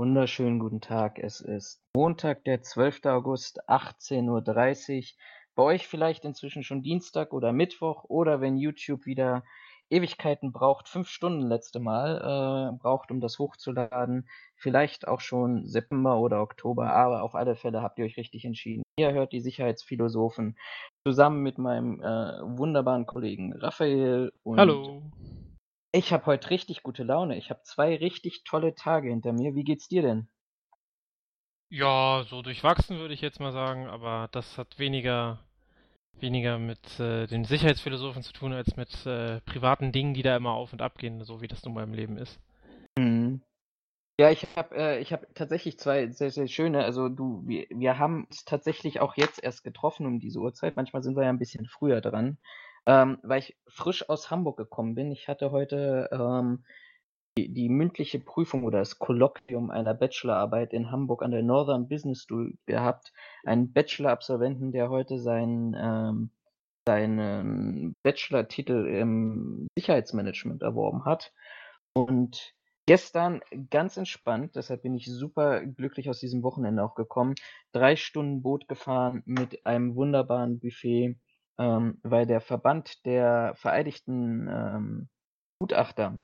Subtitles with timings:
[0.00, 1.18] Wunderschönen guten Tag.
[1.18, 3.04] Es ist Montag, der 12.
[3.04, 5.04] August, 18.30 Uhr.
[5.54, 9.44] Bei euch vielleicht inzwischen schon Dienstag oder Mittwoch oder wenn YouTube wieder
[9.90, 14.26] Ewigkeiten braucht, fünf Stunden letzte Mal äh, braucht, um das hochzuladen.
[14.56, 18.82] Vielleicht auch schon September oder Oktober, aber auf alle Fälle habt ihr euch richtig entschieden.
[18.98, 20.56] Ihr hört die Sicherheitsphilosophen
[21.06, 25.02] zusammen mit meinem äh, wunderbaren Kollegen Raphael und Hallo.
[25.92, 27.36] Ich habe heute richtig gute Laune.
[27.36, 29.56] Ich habe zwei richtig tolle Tage hinter mir.
[29.56, 30.28] Wie geht's dir denn?
[31.68, 35.40] Ja, so durchwachsen würde ich jetzt mal sagen, aber das hat weniger,
[36.20, 40.52] weniger mit äh, den Sicherheitsphilosophen zu tun, als mit äh, privaten Dingen, die da immer
[40.52, 42.38] auf und ab gehen, so wie das nun mal im Leben ist.
[42.96, 43.42] Mhm.
[44.20, 46.84] Ja, ich habe äh, hab tatsächlich zwei sehr, sehr schöne.
[46.84, 50.76] Also du, wir, wir haben uns tatsächlich auch jetzt erst getroffen um diese Uhrzeit.
[50.76, 52.38] Manchmal sind wir ja ein bisschen früher dran
[52.86, 55.12] ähm, weil ich frisch aus Hamburg gekommen bin.
[55.12, 56.64] Ich hatte heute ähm,
[57.36, 62.22] die, die, mündliche Prüfung oder das Kolloquium einer Bachelorarbeit in Hamburg an der Northern Business
[62.22, 63.12] School gehabt.
[63.44, 66.30] Einen Bachelor-Absolventen, der heute seinen, ähm,
[66.86, 71.32] seinen Bachelor-Titel im Sicherheitsmanagement erworben hat.
[71.92, 72.54] Und
[72.86, 77.34] gestern ganz entspannt, deshalb bin ich super glücklich aus diesem Wochenende auch gekommen,
[77.72, 81.16] drei Stunden Boot gefahren mit einem wunderbaren Buffet
[81.60, 85.08] ähm, weil der Verband der vereidigten ähm,
[85.60, 86.16] Gutachter,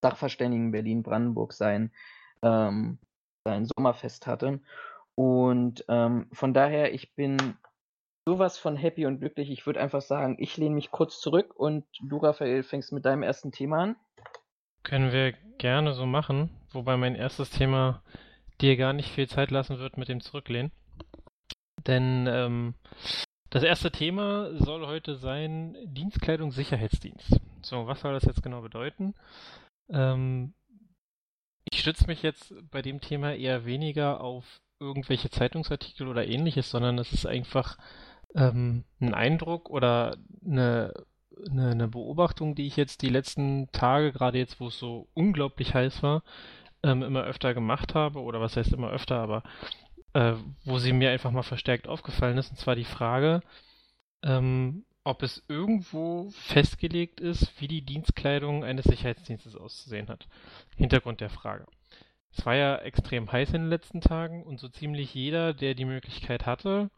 [0.00, 1.90] Sachverständigen Berlin-Brandenburg sein,
[2.42, 2.98] ähm,
[3.44, 4.60] sein Sommerfest hatte.
[5.16, 7.56] Und ähm, von daher, ich bin
[8.28, 9.50] sowas von happy und glücklich.
[9.50, 13.24] Ich würde einfach sagen, ich lehne mich kurz zurück und du, Raphael, fängst mit deinem
[13.24, 13.96] ersten Thema an.
[14.84, 18.04] Können wir gerne so machen, wobei mein erstes Thema
[18.60, 20.70] dir gar nicht viel Zeit lassen wird mit dem Zurücklehnen.
[21.88, 22.74] Denn ähm,
[23.50, 27.40] das erste Thema soll heute sein Dienstkleidung Sicherheitsdienst.
[27.62, 29.14] So, was soll das jetzt genau bedeuten?
[29.88, 30.54] Ähm,
[31.70, 36.98] ich stütze mich jetzt bei dem Thema eher weniger auf irgendwelche Zeitungsartikel oder ähnliches, sondern
[36.98, 37.78] es ist einfach
[38.34, 40.94] ähm, ein Eindruck oder eine,
[41.50, 45.74] eine, eine, Beobachtung, die ich jetzt die letzten Tage, gerade jetzt, wo es so unglaublich
[45.74, 46.22] heiß war,
[46.82, 49.42] ähm, immer öfter gemacht habe, oder was heißt immer öfter, aber
[50.14, 53.42] äh, wo sie mir einfach mal verstärkt aufgefallen ist, und zwar die Frage,
[54.22, 60.28] ähm, ob es irgendwo festgelegt ist, wie die Dienstkleidung eines Sicherheitsdienstes auszusehen hat.
[60.76, 61.66] Hintergrund der Frage.
[62.30, 65.86] Es war ja extrem heiß in den letzten Tagen und so ziemlich jeder, der die
[65.86, 66.90] Möglichkeit hatte,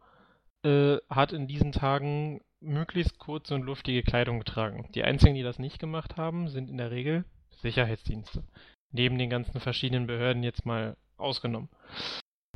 [0.64, 4.88] äh, hat in diesen Tagen möglichst kurze und luftige Kleidung getragen.
[4.94, 7.24] Die einzigen, die das nicht gemacht haben, sind in der Regel
[7.62, 8.44] Sicherheitsdienste.
[8.92, 11.68] Neben den ganzen verschiedenen Behörden jetzt mal ausgenommen.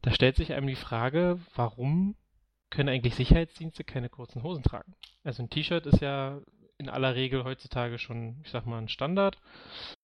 [0.05, 2.15] Da stellt sich einem die Frage, warum
[2.69, 4.95] können eigentlich Sicherheitsdienste keine kurzen Hosen tragen?
[5.23, 6.43] Also ein T-Shirt ist ja
[6.77, 9.39] in aller Regel heutzutage schon, ich sag mal, ein Standard.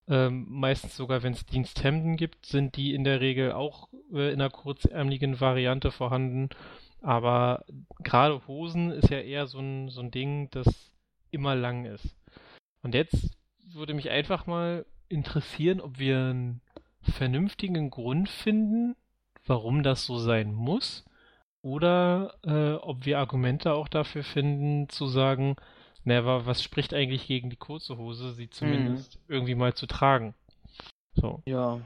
[0.09, 4.41] Ähm, meistens sogar, wenn es Diensthemden gibt, sind die in der Regel auch äh, in
[4.41, 6.49] einer kurzärmeligen Variante vorhanden.
[7.03, 7.67] Aber
[7.99, 10.93] gerade Hosen ist ja eher so ein, so ein Ding, das
[11.31, 12.17] immer lang ist.
[12.81, 13.37] Und jetzt
[13.75, 16.63] würde mich einfach mal interessieren, ob wir einen
[17.03, 18.97] vernünftigen Grund finden,
[19.51, 21.05] warum das so sein muss,
[21.61, 25.57] oder äh, ob wir Argumente auch dafür finden, zu sagen,
[26.05, 29.35] naja, was spricht eigentlich gegen die kurze Hose, sie zumindest mhm.
[29.35, 30.35] irgendwie mal zu tragen.
[31.13, 31.43] So.
[31.45, 31.81] Ja.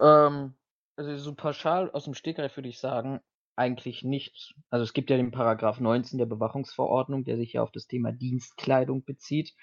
[0.00, 0.54] Ähm,
[0.96, 3.20] also so pauschal aus dem Stegreif würde ich sagen,
[3.56, 4.54] eigentlich nichts.
[4.70, 8.12] Also es gibt ja den Paragraph 19 der Bewachungsverordnung, der sich ja auf das Thema
[8.12, 9.54] Dienstkleidung bezieht.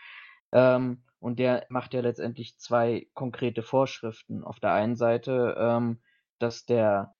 [0.51, 4.43] Ähm, und der macht ja letztendlich zwei konkrete Vorschriften.
[4.43, 6.01] Auf der einen Seite ähm,
[6.41, 7.13] dass der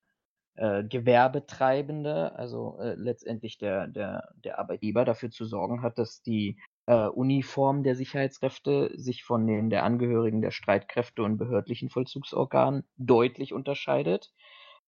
[0.56, 6.58] äh, Gewerbetreibende, also äh, letztendlich der, der, der Arbeitgeber, dafür zu sorgen hat, dass die
[6.88, 13.54] äh, Uniform der Sicherheitskräfte sich von den der Angehörigen der Streitkräfte und behördlichen Vollzugsorganen deutlich
[13.54, 14.34] unterscheidet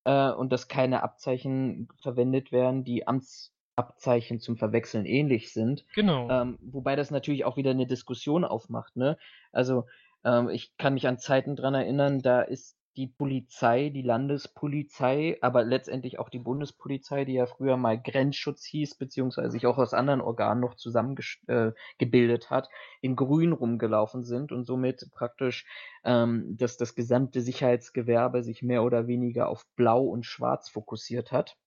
[0.04, 5.86] äh, und dass keine Abzeichen verwendet werden, die Amtsabzeichen zum Verwechseln ähnlich sind.
[5.96, 6.30] Genau.
[6.30, 8.96] Ähm, wobei das natürlich auch wieder eine Diskussion aufmacht.
[8.96, 9.18] Ne?
[9.52, 9.86] Also
[10.26, 15.64] ähm, ich kann mich an Zeiten dran erinnern, da ist die Polizei, die Landespolizei, aber
[15.64, 20.22] letztendlich auch die Bundespolizei, die ja früher mal Grenzschutz hieß, beziehungsweise sich auch aus anderen
[20.22, 22.70] Organen noch zusammengebildet äh, hat,
[23.02, 25.66] in Grün rumgelaufen sind und somit praktisch
[26.03, 31.58] ähm, dass das gesamte Sicherheitsgewerbe sich mehr oder weniger auf Blau und Schwarz fokussiert hat.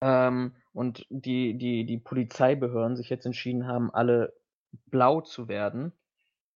[0.00, 4.34] Ähm, und die, die, die Polizeibehörden sich jetzt entschieden haben, alle
[4.86, 5.92] blau zu werden.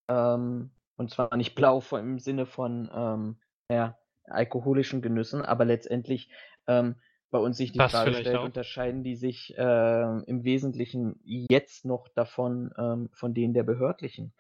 [0.09, 3.37] Ähm, und zwar nicht blau im Sinne von ähm,
[3.71, 6.29] ja, alkoholischen Genüssen, aber letztendlich
[6.67, 6.97] ähm,
[7.31, 12.09] bei uns sich die das Frage stellt, unterscheiden die sich äh, im Wesentlichen jetzt noch
[12.09, 14.33] davon ähm, von denen der behördlichen?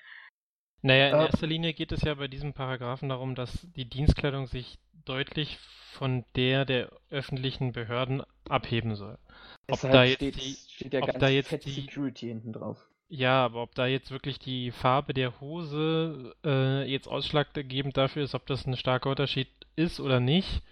[0.83, 4.47] Naja, in äh, erster Linie geht es ja bei diesem Paragraphen darum, dass die Dienstkleidung
[4.47, 5.59] sich deutlich
[5.93, 9.19] von der der öffentlichen Behörden abheben soll.
[9.69, 12.87] Ob da jetzt steht, die, steht ja ob da jetzt die Security hinten drauf.
[13.09, 18.35] Ja, aber ob da jetzt wirklich die Farbe der Hose äh, jetzt ausschlaggebend dafür ist,
[18.35, 20.63] ob das ein starker Unterschied ist oder nicht,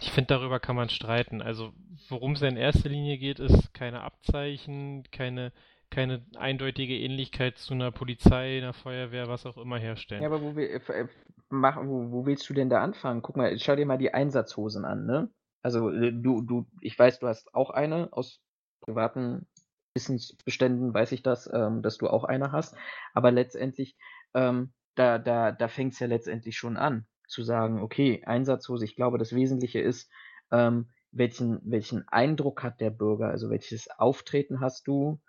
[0.00, 1.40] ich finde, darüber kann man streiten.
[1.40, 1.72] Also,
[2.08, 5.52] worum es in erster Linie geht, ist keine Abzeichen, keine,
[5.90, 10.22] keine eindeutige Ähnlichkeit zu einer Polizei, einer Feuerwehr, was auch immer herstellen.
[10.22, 11.08] Ja, aber wo, wir, äh,
[11.48, 13.22] machen, wo, wo willst du denn da anfangen?
[13.22, 15.30] Guck mal, schau dir mal die Einsatzhosen an, ne?
[15.62, 18.40] Also, äh, du, du, ich weiß, du hast auch eine aus
[18.80, 19.46] privaten
[19.94, 22.76] Wissensbeständen weiß ich das, ähm, dass du auch eine hast.
[23.14, 23.96] Aber letztendlich,
[24.34, 28.96] ähm, da, da, da fängt es ja letztendlich schon an, zu sagen, okay, Einsatzhose, ich
[28.96, 30.10] glaube, das Wesentliche ist,
[30.50, 35.20] ähm, welchen, welchen Eindruck hat der Bürger, also welches Auftreten hast du,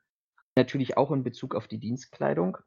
[0.55, 2.57] natürlich auch in Bezug auf die Dienstkleidung.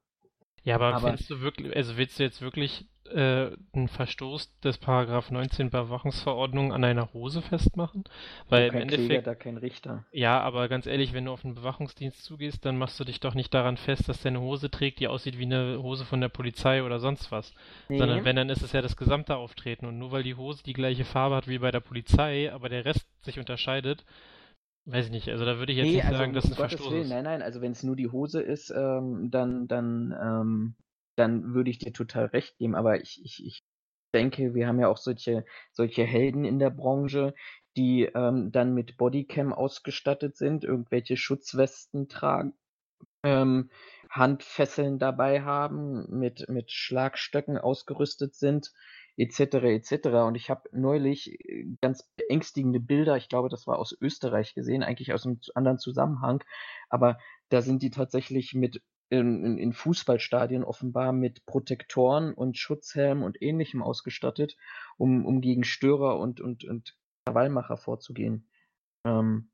[0.64, 4.78] Ja, aber, aber findest du wirklich, also willst du jetzt wirklich äh, einen Verstoß des
[4.78, 8.05] Paragraph 19 Bewachungsverordnung an einer Hose festmachen?
[8.49, 10.05] Weil kein im Endeffekt, Kläger, da kein Richter.
[10.11, 13.34] Ja, aber ganz ehrlich, wenn du auf einen Bewachungsdienst zugehst, dann machst du dich doch
[13.34, 16.31] nicht daran fest, dass der eine Hose trägt, die aussieht wie eine Hose von der
[16.31, 17.52] Polizei oder sonst was.
[17.90, 17.99] Nee.
[17.99, 19.84] Sondern wenn, dann ist es ja das gesamte Auftreten.
[19.84, 22.87] Und nur weil die Hose die gleiche Farbe hat wie bei der Polizei, aber der
[22.87, 24.05] Rest sich unterscheidet,
[24.86, 26.56] Weiß ich nicht, also da würde ich jetzt nee, nicht also sagen, dass es ein
[26.56, 27.08] Verstoß Willen, ist.
[27.08, 30.75] Nein, nein, also wenn es nur die Hose ist, ähm, dann, dann, ähm,
[31.16, 32.75] dann würde ich dir total recht geben.
[32.75, 33.64] Aber ich, ich, ich
[34.12, 37.34] denke, wir haben ja auch solche, solche Helden in der Branche,
[37.76, 42.52] die ähm, dann mit Bodycam ausgestattet sind, irgendwelche Schutzwesten tragen,
[43.22, 43.70] ähm,
[44.10, 48.72] Handfesseln dabei haben, mit, mit Schlagstöcken ausgerüstet sind
[49.16, 49.40] etc.
[49.64, 50.06] etc.
[50.26, 54.82] Und ich habe neulich äh, ganz beängstigende Bilder, ich glaube, das war aus Österreich gesehen,
[54.82, 56.43] eigentlich aus einem anderen Zusammenhang,
[56.88, 57.19] aber
[57.49, 63.82] da sind die tatsächlich mit in, in Fußballstadien offenbar mit Protektoren und Schutzhelm und ähnlichem
[63.82, 64.56] ausgestattet,
[64.96, 66.96] um, um gegen Störer und, und, und
[67.26, 68.49] Krawallmacher vorzugehen.
[69.05, 69.50] Ähm,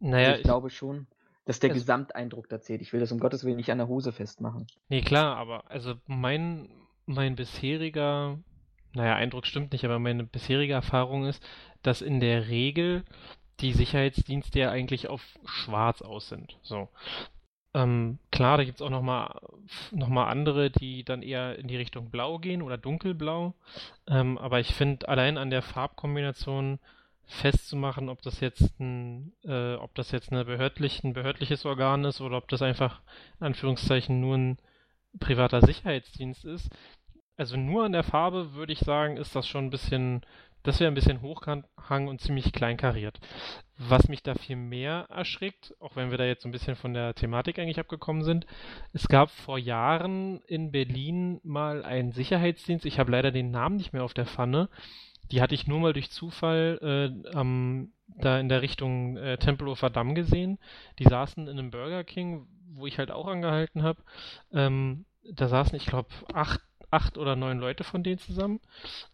[0.00, 1.06] naja, also ich, glaube schon,
[1.44, 2.82] dass der Gesamteindruck da zählt.
[2.82, 4.66] Ich will das um Gottes Willen nicht an der Hose festmachen.
[4.88, 6.68] Nee, klar, aber also mein,
[7.06, 8.38] mein bisheriger
[8.94, 11.46] naja, Eindruck stimmt nicht, aber meine bisherige Erfahrung ist,
[11.82, 13.04] dass in der Regel
[13.60, 16.58] die Sicherheitsdienste ja eigentlich auf schwarz aus sind.
[16.62, 16.88] So.
[17.74, 19.40] Ähm, klar, da gibt es auch nochmal
[19.90, 23.54] noch mal andere, die dann eher in die Richtung blau gehen oder dunkelblau.
[24.06, 26.78] Ähm, aber ich finde, allein an der Farbkombination
[27.26, 32.20] festzumachen, ob das jetzt ein, äh, ob das jetzt eine behördlich, ein behördliches Organ ist
[32.22, 33.02] oder ob das einfach
[33.38, 34.58] in Anführungszeichen nur ein
[35.20, 36.70] privater Sicherheitsdienst ist,
[37.38, 40.22] also nur an der Farbe würde ich sagen, ist das schon ein bisschen,
[40.64, 43.20] das wäre ein bisschen Hochhang und ziemlich kleinkariert.
[43.78, 46.94] Was mich da viel mehr erschrickt, auch wenn wir da jetzt so ein bisschen von
[46.94, 48.44] der Thematik eigentlich abgekommen sind,
[48.92, 53.92] es gab vor Jahren in Berlin mal einen Sicherheitsdienst, ich habe leider den Namen nicht
[53.92, 54.68] mehr auf der Pfanne,
[55.30, 59.90] die hatte ich nur mal durch Zufall äh, am, da in der Richtung äh, Tempelhofer
[59.90, 60.58] Damm gesehen.
[60.98, 64.02] Die saßen in einem Burger King, wo ich halt auch angehalten habe.
[64.52, 68.60] Ähm, da saßen, ich glaube, acht acht oder neun Leute von denen zusammen.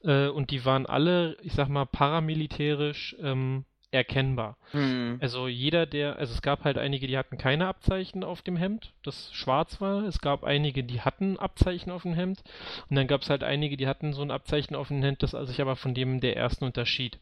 [0.02, 4.58] Äh, und die waren alle, ich sag mal, paramilitärisch ähm, erkennbar.
[4.72, 5.18] Mhm.
[5.20, 8.92] Also jeder, der, also es gab halt einige, die hatten keine Abzeichen auf dem Hemd,
[9.02, 10.02] das schwarz war.
[10.02, 12.42] Es gab einige, die hatten Abzeichen auf dem Hemd.
[12.90, 15.30] Und dann gab es halt einige, die hatten so ein Abzeichen auf dem Hemd, das
[15.30, 17.20] sich aber von dem der ersten unterschied.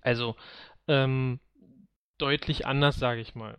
[0.00, 0.36] Also
[0.88, 1.40] ähm,
[2.18, 3.58] deutlich anders, sage ich mal.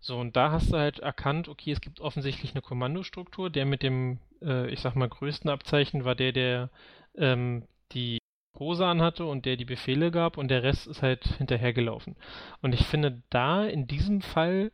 [0.00, 3.50] So, und da hast du halt erkannt, okay, es gibt offensichtlich eine Kommandostruktur.
[3.50, 6.70] Der mit dem, äh, ich sag mal, größten Abzeichen war der, der
[7.16, 8.18] ähm, die
[8.58, 12.16] Hose anhatte und der die Befehle gab und der Rest ist halt hinterhergelaufen.
[12.62, 14.72] Und ich finde, da in diesem Fall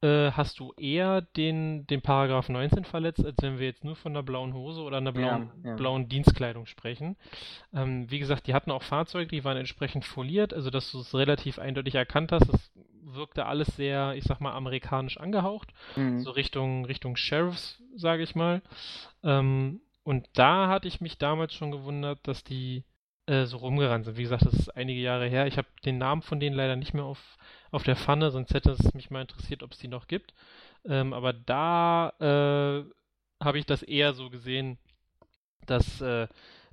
[0.00, 4.12] äh, hast du eher den, den Paragraph 19 verletzt, als wenn wir jetzt nur von
[4.12, 5.76] einer blauen Hose oder einer blauen, ja, ja.
[5.76, 7.16] blauen Dienstkleidung sprechen.
[7.74, 11.14] Ähm, wie gesagt, die hatten auch Fahrzeuge, die waren entsprechend foliert, also dass du es
[11.14, 12.48] relativ eindeutig erkannt hast.
[12.48, 12.70] Es
[13.14, 16.20] wirkte alles sehr, ich sag mal, amerikanisch angehaucht, mhm.
[16.20, 18.62] so Richtung, Richtung Sheriffs, sage ich mal.
[19.22, 22.84] Ähm, und da hatte ich mich damals schon gewundert, dass die
[23.26, 24.16] äh, so rumgerannt sind.
[24.16, 25.46] Wie gesagt, das ist einige Jahre her.
[25.46, 27.36] Ich habe den Namen von denen leider nicht mehr auf,
[27.70, 30.32] auf der Pfanne, sonst hätte es mich mal interessiert, ob es die noch gibt.
[30.86, 34.78] Ähm, aber da äh, habe ich das eher so gesehen,
[35.66, 36.26] dass, äh,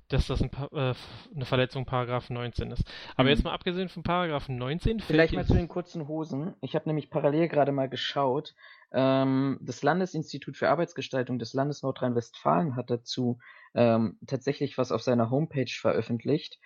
[0.08, 0.94] dass das ein äh,
[1.34, 2.84] eine Verletzung Paragraph 19 ist.
[3.16, 3.30] Aber mhm.
[3.30, 5.00] jetzt mal abgesehen von Paragraph 19.
[5.00, 6.54] Vielleicht mal zu den kurzen Hosen.
[6.60, 8.54] Ich habe nämlich parallel gerade mal geschaut.
[8.92, 13.38] Ähm, das Landesinstitut für Arbeitsgestaltung des Landes Nordrhein-Westfalen hat dazu
[13.74, 16.58] ähm, tatsächlich was auf seiner Homepage veröffentlicht.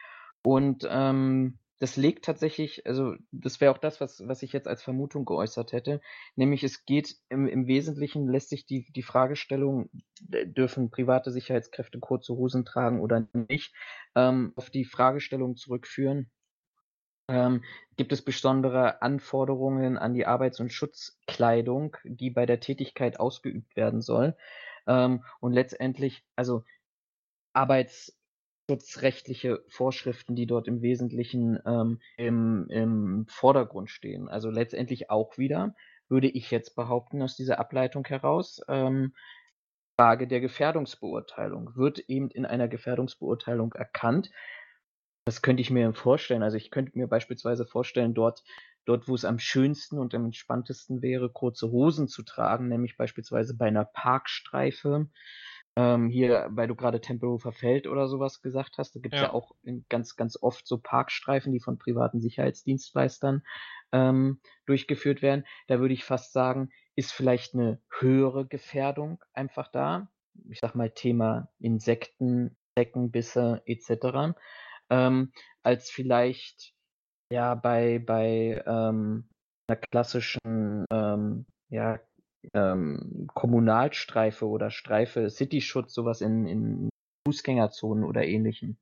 [0.43, 4.83] Und ähm, das legt tatsächlich, also das wäre auch das, was, was ich jetzt als
[4.83, 6.01] Vermutung geäußert hätte,
[6.37, 12.35] nämlich es geht im, im Wesentlichen, lässt sich die, die Fragestellung, dürfen private Sicherheitskräfte kurze
[12.35, 13.75] Hosen tragen oder nicht,
[14.15, 16.31] ähm, auf die Fragestellung zurückführen,
[17.29, 17.65] ähm,
[17.97, 24.03] gibt es besondere Anforderungen an die Arbeits- und Schutzkleidung, die bei der Tätigkeit ausgeübt werden
[24.03, 24.37] soll.
[24.87, 26.65] Ähm, und letztendlich, also
[27.53, 28.20] Arbeits-
[28.71, 34.29] schutzrechtliche Vorschriften, die dort im Wesentlichen ähm, im, im Vordergrund stehen.
[34.29, 35.75] Also letztendlich auch wieder,
[36.09, 39.13] würde ich jetzt behaupten, aus dieser Ableitung heraus, ähm,
[39.99, 41.75] Frage der Gefährdungsbeurteilung.
[41.75, 44.31] Wird eben in einer Gefährdungsbeurteilung erkannt,
[45.25, 46.45] das könnte ich mir vorstellen.
[46.45, 48.45] Also ich könnte mir beispielsweise vorstellen, dort,
[48.85, 53.57] dort, wo es am schönsten und am entspanntesten wäre, kurze Hosen zu tragen, nämlich beispielsweise
[53.57, 55.09] bei einer Parkstreife,
[55.77, 59.29] ähm, hier, weil du gerade Tempelhofer Feld oder sowas gesagt hast, da gibt es ja.
[59.29, 59.33] ja.
[59.33, 59.55] auch
[59.89, 63.43] ganz, ganz oft so Parkstreifen, die von privaten Sicherheitsdienstleistern
[63.93, 65.45] ähm, durchgeführt werden.
[65.69, 70.11] Da würde ich fast sagen, ist vielleicht eine höhere Gefährdung einfach da.
[70.49, 74.35] Ich sag mal Thema Insekten, Zeckenbisse etc.
[74.91, 76.75] Ähm, als vielleicht
[77.31, 79.29] ja bei, bei ähm,
[79.67, 82.01] einer klassischen ähm, ja,
[82.55, 86.89] ähm, Kommunalstreife oder Streife Cityschutz, sowas in, in
[87.27, 88.77] Fußgängerzonen oder ähnlichem.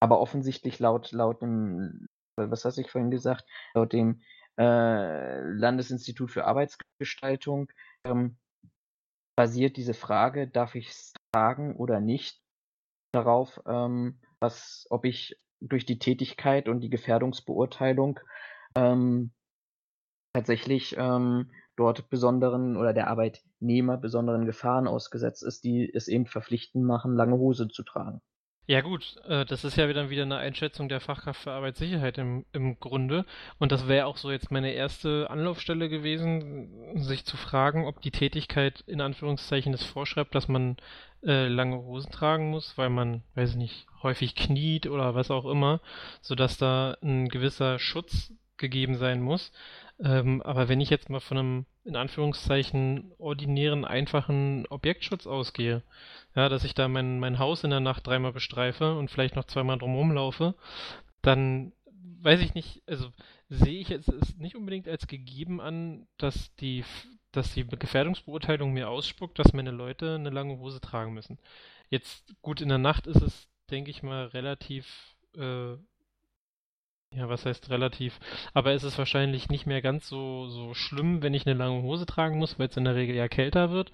[0.00, 2.06] Aber offensichtlich laut, laut dem,
[2.36, 4.20] was hast ich vorhin gesagt, laut dem
[4.58, 7.70] äh, Landesinstitut für Arbeitsgestaltung
[8.04, 8.36] ähm,
[9.36, 12.40] basiert diese Frage, darf ich es tragen oder nicht,
[13.12, 18.20] darauf, ähm, was, ob ich durch die Tätigkeit und die Gefährdungsbeurteilung
[18.74, 19.32] ähm,
[20.34, 26.84] tatsächlich ähm, dort besonderen oder der Arbeitnehmer besonderen Gefahren ausgesetzt ist, die es eben verpflichtend
[26.84, 28.20] machen, lange Hose zu tragen.
[28.68, 32.44] Ja gut, äh, das ist ja wieder, wieder eine Einschätzung der Fachkraft für Arbeitssicherheit im,
[32.52, 33.24] im Grunde.
[33.60, 38.10] Und das wäre auch so jetzt meine erste Anlaufstelle gewesen, sich zu fragen, ob die
[38.10, 40.76] Tätigkeit in Anführungszeichen es vorschreibt, dass man
[41.24, 45.46] äh, lange Hosen tragen muss, weil man, weiß ich nicht, häufig kniet oder was auch
[45.46, 45.80] immer,
[46.20, 49.52] sodass da ein gewisser Schutz gegeben sein muss.
[49.98, 55.82] Ähm, aber wenn ich jetzt mal von einem, in Anführungszeichen, ordinären, einfachen Objektschutz ausgehe,
[56.34, 59.44] ja, dass ich da mein, mein Haus in der Nacht dreimal bestreife und vielleicht noch
[59.44, 60.54] zweimal drumherum laufe,
[61.22, 61.72] dann
[62.20, 63.10] weiß ich nicht, also
[63.48, 66.84] sehe ich es nicht unbedingt als gegeben an, dass die,
[67.32, 71.38] dass die Gefährdungsbeurteilung mir ausspuckt, dass meine Leute eine lange Hose tragen müssen.
[71.88, 74.86] Jetzt gut in der Nacht ist es, denke ich mal, relativ
[75.36, 75.76] äh,
[77.16, 78.18] ja, was heißt relativ?
[78.54, 82.06] Aber es ist wahrscheinlich nicht mehr ganz so, so schlimm, wenn ich eine lange Hose
[82.06, 83.90] tragen muss, weil es in der Regel ja kälter wird.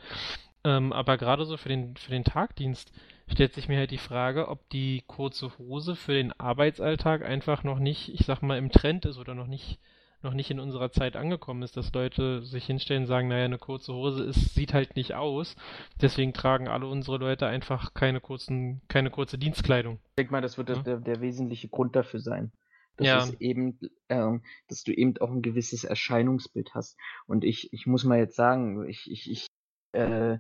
[0.65, 2.93] Ähm, aber gerade so für den, für den Tagdienst
[3.29, 7.79] stellt sich mir halt die Frage, ob die kurze Hose für den Arbeitsalltag einfach noch
[7.79, 9.79] nicht, ich sag mal, im Trend ist oder noch nicht,
[10.23, 13.59] noch nicht in unserer Zeit angekommen ist, dass Leute sich hinstellen und sagen, naja, eine
[13.59, 15.57] kurze Hose ist, sieht halt nicht aus.
[16.01, 19.99] Deswegen tragen alle unsere Leute einfach keine kurzen, keine kurze Dienstkleidung.
[20.11, 20.77] Ich denke mal, das wird ja?
[20.77, 22.53] der, der wesentliche Grund dafür sein.
[22.97, 23.19] Das ja.
[23.19, 26.99] ist eben, ähm, dass du eben auch ein gewisses Erscheinungsbild hast.
[27.27, 29.47] Und ich, ich muss mal jetzt sagen, ich, ich, ich,
[29.93, 30.39] äh,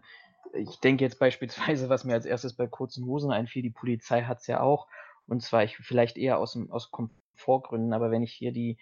[0.52, 4.46] ich denke jetzt beispielsweise, was mir als erstes bei kurzen Hosen einfiel, die Polizei hat's
[4.46, 4.86] ja auch.
[5.26, 8.78] Und zwar ich vielleicht eher aus, aus Komfortgründen, aber wenn ich hier die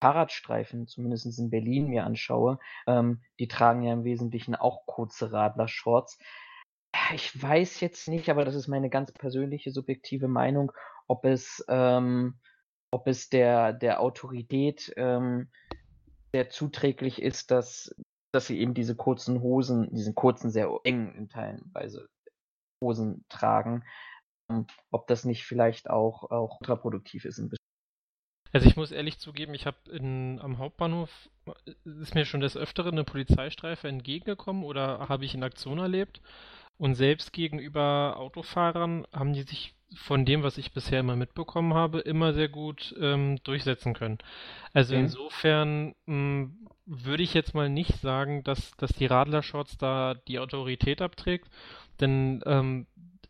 [0.00, 6.18] Fahrradstreifen, zumindest in Berlin, mir anschaue, ähm, die tragen ja im Wesentlichen auch kurze Radlershorts.
[7.14, 10.72] Ich weiß jetzt nicht, aber das ist meine ganz persönliche subjektive Meinung,
[11.06, 12.38] ob es ähm,
[12.90, 15.48] ob es der, der Autorität ähm,
[16.32, 17.94] sehr zuträglich ist, dass,
[18.32, 22.08] dass sie eben diese kurzen Hosen, diesen kurzen, sehr engen in Teilenweise
[22.82, 23.84] Hosen tragen,
[24.50, 27.42] ähm, ob das nicht vielleicht auch, auch kontraproduktiv ist.
[28.52, 31.30] Also ich muss ehrlich zugeben, ich habe am Hauptbahnhof
[31.66, 36.20] äh, ist mir schon des Öfteren eine Polizeistreife entgegengekommen oder habe ich in Aktion erlebt.
[36.78, 42.00] Und selbst gegenüber Autofahrern haben die sich von dem, was ich bisher immer mitbekommen habe,
[42.00, 44.18] immer sehr gut ähm, durchsetzen können.
[44.72, 45.02] Also okay.
[45.02, 50.38] insofern mh, hm, würde ich jetzt mal nicht sagen, dass, dass die Radler-Shorts da die
[50.38, 51.48] Autorität abträgt,
[52.00, 52.86] denn ähm,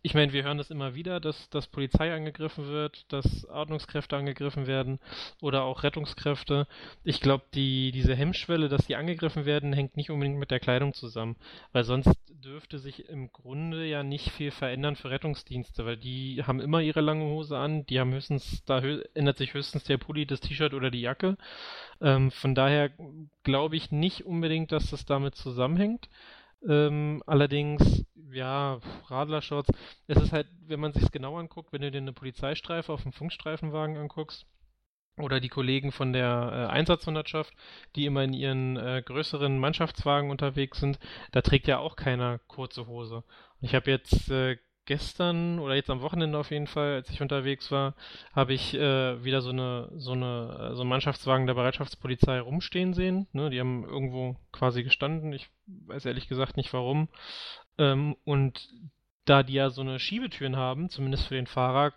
[0.09, 4.67] ich meine, wir hören das immer wieder, dass, dass Polizei angegriffen wird, dass Ordnungskräfte angegriffen
[4.67, 5.01] werden
[5.43, 6.67] oder auch Rettungskräfte.
[7.05, 10.95] Ich glaube, die, diese Hemmschwelle, dass die angegriffen werden, hängt nicht unbedingt mit der Kleidung
[10.95, 11.37] zusammen,
[11.73, 16.61] weil sonst dürfte sich im Grunde ja nicht viel verändern für Rettungsdienste, weil die haben
[16.61, 18.79] immer ihre lange Hose an, die haben höchstens, da
[19.13, 21.37] ändert sich höchstens der Pulli, das T-Shirt oder die Jacke.
[22.01, 22.93] Ähm, von daher
[23.43, 26.09] glaube ich nicht unbedingt, dass das damit zusammenhängt.
[26.67, 29.71] Ähm, allerdings, ja, Radlershorts,
[30.07, 33.03] es ist halt, wenn man sich es genau anguckt, wenn du dir eine Polizeistreife auf
[33.03, 34.47] dem Funkstreifenwagen anguckst,
[35.19, 37.53] oder die Kollegen von der äh, Einsatzhundertschaft,
[37.97, 40.99] die immer in ihren äh, größeren Mannschaftswagen unterwegs sind,
[41.33, 43.25] da trägt ja auch keiner kurze Hose.
[43.61, 47.71] Ich habe jetzt äh, gestern oder jetzt am Wochenende auf jeden Fall, als ich unterwegs
[47.71, 47.95] war,
[48.33, 53.27] habe ich äh, wieder so eine so eine so einen Mannschaftswagen der Bereitschaftspolizei rumstehen sehen.
[53.33, 53.51] Ne?
[53.51, 55.33] Die haben irgendwo quasi gestanden.
[55.33, 57.09] Ich weiß ehrlich gesagt nicht warum.
[57.79, 58.69] Ähm, und
[59.25, 61.93] da die ja so eine Schiebetüren haben, zumindest für den Fahrer,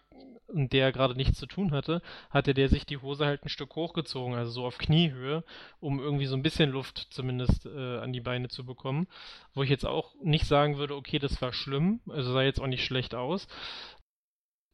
[0.52, 3.76] und der gerade nichts zu tun hatte, hatte der sich die Hose halt ein Stück
[3.76, 5.44] hochgezogen, also so auf Kniehöhe,
[5.80, 9.08] um irgendwie so ein bisschen Luft zumindest äh, an die Beine zu bekommen.
[9.54, 12.68] Wo ich jetzt auch nicht sagen würde, okay, das war schlimm, also sah jetzt auch
[12.68, 13.48] nicht schlecht aus.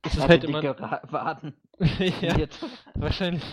[0.04, 0.64] Es ist halt immer.
[1.12, 1.54] Waden.
[2.22, 2.38] ja,
[2.96, 3.44] wahrscheinlich.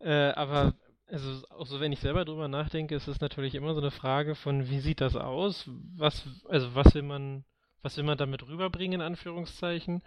[0.00, 0.74] Äh, aber
[1.10, 4.34] also auch so, wenn ich selber drüber nachdenke, ist es natürlich immer so eine Frage
[4.34, 5.68] von, wie sieht das aus?
[5.96, 7.44] Was, also was will man,
[7.82, 10.02] was will man damit rüberbringen, in Anführungszeichen?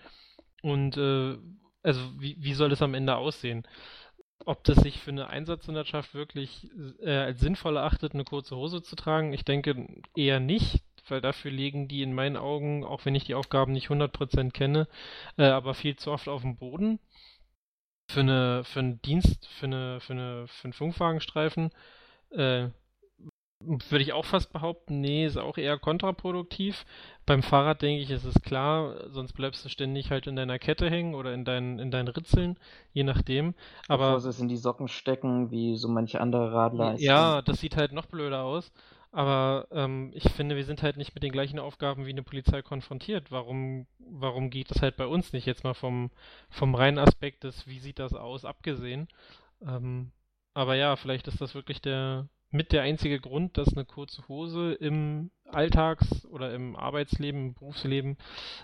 [0.62, 1.38] Und äh,
[1.84, 3.68] also wie, wie soll das am Ende aussehen?
[4.46, 6.70] Ob das sich für eine Einsatzhundertschaft wirklich
[7.02, 9.34] äh, als sinnvoll erachtet, eine kurze Hose zu tragen?
[9.34, 13.36] Ich denke eher nicht, weil dafür legen die in meinen Augen, auch wenn ich die
[13.36, 14.88] Aufgaben nicht 100% kenne,
[15.38, 17.00] äh, aber viel zu oft auf dem Boden.
[18.10, 21.72] Für eine, für einen Dienst, für eine, für eine, für einen Funkwagenstreifen,
[22.32, 22.70] äh,
[23.64, 26.86] würde ich auch fast behaupten, nee, ist auch eher kontraproduktiv.
[27.26, 30.90] Beim Fahrrad denke ich, ist es klar, sonst bleibst du ständig halt in deiner Kette
[30.90, 32.58] hängen oder in deinen, in deinen Ritzeln,
[32.94, 33.54] je nachdem.
[33.88, 36.96] Aber Bevor sie es in die Socken stecken, wie so manche andere Radler.
[37.00, 38.72] Ja, das sieht halt noch blöder aus.
[39.12, 42.62] Aber ähm, ich finde, wir sind halt nicht mit den gleichen Aufgaben wie eine Polizei
[42.62, 43.30] konfrontiert.
[43.30, 45.46] Warum, warum geht das halt bei uns nicht?
[45.46, 46.12] Jetzt mal vom,
[46.50, 49.10] vom reinen Aspekt des, wie sieht das aus, abgesehen.
[49.62, 50.12] Ähm,
[50.54, 54.74] aber ja, vielleicht ist das wirklich der, mit der einzige Grund, dass eine kurze Hose
[54.74, 58.18] im Alltags- oder im Arbeitsleben, im Berufsleben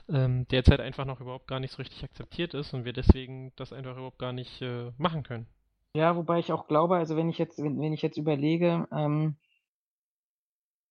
[0.10, 3.74] ähm, derzeit einfach noch überhaupt gar nicht so richtig akzeptiert ist und wir deswegen das
[3.74, 5.48] einfach überhaupt gar nicht äh, machen können.
[5.94, 9.36] Ja, wobei ich auch glaube, also wenn ich jetzt, wenn, wenn ich jetzt überlege, ähm,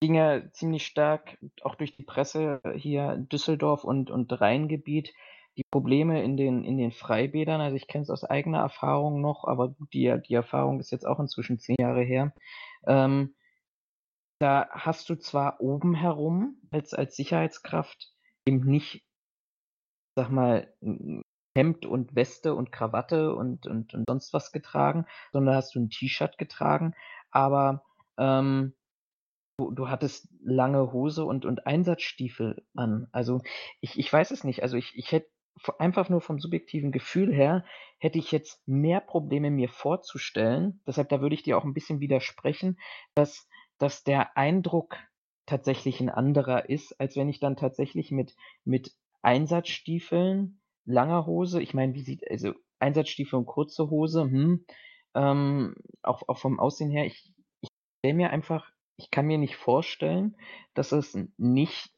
[0.01, 5.13] ging ja ziemlich stark auch durch die Presse hier Düsseldorf und, und Rheingebiet
[5.57, 7.61] die Probleme in den, in den Freibädern.
[7.61, 11.19] Also ich kenne es aus eigener Erfahrung noch, aber die, die Erfahrung ist jetzt auch
[11.19, 12.35] inzwischen zehn Jahre her.
[12.87, 13.35] Ähm,
[14.39, 18.13] da hast du zwar oben herum als, als Sicherheitskraft
[18.47, 19.03] eben nicht,
[20.15, 20.75] sag mal,
[21.57, 25.89] Hemd und Weste und Krawatte und, und, und sonst was getragen, sondern hast du ein
[25.89, 26.95] T-Shirt getragen,
[27.31, 27.83] aber
[28.19, 28.75] ähm,
[29.57, 33.09] du, du hattest lange Hose und, und Einsatzstiefel an.
[33.13, 33.41] Also
[33.81, 34.63] ich, ich weiß es nicht.
[34.63, 35.29] Also ich, ich hätte
[35.79, 37.65] einfach nur vom subjektiven Gefühl her,
[37.99, 42.01] hätte ich jetzt mehr Probleme mir vorzustellen, deshalb da würde ich dir auch ein bisschen
[42.01, 42.79] widersprechen,
[43.15, 44.99] dass, dass der Eindruck
[45.47, 48.93] tatsächlich ein anderer ist, als wenn ich dann tatsächlich mit, mit
[49.23, 54.67] Einsatzstiefeln, langer Hose, ich meine, wie sieht, also Einsatzstiefel und kurze Hose, hm,
[55.15, 59.57] ähm, auch, auch vom Aussehen her, ich, ich stelle mir einfach, ich kann mir nicht
[59.57, 60.37] vorstellen,
[60.75, 61.91] dass es nicht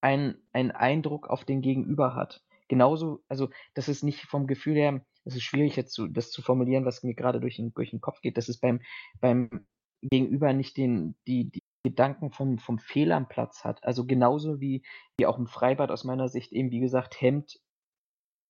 [0.00, 5.04] ein, ein Eindruck auf den Gegenüber hat genauso, also das ist nicht vom Gefühl her,
[5.26, 8.00] es ist schwierig jetzt zu, das zu formulieren, was mir gerade durch den, durch den
[8.00, 8.80] Kopf geht, dass es beim,
[9.20, 9.66] beim
[10.00, 13.84] Gegenüber nicht den, die, die Gedanken vom, vom Fehl am Platz hat.
[13.84, 14.82] Also genauso wie,
[15.18, 17.60] wie auch im Freibad aus meiner Sicht eben, wie gesagt, Hemd,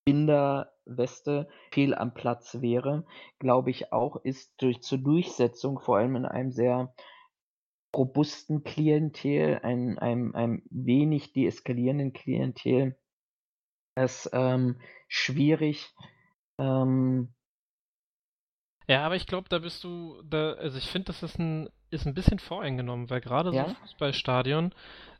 [0.05, 3.05] Binder, Weste fehl am Platz wäre,
[3.39, 6.93] glaube ich auch, ist durch zur Durchsetzung, vor allem in einem sehr
[7.95, 12.97] robusten Klientel, einem, einem, einem wenig deeskalierenden Klientel,
[13.95, 15.93] es ähm, schwierig.
[16.57, 17.33] Ähm,
[18.87, 22.05] ja, aber ich glaube, da bist du, da, also ich finde, das ist ein, ist
[22.05, 23.67] ein bisschen voreingenommen, weil gerade ja?
[23.67, 24.73] so Fußballstadion,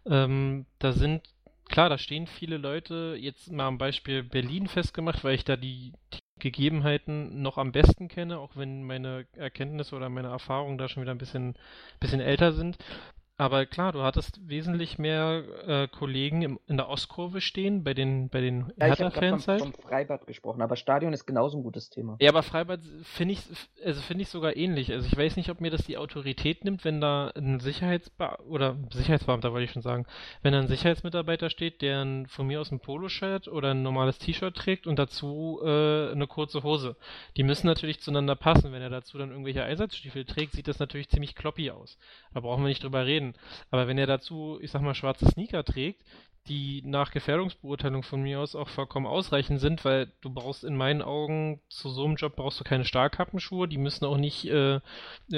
[0.06, 1.24] ähm, da sind,
[1.70, 5.94] klar, da stehen viele Leute, jetzt mal am Beispiel Berlin festgemacht, weil ich da die,
[6.14, 11.04] die Gegebenheiten noch am besten kenne, auch wenn meine Erkenntnisse oder meine Erfahrungen da schon
[11.04, 11.56] wieder ein bisschen,
[12.00, 12.78] bisschen älter sind.
[13.42, 18.30] Aber klar, du hattest wesentlich mehr äh, Kollegen im, in der Ostkurve stehen, bei den,
[18.30, 19.62] bei den ja, Hertha-Fans halt.
[19.62, 22.18] Ich habe vom Freibad gesprochen, aber Stadion ist genauso ein gutes Thema.
[22.22, 23.42] Ja, aber Freibad finde ich,
[23.84, 24.92] also finde ich sogar ähnlich.
[24.92, 28.78] Also ich weiß nicht, ob mir das die Autorität nimmt, wenn da ein Sicherheitsbeamter, oder
[28.94, 30.06] Sicherheitsbeamter wollte ich schon sagen,
[30.44, 34.20] wenn da ein Sicherheitsmitarbeiter steht, der ein, von mir aus ein Poloshirt oder ein normales
[34.20, 36.96] T-Shirt trägt und dazu äh, eine kurze Hose.
[37.38, 38.72] Die müssen natürlich zueinander passen.
[38.72, 41.98] Wenn er dazu dann irgendwelche Einsatzstiefel trägt, sieht das natürlich ziemlich kloppy aus.
[42.36, 43.31] Da brauchen wir nicht drüber reden.
[43.70, 46.04] Aber wenn er dazu, ich sag mal, schwarze Sneaker trägt,
[46.48, 51.04] die nach Gefährdungsbeurteilung von mir aus auch vollkommen ausreichend sind, weil du brauchst in meinen
[51.04, 54.82] Augen zu so einem Job brauchst du keine Stahlkappenschuhe, die müssen auch nicht äh, in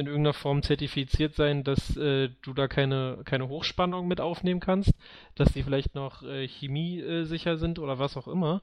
[0.08, 4.94] irgendeiner Form zertifiziert sein, dass äh, du da keine, keine Hochspannung mit aufnehmen kannst,
[5.36, 8.62] dass die vielleicht noch äh, chemiesicher sind oder was auch immer,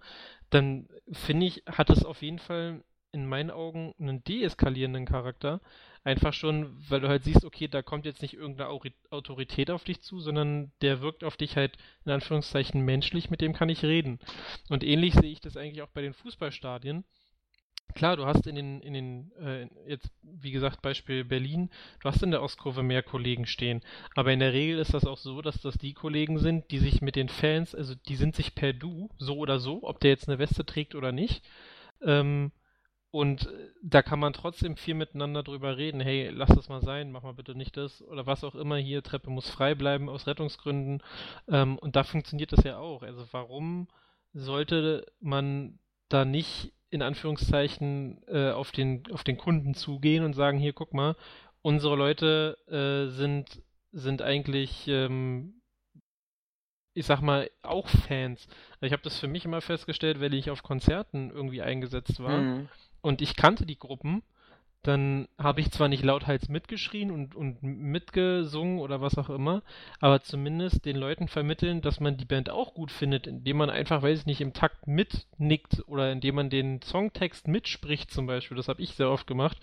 [0.48, 5.60] dann finde ich, hat es auf jeden Fall in meinen Augen einen deeskalierenden Charakter.
[6.02, 8.70] Einfach schon, weil du halt siehst, okay, da kommt jetzt nicht irgendeine
[9.10, 13.52] Autorität auf dich zu, sondern der wirkt auf dich halt in Anführungszeichen menschlich, mit dem
[13.52, 14.18] kann ich reden.
[14.70, 17.04] Und ähnlich sehe ich das eigentlich auch bei den Fußballstadien.
[17.94, 22.22] Klar, du hast in den, in den, äh, jetzt wie gesagt, Beispiel Berlin, du hast
[22.22, 23.82] in der Ostkurve mehr Kollegen stehen.
[24.14, 27.02] Aber in der Regel ist das auch so, dass das die Kollegen sind, die sich
[27.02, 30.28] mit den Fans, also die sind sich per Du, so oder so, ob der jetzt
[30.28, 31.44] eine Weste trägt oder nicht.
[32.02, 32.52] Ähm,
[33.10, 33.48] und
[33.82, 36.00] da kann man trotzdem viel miteinander drüber reden.
[36.00, 39.02] Hey, lass das mal sein, mach mal bitte nicht das oder was auch immer hier.
[39.02, 41.02] Treppe muss frei bleiben aus Rettungsgründen.
[41.48, 43.02] Ähm, und da funktioniert das ja auch.
[43.02, 43.88] Also warum
[44.32, 50.58] sollte man da nicht in Anführungszeichen äh, auf, den, auf den Kunden zugehen und sagen,
[50.58, 51.16] hier, guck mal,
[51.62, 55.60] unsere Leute äh, sind, sind eigentlich, ähm,
[56.94, 58.46] ich sag mal, auch Fans.
[58.80, 62.68] Ich habe das für mich immer festgestellt, wenn ich auf Konzerten irgendwie eingesetzt war mhm.
[63.02, 64.22] Und ich kannte die Gruppen
[64.82, 69.62] dann habe ich zwar nicht lauthals mitgeschrien und, und mitgesungen oder was auch immer,
[70.00, 74.00] aber zumindest den Leuten vermitteln, dass man die Band auch gut findet, indem man einfach,
[74.00, 78.56] weiß ich nicht, im Takt mitnickt oder indem man den Songtext mitspricht zum Beispiel.
[78.56, 79.58] Das habe ich sehr oft gemacht.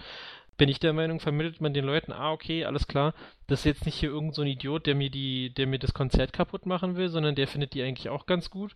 [0.56, 3.13] Bin ich der Meinung, vermittelt man den Leuten, ah, okay, alles klar,
[3.47, 5.93] das ist jetzt nicht hier irgend so ein Idiot, der mir die, der mir das
[5.93, 8.73] Konzert kaputt machen will, sondern der findet die eigentlich auch ganz gut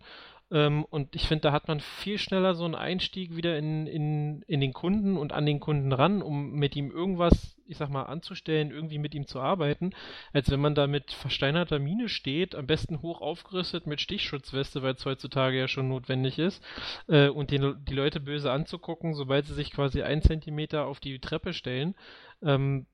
[0.52, 4.42] ähm, und ich finde, da hat man viel schneller so einen Einstieg wieder in, in,
[4.42, 8.02] in den Kunden und an den Kunden ran, um mit ihm irgendwas, ich sag mal,
[8.02, 9.94] anzustellen, irgendwie mit ihm zu arbeiten,
[10.34, 14.94] als wenn man da mit versteinerter Mine steht, am besten hoch aufgerüstet mit Stichschutzweste, weil
[14.94, 16.62] es heutzutage ja schon notwendig ist,
[17.08, 21.18] äh, und den, die Leute böse anzugucken, sobald sie sich quasi ein Zentimeter auf die
[21.18, 21.94] Treppe stellen
[22.42, 22.86] ähm,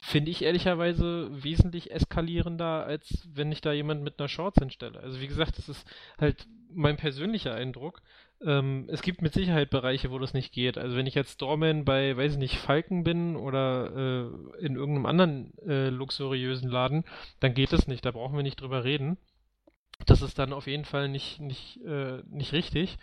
[0.00, 5.00] finde ich ehrlicherweise wesentlich eskalierender, als wenn ich da jemand mit einer Shorts hinstelle.
[5.00, 5.84] Also wie gesagt, das ist
[6.18, 8.02] halt mein persönlicher Eindruck.
[8.44, 10.78] Ähm, es gibt mit Sicherheit Bereiche, wo das nicht geht.
[10.78, 15.06] Also wenn ich jetzt Doorman bei, weiß ich nicht, Falken bin oder äh, in irgendeinem
[15.06, 17.04] anderen äh, luxuriösen Laden,
[17.40, 18.04] dann geht das nicht.
[18.04, 19.16] Da brauchen wir nicht drüber reden.
[20.06, 22.98] Das ist dann auf jeden Fall nicht, nicht, äh, nicht richtig.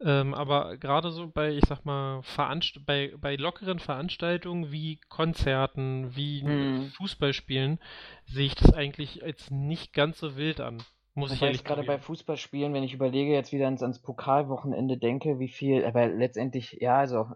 [0.00, 6.14] Ähm, aber gerade so bei, ich sag mal, Veranst bei, bei lockeren Veranstaltungen wie Konzerten,
[6.14, 6.92] wie hm.
[6.96, 7.80] Fußballspielen,
[8.26, 10.82] sehe ich das eigentlich als nicht ganz so wild an.
[11.18, 15.40] Muss ich ehrlich gerade bei Fußballspielen, wenn ich überlege, jetzt wieder ans, ans, Pokalwochenende denke,
[15.40, 17.26] wie viel, aber letztendlich, ja, also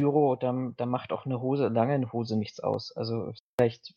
[0.00, 2.96] Euro, da, da macht auch eine Hose, lange eine Hose nichts aus.
[2.96, 3.94] Also vielleicht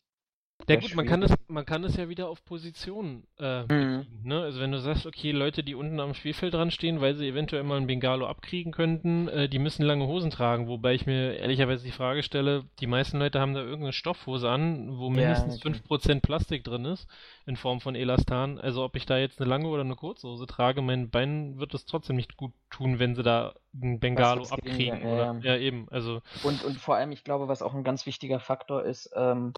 [0.68, 4.06] ja gut, man kann, es, man kann es ja wieder auf Positionen äh, mhm.
[4.22, 4.40] ne?
[4.40, 7.62] Also wenn du sagst, okay, Leute, die unten am Spielfeld dran stehen, weil sie eventuell
[7.62, 11.84] mal einen Bengalo abkriegen könnten, äh, die müssen lange Hosen tragen, wobei ich mir ehrlicherweise
[11.84, 15.80] die Frage stelle, die meisten Leute haben da irgendeine Stoffhose an, wo mindestens ja, okay.
[15.88, 17.08] 5% Plastik drin ist,
[17.46, 18.58] in Form von Elastan.
[18.58, 21.74] Also ob ich da jetzt eine lange oder eine kurze Hose trage, meinen Beinen wird
[21.74, 25.00] es trotzdem nicht gut tun, wenn sie da einen Bengalo abkriegen.
[25.02, 25.54] Ja, oder, ja.
[25.54, 25.86] ja, eben.
[25.90, 26.20] Also.
[26.42, 29.52] Und, und vor allem, ich glaube, was auch ein ganz wichtiger Faktor ist, ähm,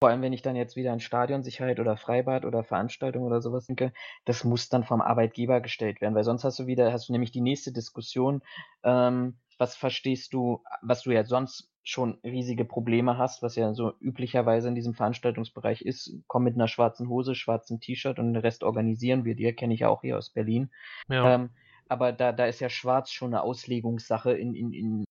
[0.00, 3.66] vor allem, wenn ich dann jetzt wieder an Stadionsicherheit oder Freibad oder Veranstaltung oder sowas
[3.66, 3.92] denke,
[4.24, 7.32] das muss dann vom Arbeitgeber gestellt werden, weil sonst hast du wieder, hast du nämlich
[7.32, 8.42] die nächste Diskussion,
[8.82, 13.92] ähm, was verstehst du, was du ja sonst schon riesige Probleme hast, was ja so
[14.00, 18.62] üblicherweise in diesem Veranstaltungsbereich ist, komm mit einer schwarzen Hose, schwarzem T-Shirt und den Rest
[18.62, 20.70] organisieren wir dir, kenne ich ja auch hier aus Berlin.
[21.08, 21.34] Ja.
[21.34, 21.50] Ähm,
[21.88, 25.04] aber da, da ist ja schwarz schon eine Auslegungssache in, in, in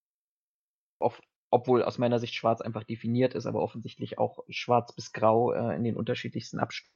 [0.98, 5.52] oft obwohl aus meiner Sicht schwarz einfach definiert ist, aber offensichtlich auch schwarz bis grau
[5.52, 6.94] äh, in den unterschiedlichsten Abständen.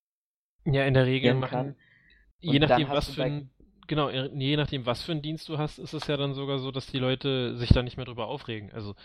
[0.65, 1.75] Ja, in der Regel machen,
[2.39, 3.49] je nachdem, was für ein,
[3.87, 6.71] genau, je nachdem, was für einen Dienst du hast, ist es ja dann sogar so,
[6.71, 8.71] dass die Leute sich da nicht mehr drüber aufregen.
[8.71, 8.95] Also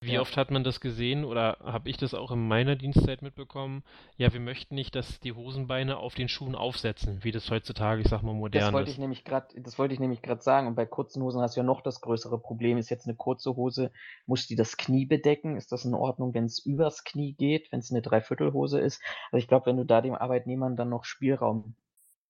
[0.00, 0.20] wie ja.
[0.20, 3.82] oft hat man das gesehen oder habe ich das auch in meiner Dienstzeit mitbekommen?
[4.16, 8.08] Ja, wir möchten nicht, dass die Hosenbeine auf den Schuhen aufsetzen, wie das heutzutage, ich
[8.08, 8.94] sag mal, modern das wollte ist.
[8.94, 10.66] Ich nämlich grad, das wollte ich nämlich gerade sagen.
[10.66, 12.78] Und bei kurzen Hosen hast du ja noch das größere Problem.
[12.78, 13.92] Ist jetzt eine kurze Hose,
[14.26, 15.56] muss die das Knie bedecken?
[15.56, 19.02] Ist das in Ordnung, wenn es übers Knie geht, wenn es eine Dreiviertelhose ist?
[19.30, 21.74] Also ich glaube, wenn du da dem Arbeitnehmern dann noch Spielraum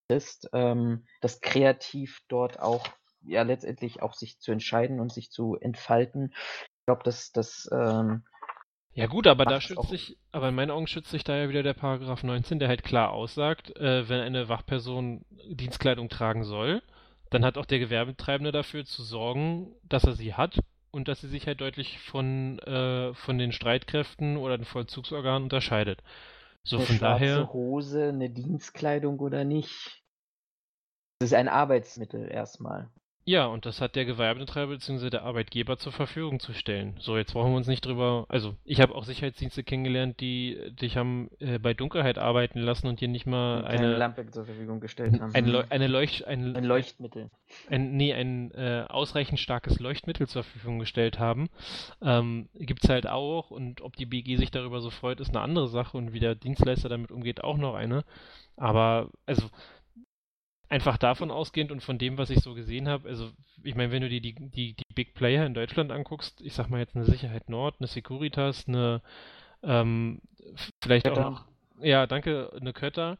[0.09, 2.87] lässt, ähm, das kreativ dort auch
[3.25, 6.33] ja letztendlich auch sich zu entscheiden und sich zu entfalten,
[6.83, 7.69] ich glaube, dass das.
[7.73, 8.25] Ähm,
[8.95, 11.63] ja gut, aber da schützt sich, aber in meinen Augen schützt sich da ja wieder
[11.63, 16.83] der Paragraph 19, der halt klar aussagt, äh, wenn eine Wachperson Dienstkleidung tragen soll,
[17.31, 20.59] dann hat auch der Gewerbetreibende dafür zu sorgen, dass er sie hat
[20.91, 26.03] und dass sie sich halt deutlich von, äh, von den Streitkräften oder den Vollzugsorganen unterscheidet.
[26.65, 27.53] So eine von daher.
[27.53, 30.03] Hose, eine Dienstkleidung oder nicht?
[31.19, 32.91] Das ist ein Arbeitsmittel erstmal.
[33.25, 35.11] Ja, und das hat der Gewerbetreiber bzw.
[35.11, 36.97] der Arbeitgeber zur Verfügung zu stellen.
[36.99, 38.27] So, jetzt brauchen wir uns nicht drüber.
[38.29, 43.01] Also, ich habe auch Sicherheitsdienste kennengelernt, die dich haben äh, bei Dunkelheit arbeiten lassen und
[43.01, 45.33] dir nicht mal eine, eine Lampe zur Verfügung gestellt haben.
[45.35, 47.31] Ein, Leu eine Leucht, ein, ein Leuchtmittel.
[47.69, 51.49] Ein, nee, ein äh, ausreichend starkes Leuchtmittel zur Verfügung gestellt haben.
[52.03, 53.53] Ähm, Gibt es halt auch.
[53.53, 55.97] Und ob die BG sich darüber so freut, ist eine andere Sache.
[55.97, 58.05] Und wie der Dienstleister damit umgeht, auch noch eine.
[58.57, 59.49] Aber, also,
[60.73, 63.31] einfach davon ausgehend und von dem, was ich so gesehen habe, also
[63.63, 66.71] ich meine, wenn du dir die, die, die Big Player in Deutschland anguckst, ich sag
[66.71, 69.03] mal jetzt eine Sicherheit Nord, eine Securitas, eine
[69.63, 70.23] ähm,
[70.81, 71.27] vielleicht Kötter.
[71.27, 71.45] auch noch,
[71.83, 73.19] ja, danke, eine Kötter,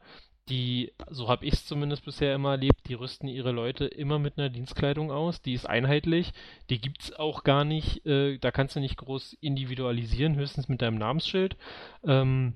[0.49, 4.39] die, so habe ich es zumindest bisher immer erlebt, die rüsten ihre Leute immer mit
[4.39, 6.33] einer Dienstkleidung aus, die ist einheitlich,
[6.71, 10.81] die gibt es auch gar nicht, äh, da kannst du nicht groß individualisieren, höchstens mit
[10.81, 11.55] deinem Namensschild.
[12.03, 12.55] Ähm,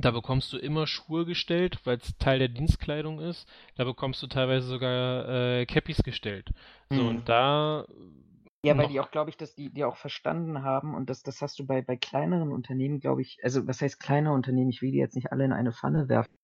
[0.00, 3.48] da bekommst du immer Schuhe gestellt, weil es Teil der Dienstkleidung ist.
[3.76, 6.50] Da bekommst du teilweise sogar äh, Cappies gestellt.
[6.90, 7.08] So, mhm.
[7.08, 7.86] und da.
[8.64, 11.40] Ja, weil die auch, glaube ich, dass die, die auch verstanden haben und das, das
[11.42, 14.70] hast du bei, bei kleineren Unternehmen, glaube ich, also was heißt kleine Unternehmen?
[14.70, 16.34] Ich will die jetzt nicht alle in eine Pfanne werfen.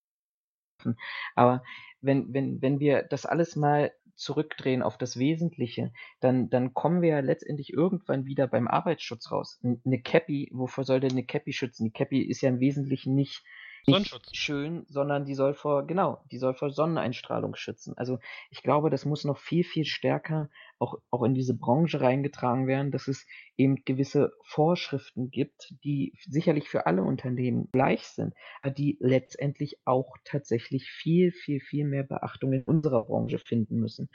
[1.35, 1.63] Aber
[2.01, 7.11] wenn, wenn, wenn wir das alles mal zurückdrehen auf das Wesentliche, dann, dann kommen wir
[7.11, 9.61] ja letztendlich irgendwann wieder beim Arbeitsschutz raus.
[9.63, 11.85] Eine Cappy, wovor soll denn eine Cappy schützen?
[11.85, 13.45] Die Cappy ist ja im Wesentlichen nicht
[13.87, 17.95] nicht schön, sondern die soll vor, genau, die soll vor Sonneneinstrahlung schützen.
[17.97, 18.19] Also
[18.51, 22.91] ich glaube, das muss noch viel, viel stärker auch, auch in diese Branche reingetragen werden,
[22.91, 28.97] dass es eben gewisse Vorschriften gibt, die sicherlich für alle Unternehmen gleich sind, aber die
[29.01, 34.09] letztendlich auch tatsächlich viel, viel, viel mehr Beachtung in unserer Branche finden müssen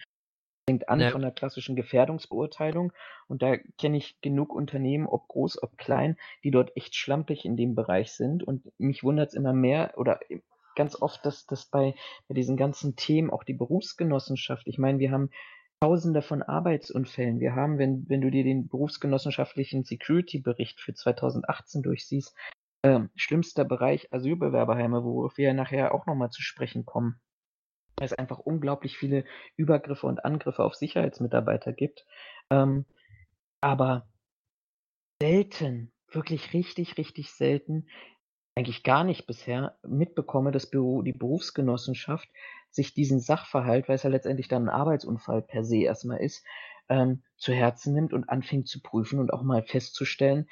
[0.69, 1.09] fängt an ja.
[1.09, 2.93] von der klassischen Gefährdungsbeurteilung
[3.27, 7.57] und da kenne ich genug Unternehmen, ob groß, ob klein, die dort echt schlampig in
[7.57, 10.19] dem Bereich sind und mich wundert es immer mehr oder
[10.75, 11.95] ganz oft, dass das bei,
[12.27, 15.31] bei diesen ganzen Themen auch die Berufsgenossenschaft, ich meine, wir haben
[15.81, 17.39] Tausende von Arbeitsunfällen.
[17.39, 22.35] Wir haben, wenn, wenn du dir den berufsgenossenschaftlichen Security-Bericht für 2018 durchsiehst,
[22.81, 27.21] äh, schlimmster Bereich Asylbewerberheime, worauf wir ja nachher auch nochmal zu sprechen kommen
[28.01, 32.05] es einfach unglaublich viele Übergriffe und Angriffe auf Sicherheitsmitarbeiter gibt.
[32.49, 32.85] Ähm,
[33.61, 34.07] aber
[35.21, 37.87] selten, wirklich richtig, richtig selten,
[38.55, 42.29] eigentlich gar nicht bisher mitbekomme, dass die Berufsgenossenschaft
[42.71, 46.43] sich diesen Sachverhalt, weil es ja letztendlich dann ein Arbeitsunfall per se erstmal ist,
[46.89, 50.49] ähm, zu Herzen nimmt und anfängt zu prüfen und auch mal festzustellen,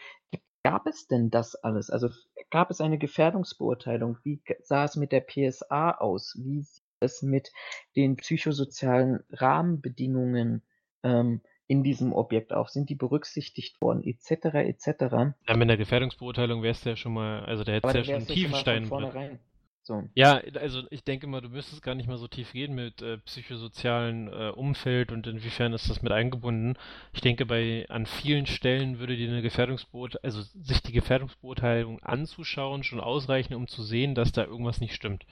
[0.64, 1.90] gab es denn das alles?
[1.90, 2.10] Also
[2.50, 4.18] gab es eine Gefährdungsbeurteilung?
[4.24, 6.36] Wie sah es mit der PSA aus?
[6.38, 6.66] Wie
[7.00, 7.52] es mit
[7.96, 10.64] den psychosozialen Rahmenbedingungen
[11.04, 12.70] ähm, in diesem Objekt auf?
[12.70, 15.36] Sind die berücksichtigt worden, etc., etc.?
[15.48, 18.16] Ja, mit der Gefährdungsbeurteilung wärst du ja schon mal, also da hättest du ja schon
[18.16, 19.40] einen Tiefenstein.
[19.88, 20.04] So.
[20.16, 23.20] Ja, also ich denke mal, du müsstest gar nicht mal so tief gehen mit äh,
[23.20, 26.78] psychosozialen äh, Umfeld und inwiefern ist das mit eingebunden.
[27.14, 32.84] Ich denke, bei an vielen Stellen würde dir eine Gefährdungsbeurteilung, also sich die Gefährdungsbeurteilung anzuschauen,
[32.84, 35.26] schon ausreichen, um zu sehen, dass da irgendwas nicht stimmt.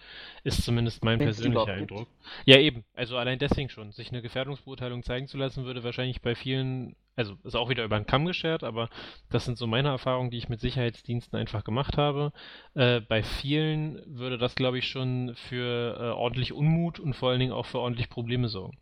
[0.46, 2.08] Ist zumindest mein Wenn's persönlicher Eindruck.
[2.08, 2.48] Gibt.
[2.48, 2.86] Ja, eben.
[2.94, 3.92] Also allein deswegen schon.
[3.92, 7.98] Sich eine Gefährdungsbeurteilung zeigen zu lassen, würde wahrscheinlich bei vielen also ist auch wieder über
[7.98, 8.90] den Kamm geschert, aber
[9.30, 12.34] das sind so meine Erfahrungen, die ich mit Sicherheitsdiensten einfach gemacht habe.
[12.74, 17.40] Äh, bei vielen würde das, glaube ich, schon für äh, ordentlich Unmut und vor allen
[17.40, 18.78] Dingen auch für ordentlich Probleme sorgen.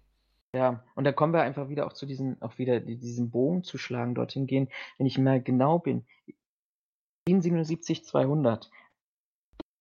[0.56, 3.78] Ja, und da kommen wir einfach wieder auch zu diesen, auch wieder diesen Bogen zu
[3.78, 6.06] schlagen, dorthin gehen, wenn ich mal genau bin.
[7.28, 8.70] 777-200.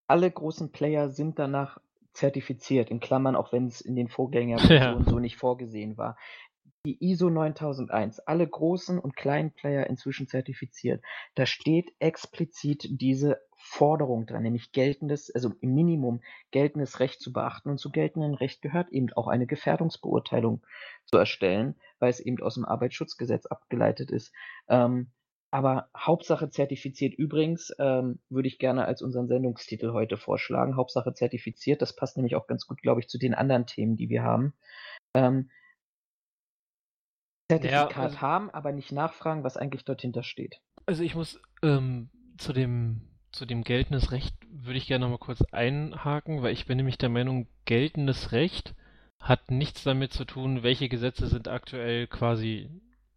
[0.09, 1.79] Alle großen Player sind danach
[2.15, 5.11] zertifiziert, in Klammern, auch wenn es in den Vorgängerversionen ja.
[5.11, 6.17] so nicht vorgesehen war
[6.85, 11.03] die ISO 9001, alle großen und kleinen Player inzwischen zertifiziert.
[11.37, 17.71] Da steht explizit diese Forderung dran, nämlich geltendes, also im Minimum geltendes Recht zu beachten
[17.71, 20.63] und zu geltendem Recht gehört eben auch eine Gefährdungsbeurteilung
[21.05, 24.33] zu erstellen, weil es eben aus dem Arbeitsschutzgesetz abgeleitet ist.
[24.69, 25.13] Ähm,
[25.53, 30.77] aber Hauptsache zertifiziert übrigens, ähm, würde ich gerne als unseren Sendungstitel heute vorschlagen.
[30.77, 34.09] Hauptsache zertifiziert, das passt nämlich auch ganz gut, glaube ich, zu den anderen Themen, die
[34.09, 34.55] wir haben.
[35.15, 35.51] Ähm,
[37.61, 40.61] Zertifikat ja, also, haben, aber nicht nachfragen, was eigentlich dort hinter steht.
[40.87, 45.19] Also ich muss ähm, zu dem zu dem geltendes Recht würde ich gerne noch mal
[45.19, 48.75] kurz einhaken, weil ich bin nämlich der Meinung, geltendes Recht
[49.19, 52.69] hat nichts damit zu tun, welche Gesetze sind aktuell quasi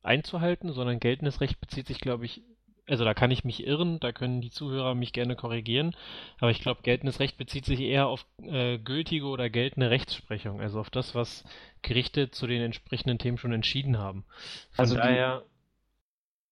[0.03, 2.43] einzuhalten, sondern geltendes Recht bezieht sich, glaube ich,
[2.87, 5.95] also da kann ich mich irren, da können die Zuhörer mich gerne korrigieren,
[6.39, 10.79] aber ich glaube, geltendes Recht bezieht sich eher auf äh, gültige oder geltende Rechtsprechung, also
[10.79, 11.43] auf das, was
[11.81, 14.25] Gerichte zu den entsprechenden Themen schon entschieden haben.
[14.71, 15.43] Von also daher,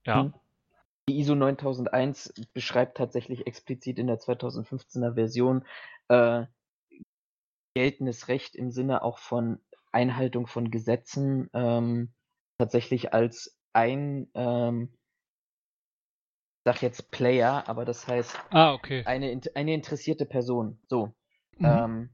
[0.06, 0.24] die, ja.
[0.24, 0.34] Hm.
[1.10, 5.66] Die ISO 9001 beschreibt tatsächlich explizit in der 2015er Version
[6.08, 6.46] äh,
[7.76, 9.60] geltendes Recht im Sinne auch von
[9.92, 12.14] Einhaltung von Gesetzen ähm,
[12.58, 14.94] tatsächlich als ein, ähm,
[16.66, 19.04] sag jetzt Player, aber das heißt ah, okay.
[19.06, 20.80] eine, eine interessierte Person.
[20.88, 21.14] So.
[21.58, 21.66] Mhm.
[21.66, 22.10] Ähm,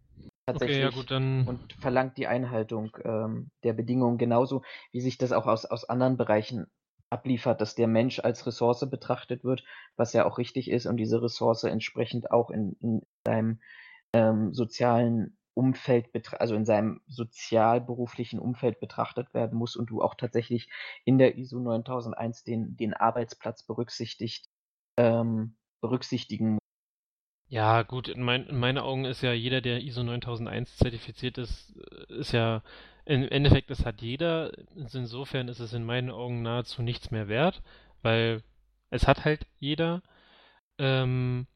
[0.46, 1.48] tatsächlich okay, ja gut, dann...
[1.48, 6.18] und verlangt die Einhaltung ähm, der Bedingungen genauso, wie sich das auch aus, aus anderen
[6.18, 6.68] Bereichen
[7.10, 9.64] abliefert, dass der Mensch als Ressource betrachtet wird,
[9.96, 13.60] was ja auch richtig ist und diese Ressource entsprechend auch in, in seinem
[14.14, 16.08] ähm, sozialen Umfeld,
[16.40, 20.70] also in seinem sozialberuflichen Umfeld betrachtet werden muss und du auch tatsächlich
[21.04, 24.48] in der ISO 9001 den, den Arbeitsplatz berücksichtigt,
[24.96, 26.60] ähm, berücksichtigen musst.
[27.50, 31.76] Ja, gut, in, mein, in meinen Augen ist ja jeder, der ISO 9001 zertifiziert ist,
[32.08, 32.64] ist ja,
[33.04, 34.52] im Endeffekt, das hat jeder.
[34.76, 37.62] Insofern ist es in meinen Augen nahezu nichts mehr wert,
[38.04, 38.44] weil
[38.92, 40.04] es hat halt jeder.
[40.78, 41.48] Ähm,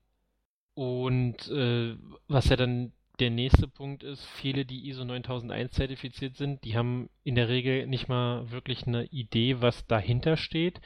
[0.73, 1.95] und äh,
[2.27, 7.09] was ja dann der nächste Punkt ist, viele, die ISO 9001 zertifiziert sind, die haben
[7.23, 10.81] in der Regel nicht mal wirklich eine Idee, was dahinter steht,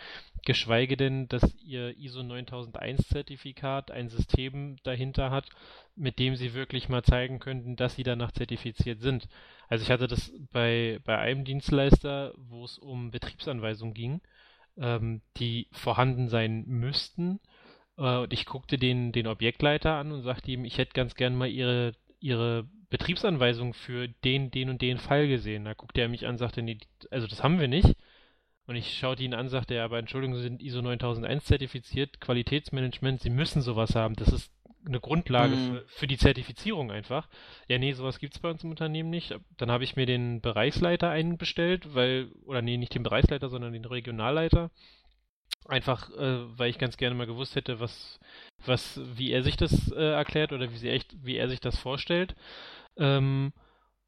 [0.45, 5.49] geschweige denn, dass ihr ISO 9001 Zertifikat ein System dahinter hat,
[5.95, 9.29] mit dem sie wirklich mal zeigen könnten, dass sie danach zertifiziert sind.
[9.69, 14.21] Also ich hatte das bei, bei einem Dienstleister, wo es um Betriebsanweisungen ging,
[14.77, 17.39] ähm, die vorhanden sein müssten.
[17.97, 21.35] Äh, und ich guckte den, den Objektleiter an und sagte ihm, ich hätte ganz gern
[21.35, 25.65] mal ihre ihre Betriebsanweisung für den, den und den Fall gesehen.
[25.65, 26.77] Da guckte er mich an, sagte, nee,
[27.11, 27.95] also das haben wir nicht.
[28.65, 33.21] Und ich schaute ihn an, sagte er, aber Entschuldigung, Sie sind ISO 9001 zertifiziert, Qualitätsmanagement,
[33.21, 34.15] Sie müssen sowas haben.
[34.15, 34.51] Das ist
[34.85, 35.71] eine Grundlage mhm.
[35.71, 37.27] für, für, die Zertifizierung einfach.
[37.67, 39.37] Ja, nee, sowas gibt es bei uns im Unternehmen nicht.
[39.57, 43.85] Dann habe ich mir den Bereichsleiter einbestellt, weil, oder nee, nicht den Bereichsleiter, sondern den
[43.85, 44.71] Regionalleiter.
[45.67, 48.19] Einfach, äh, weil ich ganz gerne mal gewusst hätte, was,
[48.65, 51.77] was, wie er sich das äh, erklärt oder wie, sie echt, wie er sich das
[51.77, 52.35] vorstellt.
[52.97, 53.51] Ähm,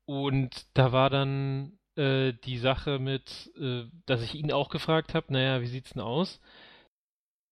[0.06, 5.34] und da war dann äh, die Sache mit, äh, dass ich ihn auch gefragt habe,
[5.34, 6.40] naja, wie sieht's denn aus?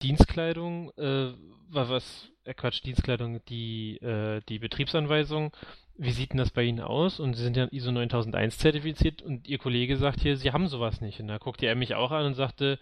[0.01, 1.33] Dienstkleidung, äh,
[1.69, 5.51] war was, äh, Quatsch, Dienstkleidung, die, äh, die Betriebsanweisung,
[5.97, 7.19] wie sieht denn das bei Ihnen aus?
[7.19, 11.01] Und Sie sind ja ISO 9001 zertifiziert und Ihr Kollege sagt hier, Sie haben sowas
[11.01, 11.19] nicht.
[11.19, 12.79] Und da guckte er mich auch an und sagte,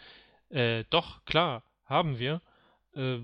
[0.49, 2.41] äh, doch, klar, haben wir.
[2.95, 3.19] Äh,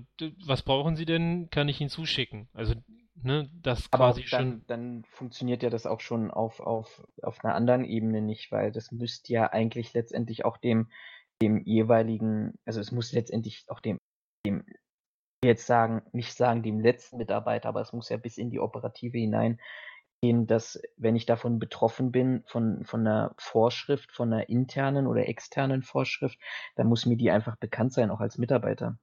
[0.46, 1.48] was brauchen Sie denn?
[1.50, 2.48] Kann ich Ihnen zuschicken?
[2.52, 2.74] Also,
[3.14, 4.64] ne, das Aber quasi dann, schon.
[4.66, 8.92] dann funktioniert ja das auch schon auf, auf, auf einer anderen Ebene nicht, weil das
[8.92, 10.90] müsste ja eigentlich letztendlich auch dem,
[11.40, 13.98] dem jeweiligen, also es muss letztendlich auch dem,
[14.46, 14.64] dem
[15.44, 19.18] jetzt sagen, nicht sagen dem letzten Mitarbeiter, aber es muss ja bis in die Operative
[19.18, 19.60] hinein
[20.22, 25.82] dass wenn ich davon betroffen bin, von, von einer Vorschrift, von einer internen oder externen
[25.82, 26.38] Vorschrift,
[26.76, 28.98] dann muss mir die einfach bekannt sein, auch als Mitarbeiter.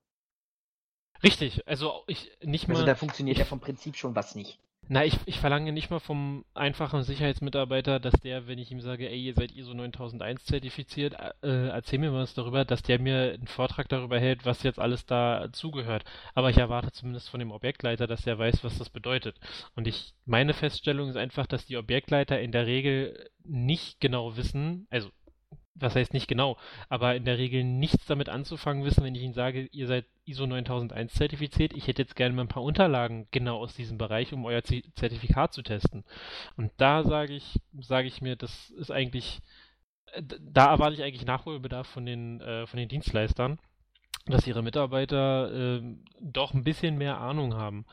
[1.21, 2.86] Richtig, also ich nicht Also mal.
[2.86, 4.60] da funktioniert ja vom Prinzip schon was nicht.
[4.91, 9.08] Na, ich, ich verlange nicht mal vom einfachen Sicherheitsmitarbeiter, dass der, wenn ich ihm sage,
[9.08, 13.45] ey, ihr seid ISO 9001 zertifiziert, äh, erzähl mir was darüber, dass der mir einen
[13.45, 16.06] Vortrag darüber hält, was jetzt alles da zugehört.
[16.34, 19.39] Aber ich erwarte zumindest von dem Objektleiter, dass der weiß, was das bedeutet.
[19.75, 24.88] Und ich, meine Feststellung ist einfach, dass die Objektleiter in der Regel nicht genau wissen,
[24.89, 25.10] also
[25.79, 26.57] was heißt nicht genau,
[26.89, 30.45] aber in der Regel nichts damit anzufangen wissen, wenn ich Ihnen sage, ihr seid ISO
[30.45, 34.45] 9001 zertifiziert, ich hätte jetzt gerne mal ein paar Unterlagen genau aus diesem Bereich, um
[34.45, 36.03] euer Zertifikat zu testen.
[36.55, 39.39] Und da sage ich, sage ich mir, das ist eigentlich,
[40.13, 43.59] äh, da erwarte ich eigentlich Nachholbedarf von den, äh, von den Dienstleistern,
[44.25, 45.81] dass ihre Mitarbeiter äh,
[46.21, 47.85] doch ein bisschen mehr Ahnung haben.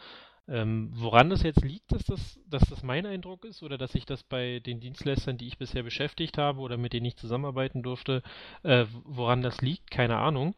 [0.48, 4.06] Ähm, woran das jetzt liegt, dass das, dass das mein Eindruck ist oder dass ich
[4.06, 8.22] das bei den Dienstleistern, die ich bisher beschäftigt habe oder mit denen ich zusammenarbeiten durfte,
[8.62, 10.54] äh, woran das liegt, keine Ahnung.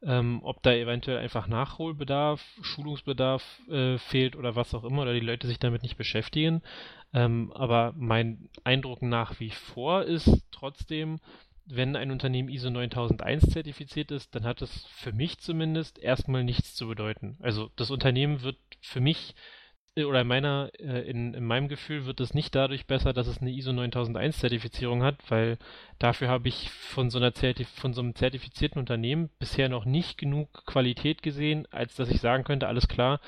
[0.00, 5.20] Ähm, ob da eventuell einfach Nachholbedarf, Schulungsbedarf äh, fehlt oder was auch immer, oder die
[5.20, 6.62] Leute sich damit nicht beschäftigen.
[7.12, 11.18] Ähm, aber mein Eindruck nach wie vor ist trotzdem,
[11.70, 16.74] wenn ein Unternehmen ISO 9001 zertifiziert ist, dann hat es für mich zumindest erstmal nichts
[16.74, 17.36] zu bedeuten.
[17.40, 19.34] Also das Unternehmen wird für mich
[19.98, 23.26] äh, oder in meiner, äh, in, in meinem Gefühl wird es nicht dadurch besser, dass
[23.26, 25.58] es eine ISO 9001 Zertifizierung hat, weil
[25.98, 30.18] dafür habe ich von so einer Zertif von so einem zertifizierten Unternehmen bisher noch nicht
[30.18, 33.20] genug Qualität gesehen, als dass ich sagen könnte, alles klar,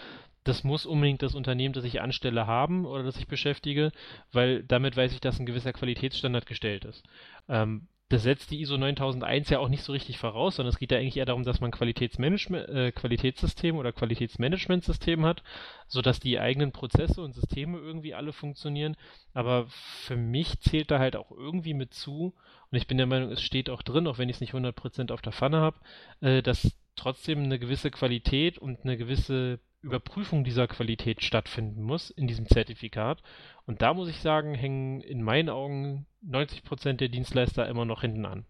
[0.44, 3.92] das muss unbedingt das Unternehmen, das ich anstelle, haben oder das ich beschäftige,
[4.32, 7.04] weil damit weiß ich, dass ein gewisser Qualitätsstandard gestellt ist.
[7.48, 10.90] Ähm, das setzt die ISO 9001 ja auch nicht so richtig voraus, sondern es geht
[10.90, 15.44] ja eigentlich eher darum, dass man Qualitätsmanagement, äh, Qualitätssystem oder Qualitätsmanagementsystem hat,
[15.86, 18.96] sodass die eigenen Prozesse und Systeme irgendwie alle funktionieren.
[19.32, 22.34] Aber für mich zählt da halt auch irgendwie mit zu,
[22.72, 25.12] und ich bin der Meinung, es steht auch drin, auch wenn ich es nicht 100%
[25.12, 25.78] auf der Pfanne habe,
[26.20, 32.26] äh, dass trotzdem eine gewisse Qualität und eine gewisse Überprüfung dieser Qualität stattfinden muss in
[32.26, 33.22] diesem Zertifikat.
[33.66, 38.26] Und da muss ich sagen, hängen in meinen Augen 90% der Dienstleister immer noch hinten
[38.26, 38.46] an.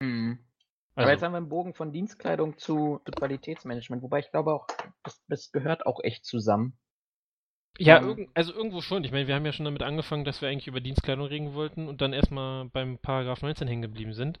[0.00, 0.38] Mhm.
[0.94, 4.52] Also, Aber jetzt haben wir einen Bogen von Dienstkleidung zu, zu Qualitätsmanagement, wobei ich glaube
[4.52, 4.66] auch,
[5.04, 6.76] das, das gehört auch echt zusammen.
[7.78, 9.04] Ja, ähm, irg also irgendwo schon.
[9.04, 11.86] Ich meine, wir haben ja schon damit angefangen, dass wir eigentlich über Dienstkleidung reden wollten
[11.86, 14.40] und dann erstmal beim Paragraph 19 hängen geblieben sind.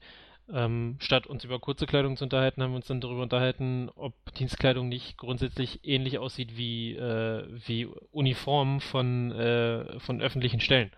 [0.50, 4.14] Ähm, statt uns über kurze Kleidung zu unterhalten, haben wir uns dann darüber unterhalten, ob
[4.34, 10.90] Dienstkleidung nicht grundsätzlich ähnlich aussieht wie, äh, wie Uniformen von, äh, von öffentlichen Stellen.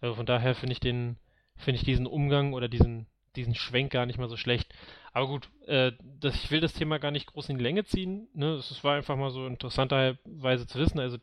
[0.00, 1.16] Also von daher finde ich den,
[1.56, 4.74] finde ich diesen Umgang oder diesen, diesen Schwenk gar nicht mal so schlecht.
[5.12, 8.28] Aber gut, äh, das, ich will das Thema gar nicht groß in die Länge ziehen.
[8.34, 8.54] Ne?
[8.54, 10.98] Es war einfach mal so interessanterweise zu wissen.
[10.98, 11.16] Also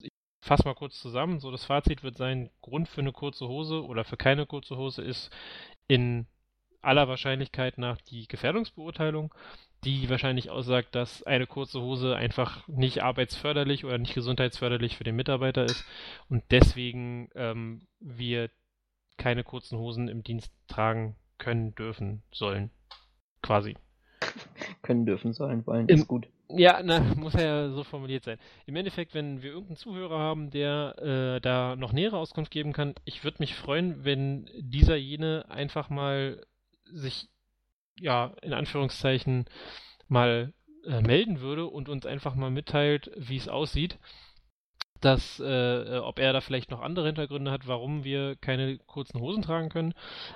[0.00, 1.38] ich fasse mal kurz zusammen.
[1.38, 5.02] So das Fazit wird sein: Grund für eine kurze Hose oder für keine kurze Hose
[5.02, 5.30] ist
[5.86, 6.26] in
[6.84, 9.34] aller Wahrscheinlichkeit nach die Gefährdungsbeurteilung,
[9.84, 15.16] die wahrscheinlich aussagt, dass eine kurze Hose einfach nicht arbeitsförderlich oder nicht gesundheitsförderlich für den
[15.16, 15.84] Mitarbeiter ist
[16.28, 18.50] und deswegen ähm, wir
[19.16, 22.70] keine kurzen Hosen im Dienst tragen können, dürfen, sollen.
[23.42, 23.76] Quasi.
[24.82, 26.26] können dürfen, sollen, wollen, ist gut.
[26.48, 28.38] Ja, na, muss ja so formuliert sein.
[28.66, 32.94] Im Endeffekt, wenn wir irgendeinen Zuhörer haben, der äh, da noch nähere Auskunft geben kann,
[33.04, 36.44] ich würde mich freuen, wenn dieser jene einfach mal
[36.92, 37.28] sich,
[37.98, 39.46] ja, in Anführungszeichen
[40.08, 40.52] mal
[40.86, 43.98] äh, melden würde und uns einfach mal mitteilt, wie es aussieht.
[45.00, 49.42] Dass, äh, ob er da vielleicht noch andere Hintergründe hat, warum wir keine kurzen Hosen
[49.42, 49.92] tragen können.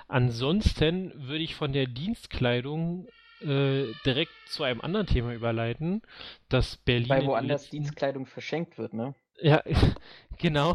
[0.08, 3.08] Ansonsten würde ich von der Dienstkleidung
[3.40, 6.02] äh, direkt zu einem anderen Thema überleiten,
[6.50, 7.08] dass Berlin.
[7.08, 7.70] Weil woanders.
[7.70, 9.14] Dienstkleidung verschenkt wird, ne?
[9.40, 9.62] Ja,
[10.38, 10.74] genau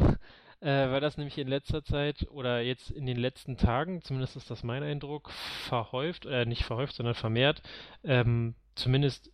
[0.63, 4.49] äh, weil das nämlich in letzter Zeit oder jetzt in den letzten Tagen, zumindest ist
[4.49, 7.61] das mein Eindruck, verhäuft, äh, nicht verhäuft, sondern vermehrt,
[8.03, 9.29] ähm, zumindest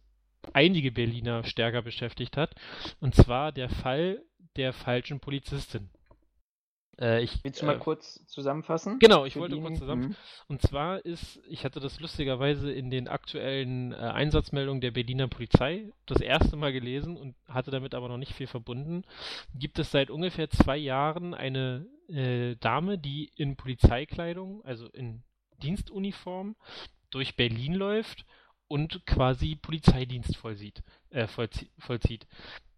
[0.53, 2.55] einige Berliner stärker beschäftigt hat.
[2.99, 4.23] Und zwar der Fall
[4.55, 5.89] der falschen Polizistin.
[6.99, 8.99] Äh, ich, Willst du mal äh, kurz zusammenfassen?
[8.99, 10.17] Genau, ich wollte kurz zusammenfassen.
[10.47, 10.53] Mhm.
[10.53, 15.91] Und zwar ist, ich hatte das lustigerweise in den aktuellen äh, Einsatzmeldungen der Berliner Polizei
[16.05, 19.03] das erste Mal gelesen und hatte damit aber noch nicht viel verbunden.
[19.55, 25.23] Gibt es seit ungefähr zwei Jahren eine äh, Dame, die in Polizeikleidung, also in
[25.61, 26.55] Dienstuniform,
[27.11, 28.25] durch Berlin läuft
[28.67, 32.27] und quasi Polizeidienst vollzieht, äh, vollzieht.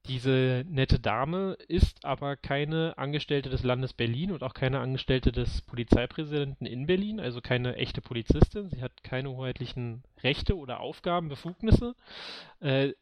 [0.08, 5.62] Diese nette Dame ist aber keine Angestellte des Landes Berlin und auch keine Angestellte des
[5.62, 8.70] Polizeipräsidenten in Berlin, also keine echte Polizistin.
[8.70, 11.96] Sie hat keine hoheitlichen Rechte oder Aufgaben, Befugnisse,
[12.62, 12.94] äh,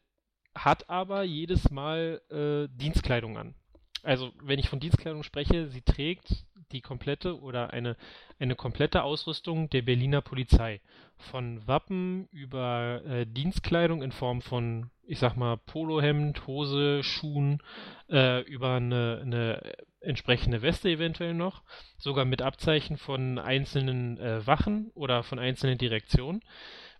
[0.54, 3.54] hat aber jedes Mal äh, Dienstkleidung an.
[4.02, 7.96] Also wenn ich von Dienstkleidung spreche, sie trägt die komplette oder eine,
[8.38, 10.80] eine komplette Ausrüstung der Berliner Polizei.
[11.16, 17.60] Von Wappen über äh, Dienstkleidung in Form von, ich sag mal, Polohemd, Hose, Schuhen,
[18.08, 21.64] äh, über eine, eine entsprechende Weste eventuell noch,
[21.98, 26.42] sogar mit Abzeichen von einzelnen äh, Wachen oder von einzelnen Direktionen.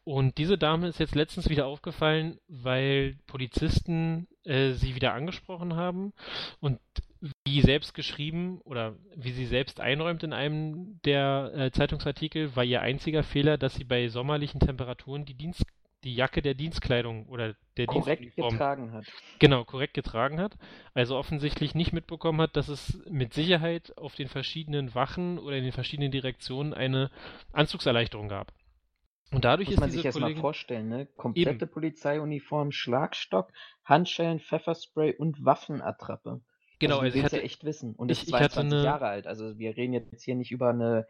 [0.02, 6.12] Und diese Dame ist jetzt letztens wieder aufgefallen, weil Polizisten äh, sie wieder angesprochen haben
[6.58, 6.80] und
[7.44, 12.80] wie selbst geschrieben oder wie sie selbst einräumt in einem der äh, Zeitungsartikel, war ihr
[12.80, 15.64] einziger Fehler, dass sie bei sommerlichen Temperaturen die Dienst
[16.04, 19.04] die Jacke der Dienstkleidung oder der korrekt getragen hat.
[19.38, 20.56] Genau, korrekt getragen hat.
[20.94, 25.64] Also offensichtlich nicht mitbekommen hat, dass es mit Sicherheit auf den verschiedenen Wachen oder in
[25.64, 27.10] den verschiedenen Direktionen eine
[27.52, 28.52] Anzugserleichterung gab.
[29.32, 31.06] Und dadurch Muss ist man sich diese erstmal vorstellen, ne?
[31.16, 31.70] Komplette Eben.
[31.70, 33.52] Polizeiuniform, Schlagstock,
[33.84, 36.40] Handschellen, Pfefferspray und Waffenattrappe.
[36.80, 37.94] Genau, also, also ich hatte ja echt wissen.
[37.94, 38.84] Und ist 22 eine...
[38.84, 39.26] Jahre alt.
[39.26, 41.06] Also wir reden jetzt hier nicht über eine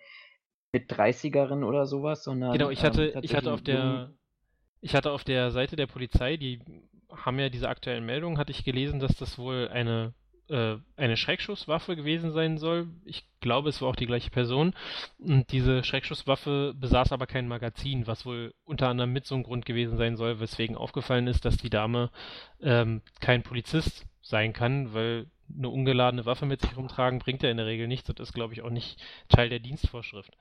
[0.73, 2.53] mit 30erin oder sowas, sondern.
[2.53, 4.13] Genau, ich hatte, ähm, ich hatte auf der
[4.81, 6.61] ich hatte auf der Seite der Polizei, die
[7.11, 10.15] haben ja diese aktuellen Meldungen, hatte ich gelesen, dass das wohl eine
[10.51, 12.89] äh, eine Schreckschusswaffe gewesen sein soll.
[13.05, 14.75] Ich glaube, es war auch die gleiche Person.
[15.19, 19.65] Und diese Schreckschusswaffe besaß aber kein Magazin, was wohl unter anderem mit so einem Grund
[19.65, 22.11] gewesen sein soll, weswegen aufgefallen ist, dass die Dame
[22.61, 25.27] ähm, kein Polizist sein kann, weil
[25.57, 28.55] eine ungeladene Waffe mit sich rumtragen bringt ja in der Regel nichts und ist, glaube
[28.55, 30.37] ich, auch nicht Teil der Dienstvorschrift.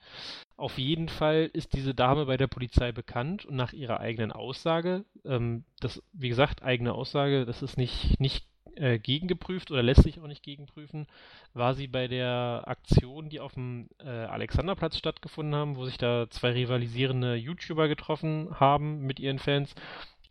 [0.58, 5.06] Auf jeden Fall ist diese Dame bei der Polizei bekannt und nach ihrer eigenen Aussage,
[5.26, 8.46] ähm, das, wie gesagt, eigene Aussage, das ist nicht, nicht
[8.76, 11.08] äh, gegengeprüft oder lässt sich auch nicht gegenprüfen,
[11.54, 16.30] war sie bei der Aktion, die auf dem äh, Alexanderplatz stattgefunden haben, wo sich da
[16.30, 19.76] zwei rivalisierende YouTuber getroffen haben mit ihren Fans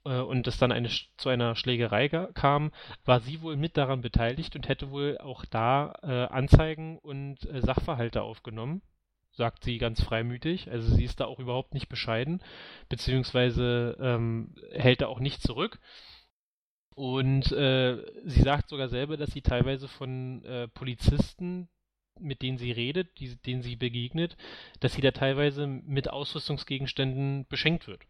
[0.08, 2.72] äh, und es dann eine, zu einer Schlägerei kam,
[3.04, 7.60] war sie wohl mit daran beteiligt und hätte wohl auch da äh, Anzeigen und äh,
[7.60, 8.82] Sachverhalte aufgenommen
[9.32, 10.68] sagt sie ganz freimütig.
[10.68, 12.42] Also sie ist da auch überhaupt nicht bescheiden,
[12.88, 15.78] beziehungsweise ähm, hält da auch nicht zurück.
[16.96, 21.68] Und äh, sie sagt sogar selber, dass sie teilweise von äh, Polizisten
[22.20, 24.36] mit denen sie redet, die, denen sie begegnet,
[24.80, 28.02] dass sie da teilweise mit Ausrüstungsgegenständen beschenkt wird.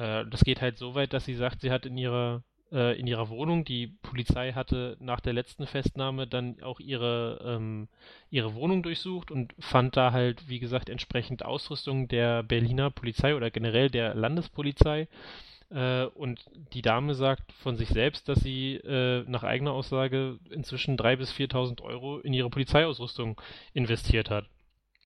[0.00, 2.42] Äh, das geht halt so weit, dass sie sagt, sie hat in ihrer
[2.72, 3.64] äh, in ihrer Wohnung.
[3.64, 7.88] Die Polizei hatte nach der letzten Festnahme dann auch ihre, ähm,
[8.30, 13.50] ihre Wohnung durchsucht und fand da halt, wie gesagt, entsprechend Ausrüstung der Berliner Polizei oder
[13.50, 15.08] generell der Landespolizei.
[15.70, 20.96] Äh, und die Dame sagt von sich selbst, dass sie äh, nach eigener Aussage inzwischen
[20.96, 23.40] 3.000 bis 4.000 Euro in ihre Polizeiausrüstung
[23.74, 24.46] investiert hat.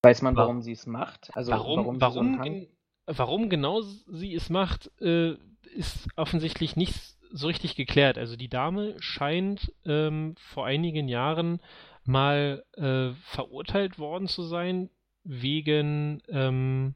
[0.03, 1.31] Weiß man, warum sie es macht?
[1.35, 2.69] Also warum, warum, warum, so gen
[3.07, 5.35] warum genau sie es macht, äh,
[5.75, 6.95] ist offensichtlich nicht
[7.33, 8.17] so richtig geklärt.
[8.17, 11.61] Also die Dame scheint ähm, vor einigen Jahren
[12.05, 14.91] mal äh, verurteilt worden zu sein
[15.25, 16.95] wegen, ähm,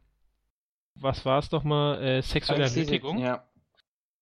[0.95, 3.19] was war es nochmal, äh, sexueller Nötigung.
[3.19, 3.45] Ja.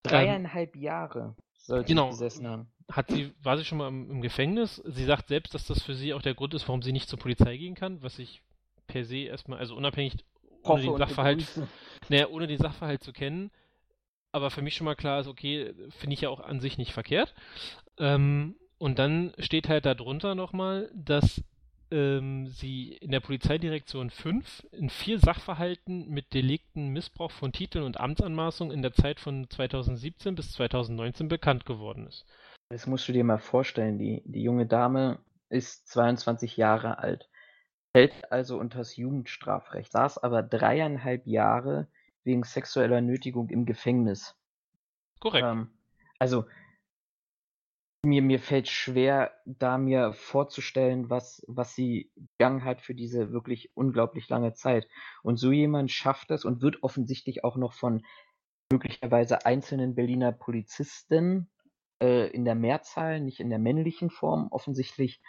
[0.05, 2.69] Dreieinhalb ähm, Jahre sollte genau, sie gesessen haben.
[2.91, 4.77] Hat sie, war sie schon mal im, im, Gefängnis?
[4.87, 7.19] Sie sagt selbst, dass das für sie auch der Grund ist, warum sie nicht zur
[7.19, 8.43] Polizei gehen kann, was ich
[8.87, 10.25] per se erstmal, also unabhängig
[10.69, 11.45] ohne den Sachverhalt,
[12.09, 13.51] naja, ohne den Sachverhalt zu kennen,
[14.33, 16.93] aber für mich schon mal klar ist, okay, finde ich ja auch an sich nicht
[16.93, 17.35] verkehrt.
[17.99, 21.43] Ähm, und dann steht halt darunter nochmal, dass
[21.91, 28.01] ähm, sie in der Polizeidirektion 5 in vier Sachverhalten mit Delikten Missbrauch von Titeln und
[28.01, 32.27] Amtsanmaßung in der Zeit von 2017 bis 2019 bekannt geworden ist.
[32.69, 33.99] Das musst du dir mal vorstellen.
[33.99, 37.29] Die, die junge Dame ist 22 Jahre alt,
[37.97, 41.89] fällt also unter das Jugendstrafrecht, saß aber dreieinhalb Jahre
[42.25, 44.37] wegen sexueller Nötigung im Gefängnis.
[45.19, 45.47] Korrekt.
[45.47, 45.71] Ähm,
[46.19, 46.45] also
[48.03, 53.75] mir, mir fällt schwer, da mir vorzustellen, was, was sie gegangen hat für diese wirklich
[53.75, 54.87] unglaublich lange Zeit.
[55.23, 58.05] Und so jemand schafft es und wird offensichtlich auch noch von
[58.71, 61.49] möglicherweise einzelnen Berliner Polizisten
[62.03, 65.23] äh, in der Mehrzahl, nicht in der männlichen Form, offensichtlich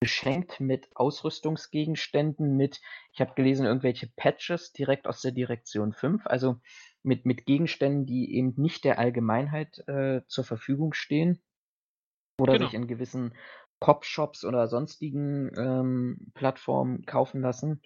[0.00, 2.80] beschenkt mit Ausrüstungsgegenständen, mit,
[3.12, 6.60] ich habe gelesen, irgendwelche Patches direkt aus der Direktion 5, also
[7.02, 11.40] mit, mit Gegenständen, die eben nicht der Allgemeinheit äh, zur Verfügung stehen
[12.38, 12.66] oder genau.
[12.66, 13.34] sich in gewissen
[13.80, 17.82] Cop-Shops oder sonstigen ähm, Plattformen kaufen lassen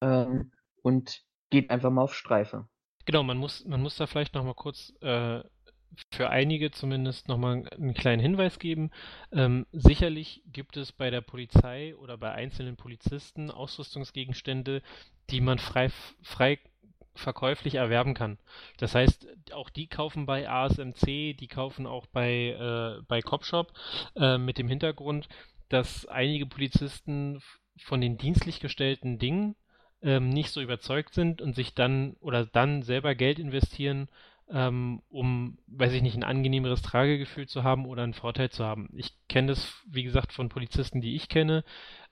[0.00, 0.52] ähm,
[0.82, 2.68] und geht einfach mal auf Streife.
[3.04, 5.42] Genau, man muss, man muss da vielleicht noch mal kurz äh,
[6.10, 8.90] für einige zumindest nochmal einen kleinen Hinweis geben.
[9.32, 14.82] Ähm, sicherlich gibt es bei der Polizei oder bei einzelnen Polizisten Ausrüstungsgegenstände,
[15.30, 15.90] die man frei,
[16.22, 16.58] frei
[17.14, 18.38] verkäuflich erwerben kann.
[18.78, 23.72] Das heißt, auch die kaufen bei ASMC, die kaufen auch bei, äh, bei Copshop
[24.16, 25.28] äh, mit dem Hintergrund,
[25.68, 27.42] dass einige Polizisten
[27.76, 29.56] von den dienstlich gestellten Dingen
[30.02, 34.08] ähm, nicht so überzeugt sind und sich dann oder dann selber Geld investieren,
[34.50, 38.88] ähm, um, weiß ich nicht, ein angenehmeres Tragegefühl zu haben oder einen Vorteil zu haben.
[38.94, 41.64] Ich kenne das, wie gesagt, von Polizisten, die ich kenne,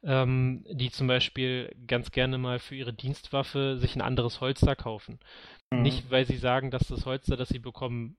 [0.02, 5.18] ähm, die zum Beispiel ganz gerne mal für ihre Dienstwaffe sich ein anderes Holster kaufen.
[5.70, 5.82] Mhm.
[5.82, 8.16] Nicht, weil sie sagen, dass das Holster, das sie bekommen,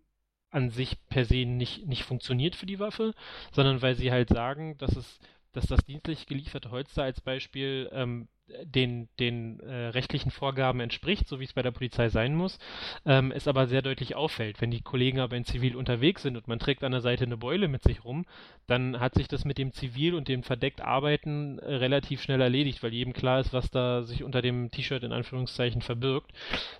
[0.49, 3.13] an sich per se nicht, nicht funktioniert für die Waffe,
[3.51, 5.19] sondern weil sie halt sagen, dass es
[5.57, 8.27] dass das dienstlich gelieferte Holster als Beispiel ähm,
[8.63, 12.59] den, den äh, rechtlichen Vorgaben entspricht, so wie es bei der Polizei sein muss,
[13.05, 14.61] ähm, es aber sehr deutlich auffällt.
[14.61, 17.37] Wenn die Kollegen aber in Zivil unterwegs sind und man trägt an der Seite eine
[17.37, 18.25] Beule mit sich rum,
[18.67, 22.83] dann hat sich das mit dem Zivil und dem verdeckt Arbeiten äh, relativ schnell erledigt,
[22.83, 26.31] weil jedem klar ist, was da sich unter dem T-Shirt in Anführungszeichen verbirgt.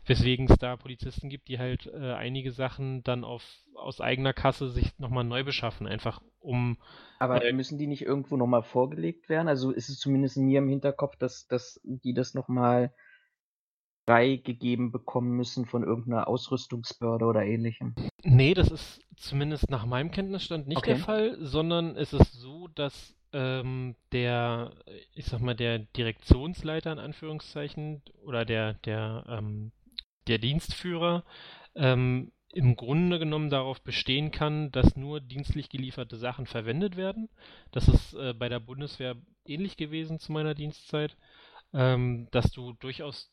[0.05, 3.43] Weswegen es da Polizisten gibt, die halt äh, einige Sachen dann auf,
[3.78, 6.78] aus eigener Kasse sich nochmal neu beschaffen, einfach um
[7.19, 9.47] aber äh, müssen die nicht irgendwo nochmal vorgelegt werden?
[9.47, 12.93] Also ist es zumindest in mir im Hinterkopf, dass, dass die das nochmal
[14.05, 17.93] freigegeben bekommen müssen von irgendeiner Ausrüstungsbehörde oder ähnlichem.
[18.23, 20.93] Nee, das ist zumindest nach meinem Kenntnisstand nicht okay.
[20.93, 24.71] der Fall, sondern es ist so, dass ähm, der,
[25.13, 29.73] ich sag mal, der Direktionsleiter in Anführungszeichen oder der, der, ähm,
[30.28, 31.25] der Dienstführer
[31.75, 37.30] ähm, im Grunde genommen darauf bestehen kann, dass nur dienstlich gelieferte Sachen verwendet werden.
[37.72, 41.18] Das ist äh, bei der Bundeswehr ähnlich gewesen zu meiner Dienstzeit,
[41.74, 43.32] ähm, dass du durchaus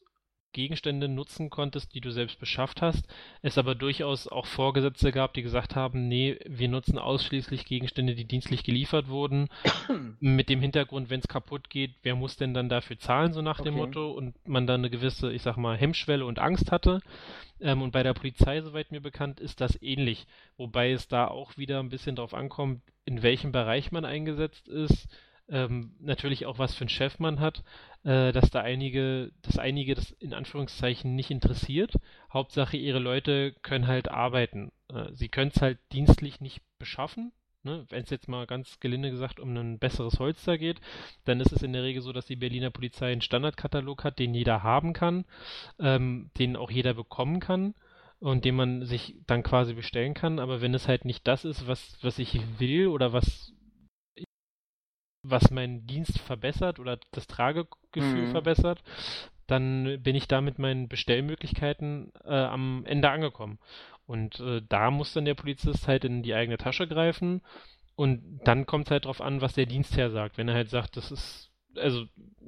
[0.54, 3.06] Gegenstände nutzen konntest, die du selbst beschafft hast,
[3.42, 8.24] es aber durchaus auch Vorgesetzte gab, die gesagt haben, nee, wir nutzen ausschließlich Gegenstände, die
[8.24, 9.48] dienstlich geliefert wurden,
[10.20, 13.60] mit dem Hintergrund, wenn es kaputt geht, wer muss denn dann dafür zahlen, so nach
[13.60, 13.68] okay.
[13.68, 17.00] dem Motto, und man dann eine gewisse, ich sag mal, Hemmschwelle und Angst hatte.
[17.60, 20.26] Ähm, und bei der Polizei, soweit mir bekannt, ist das ähnlich,
[20.56, 25.08] wobei es da auch wieder ein bisschen drauf ankommt, in welchem Bereich man eingesetzt ist,
[25.48, 27.62] ähm, natürlich auch was für einen Chef man hat,
[28.04, 31.94] äh, dass da einige, dass einige das in Anführungszeichen nicht interessiert.
[32.32, 34.72] Hauptsache ihre Leute können halt arbeiten.
[34.88, 37.32] Äh, sie können es halt dienstlich nicht beschaffen,
[37.64, 40.80] ne, wenn es jetzt mal ganz gelinde gesagt um ein besseres Holster geht,
[41.24, 44.34] dann ist es in der Regel so, dass die Berliner Polizei einen Standardkatalog hat, den
[44.34, 45.24] jeder haben kann,
[45.78, 47.74] ähm, den auch jeder bekommen kann
[48.20, 50.38] und den man sich dann quasi bestellen kann.
[50.38, 53.53] Aber wenn es halt nicht das ist, was, was ich will oder was
[55.24, 58.30] was meinen Dienst verbessert oder das Tragegefühl mhm.
[58.30, 58.82] verbessert,
[59.46, 63.58] dann bin ich da mit meinen Bestellmöglichkeiten äh, am Ende angekommen.
[64.06, 67.42] Und äh, da muss dann der Polizist halt in die eigene Tasche greifen
[67.96, 70.36] und dann kommt es halt drauf an, was der Dienstherr sagt.
[70.36, 72.06] Wenn er halt sagt, das ist, also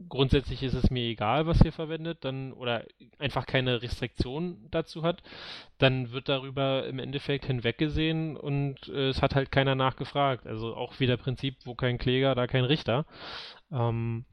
[0.09, 2.85] grundsätzlich ist es mir egal, was ihr verwendet, dann oder
[3.19, 5.23] einfach keine Restriktion dazu hat,
[5.79, 10.47] dann wird darüber im Endeffekt hinweggesehen und äh, es hat halt keiner nachgefragt.
[10.47, 13.07] Also auch wieder Prinzip, wo kein Kläger, da kein Richter.
[13.71, 14.25] Ähm,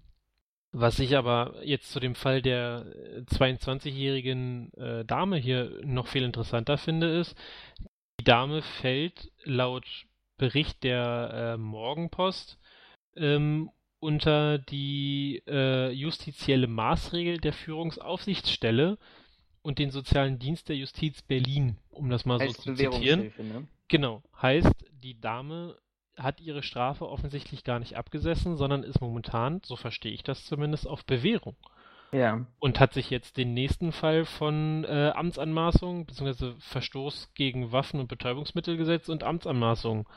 [0.72, 2.86] was ich aber jetzt zu dem Fall der
[3.28, 7.38] 22-jährigen äh, Dame hier noch viel interessanter finde, ist,
[8.20, 9.86] die Dame fällt laut
[10.38, 12.60] Bericht der äh, Morgenpost
[13.16, 13.70] ähm,
[14.04, 18.98] unter die äh, justizielle Maßregel der Führungsaufsichtsstelle
[19.62, 23.32] und den sozialen Dienst der Justiz Berlin, um das mal heißt so zu zitieren.
[23.38, 23.68] Ne?
[23.88, 25.78] Genau, heißt, die Dame
[26.18, 30.86] hat ihre Strafe offensichtlich gar nicht abgesessen, sondern ist momentan, so verstehe ich das zumindest,
[30.86, 31.56] auf Bewährung.
[32.12, 32.46] Ja.
[32.60, 36.54] Und hat sich jetzt den nächsten Fall von äh, Amtsanmaßung bzw.
[36.60, 40.08] Verstoß gegen Waffen- und Betäubungsmittelgesetz und Amtsanmaßung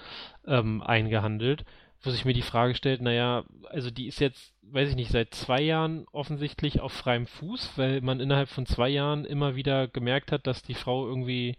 [0.46, 1.64] ähm, eingehandelt,
[2.02, 5.34] wo sich mir die Frage stellt, naja, also die ist jetzt, weiß ich nicht, seit
[5.34, 10.32] zwei Jahren offensichtlich auf freiem Fuß, weil man innerhalb von zwei Jahren immer wieder gemerkt
[10.32, 11.56] hat, dass die Frau irgendwie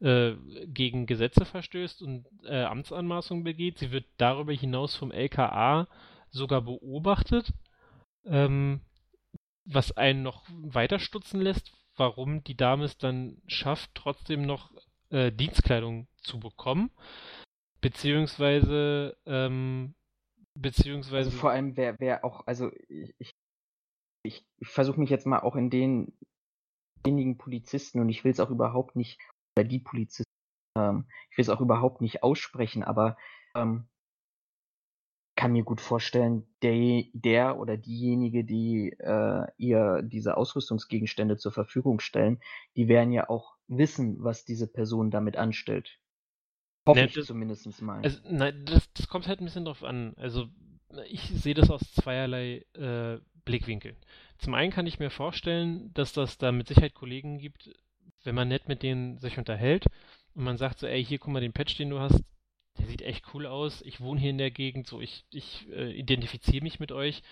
[0.00, 0.34] äh,
[0.66, 3.78] gegen Gesetze verstößt und äh, Amtsanmaßungen begeht.
[3.78, 5.88] Sie wird darüber hinaus vom LKA
[6.30, 7.52] sogar beobachtet,
[8.24, 8.80] ähm,
[9.64, 14.72] was einen noch weiter stutzen lässt, warum die Dame es dann schafft, trotzdem noch
[15.10, 16.90] äh, Dienstkleidung zu bekommen,
[17.82, 19.94] beziehungsweise ähm,
[20.58, 23.34] beziehungsweise also vor allem wer wer auch also ich
[24.24, 26.16] ich, ich versuche mich jetzt mal auch in den
[27.04, 29.20] wenigen Polizisten und ich will es auch überhaupt nicht
[29.56, 30.30] oder die Polizisten.
[30.78, 33.16] Ähm, ich will es auch überhaupt nicht aussprechen, aber
[33.54, 33.88] ähm,
[35.36, 42.00] kann mir gut vorstellen, der, der oder diejenige, die äh, ihr diese Ausrüstungsgegenstände zur Verfügung
[42.00, 42.40] stellen,
[42.76, 45.98] die werden ja auch wissen, was diese Person damit anstellt.
[46.86, 48.02] Hoffe ne, ich das, zumindest mal.
[48.02, 50.14] Also, nein, das, das kommt halt ein bisschen drauf an.
[50.16, 50.48] Also
[51.08, 53.96] ich sehe das aus zweierlei äh, Blickwinkeln.
[54.38, 57.70] Zum einen kann ich mir vorstellen, dass das da mit Sicherheit Kollegen gibt,
[58.24, 59.86] wenn man nett mit denen sich unterhält
[60.34, 62.22] und man sagt so, ey, hier guck mal den Patch, den du hast,
[62.78, 65.92] der sieht echt cool aus, ich wohne hier in der Gegend, so ich, ich äh,
[65.92, 67.22] identifiziere mich mit euch,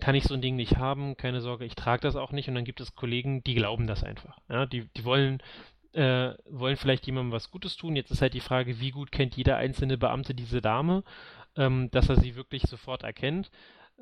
[0.00, 2.54] kann ich so ein Ding nicht haben, keine Sorge, ich trage das auch nicht und
[2.54, 4.38] dann gibt es Kollegen, die glauben das einfach.
[4.48, 5.42] Ja, die, die wollen,
[5.94, 7.96] äh, wollen vielleicht jemandem was Gutes tun.
[7.96, 11.04] Jetzt ist halt die Frage, wie gut kennt jeder einzelne Beamte diese Dame,
[11.56, 13.50] ähm, dass er sie wirklich sofort erkennt.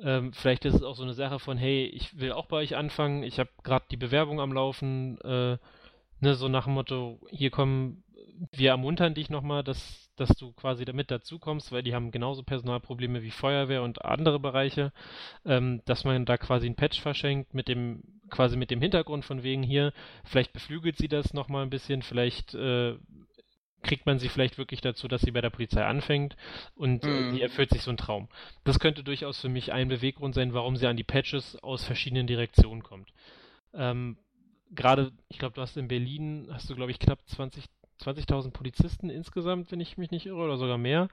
[0.01, 2.75] Ähm, vielleicht ist es auch so eine Sache von, hey, ich will auch bei euch
[2.75, 5.57] anfangen, ich habe gerade die Bewerbung am Laufen, äh,
[6.19, 8.03] ne, so nach dem Motto, hier kommen,
[8.51, 13.21] wir ermuntern dich nochmal, dass, dass du quasi damit dazukommst, weil die haben genauso Personalprobleme
[13.21, 14.91] wie Feuerwehr und andere Bereiche,
[15.45, 18.01] ähm, dass man da quasi ein Patch verschenkt mit dem,
[18.33, 19.93] quasi mit dem Hintergrund von wegen hier,
[20.25, 22.95] vielleicht beflügelt sie das nochmal ein bisschen, vielleicht äh,
[23.83, 26.35] kriegt man sie vielleicht wirklich dazu, dass sie bei der Polizei anfängt
[26.75, 27.31] und mm.
[27.31, 28.29] sie erfüllt sich so ein Traum.
[28.63, 32.25] Das könnte durchaus für mich ein Beweggrund sein, warum sie an die Patches aus verschiedenen
[32.25, 33.13] Direktionen kommt.
[33.73, 34.17] Ähm,
[34.71, 37.65] gerade, ich glaube, du hast in Berlin, hast du, glaube ich, knapp 20
[38.01, 41.07] 20.000 Polizisten insgesamt, wenn ich mich nicht irre, oder sogar mehr.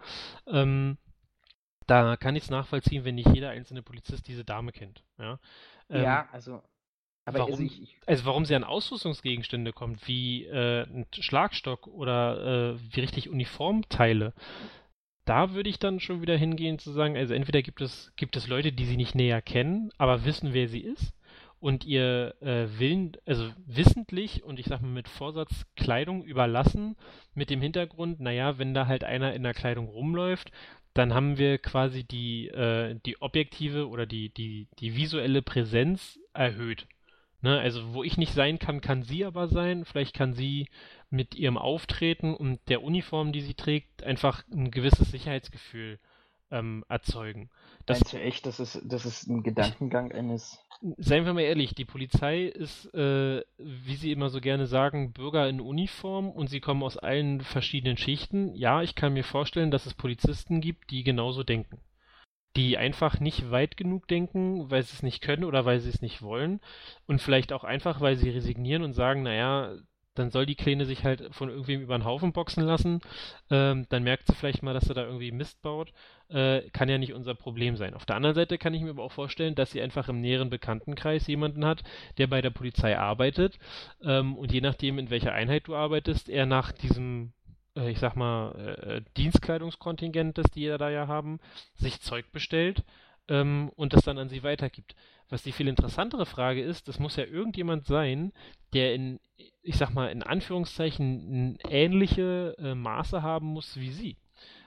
[0.47, 0.99] Ähm,
[1.87, 5.05] da kann ich es nachvollziehen, wenn nicht jeder einzelne Polizist diese Dame kennt.
[5.19, 5.39] Ja,
[5.89, 6.63] ähm, ja also.
[7.25, 11.87] Aber warum, also, ich, ich, also warum sie an Ausrüstungsgegenstände kommt, wie äh, ein Schlagstock
[11.87, 14.33] oder äh, wie richtig Uniformteile,
[15.25, 18.49] da würde ich dann schon wieder hingehen zu sagen, also entweder gibt es, gibt es
[18.49, 21.15] Leute, die sie nicht näher kennen, aber wissen, wer sie ist,
[21.61, 26.97] und ihr äh, Willen, also wissentlich und ich sag mal mit Vorsatz Kleidung überlassen,
[27.35, 30.51] mit dem Hintergrund, naja, wenn da halt einer in der Kleidung rumläuft,
[30.95, 36.87] dann haben wir quasi die, äh, die objektive oder die, die, die visuelle Präsenz erhöht.
[37.43, 37.59] Ne?
[37.59, 39.85] Also wo ich nicht sein kann, kann sie aber sein.
[39.85, 40.69] Vielleicht kann sie
[41.11, 45.99] mit ihrem Auftreten und der Uniform, die sie trägt, einfach ein gewisses Sicherheitsgefühl
[46.51, 47.51] ähm, erzeugen.
[47.87, 50.59] Das Meinst du echt, das ist, das ist ein Gedankengang eines
[50.97, 55.49] seien wir mal ehrlich, die Polizei ist, äh, wie sie immer so gerne sagen, Bürger
[55.49, 58.55] in Uniform und sie kommen aus allen verschiedenen Schichten.
[58.55, 61.79] Ja, ich kann mir vorstellen, dass es Polizisten gibt, die genauso denken.
[62.57, 66.03] Die einfach nicht weit genug denken, weil sie es nicht können oder weil sie es
[66.03, 66.61] nicht wollen.
[67.07, 69.77] Und vielleicht auch einfach, weil sie resignieren und sagen, naja,
[70.15, 73.01] dann soll die Kleine sich halt von irgendwem über den Haufen boxen lassen.
[73.51, 75.93] Ähm, dann merkt sie vielleicht mal, dass sie da irgendwie Mist baut.
[76.29, 77.95] Äh, kann ja nicht unser Problem sein.
[77.95, 80.51] Auf der anderen Seite kann ich mir aber auch vorstellen, dass sie einfach im näheren
[80.51, 81.83] Bekanntenkreis jemanden hat,
[82.19, 83.59] der bei der Polizei arbeitet.
[84.03, 87.33] Ähm, und je nachdem, in welcher Einheit du arbeitest, er nach diesem
[87.75, 88.53] ich sag mal,
[88.83, 91.39] äh, Dienstkleidungskontingent, das die da ja haben,
[91.75, 92.85] sich Zeug bestellt
[93.29, 94.95] ähm, und das dann an sie weitergibt.
[95.29, 98.33] Was die viel interessantere Frage ist, das muss ja irgendjemand sein,
[98.73, 99.21] der in,
[99.63, 104.17] ich sag mal, in Anführungszeichen ähnliche äh, Maße haben muss wie sie.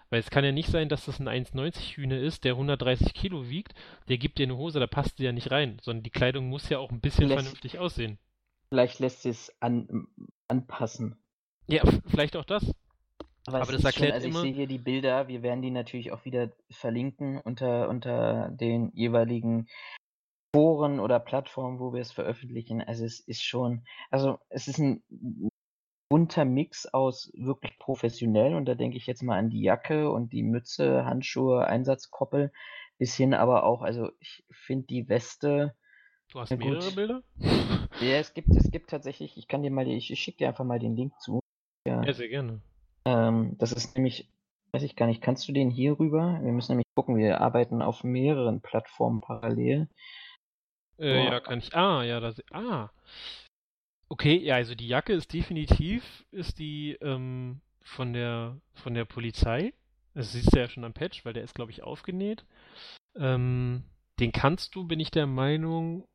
[0.10, 3.50] Weil es kann ja nicht sein, dass das ein 1,90 Hühne ist, der 130 Kilo
[3.50, 3.74] wiegt,
[4.08, 6.70] der gibt dir eine Hose, da passt die ja nicht rein, sondern die Kleidung muss
[6.70, 8.18] ja auch ein bisschen lässt, vernünftig aussehen.
[8.70, 10.08] Vielleicht lässt sie es an,
[10.48, 11.18] anpassen.
[11.68, 12.74] Ja, vielleicht auch das.
[13.46, 14.40] Aber, Aber das erklärt schon, also immer...
[14.40, 18.92] ich sehe hier die Bilder, wir werden die natürlich auch wieder verlinken unter, unter den
[18.94, 19.68] jeweiligen
[20.56, 22.82] Foren oder Plattformen, wo wir es veröffentlichen.
[22.82, 25.04] Also es ist schon, also es ist ein
[26.10, 30.32] bunter Mix aus wirklich professionell und da denke ich jetzt mal an die Jacke und
[30.32, 32.52] die Mütze, Handschuhe, Einsatzkoppel,
[33.00, 35.76] bis hin aber auch, also ich finde die Weste.
[36.32, 36.96] Du hast mehrere gut.
[36.96, 37.24] Bilder?
[38.00, 40.66] Ja, es gibt, es gibt tatsächlich, ich kann dir mal, ich, ich schicke dir einfach
[40.66, 41.40] mal den Link zu.
[41.88, 42.62] Ja, ja sehr gerne.
[43.06, 44.28] Ähm, das ist nämlich,
[44.72, 46.40] weiß ich gar nicht, kannst du den hier rüber?
[46.42, 49.88] Wir müssen nämlich gucken, wir arbeiten auf mehreren Plattformen parallel.
[51.00, 51.76] Äh, ja, kann ich.
[51.76, 52.42] Ah, ja, das.
[52.52, 52.90] Ah.
[54.10, 59.74] Okay, ja, also die Jacke ist definitiv, ist die ähm, von der von der Polizei.
[60.14, 62.46] Das siehst du ja schon am Patch, weil der ist, glaube ich, aufgenäht.
[63.16, 63.84] Ähm,
[64.20, 66.06] den kannst du, bin ich der Meinung,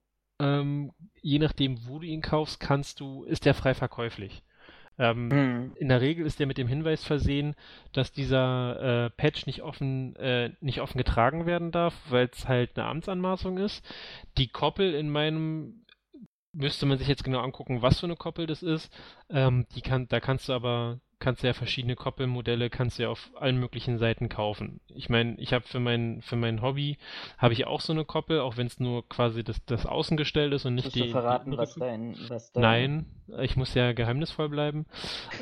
[0.41, 4.43] ähm, je nachdem, wo du ihn kaufst, kannst du, ist der frei verkäuflich.
[4.99, 5.73] Ähm, mhm.
[5.77, 7.55] In der Regel ist der mit dem Hinweis versehen,
[7.93, 12.77] dass dieser äh, Patch nicht offen, äh, nicht offen getragen werden darf, weil es halt
[12.79, 13.85] eine Amtsanmaßung ist.
[14.37, 15.85] Die Koppel in meinem
[16.53, 18.93] müsste man sich jetzt genau angucken, was für eine Koppel das ist.
[19.31, 23.09] Ähm, die kann, da kannst du aber kannst du ja verschiedene Koppelmodelle, kannst du ja
[23.09, 24.81] auf allen möglichen Seiten kaufen.
[24.95, 26.99] Ich meine, ich habe für mein, für mein Hobby,
[27.39, 30.65] habe ich auch so eine Koppel, auch wenn es nur quasi das, das Außengestell ist
[30.65, 31.03] und nicht Musst die...
[31.03, 32.63] Du verraten, die was dein, was dein...
[32.63, 33.07] Nein,
[33.41, 34.87] ich muss ja geheimnisvoll bleiben.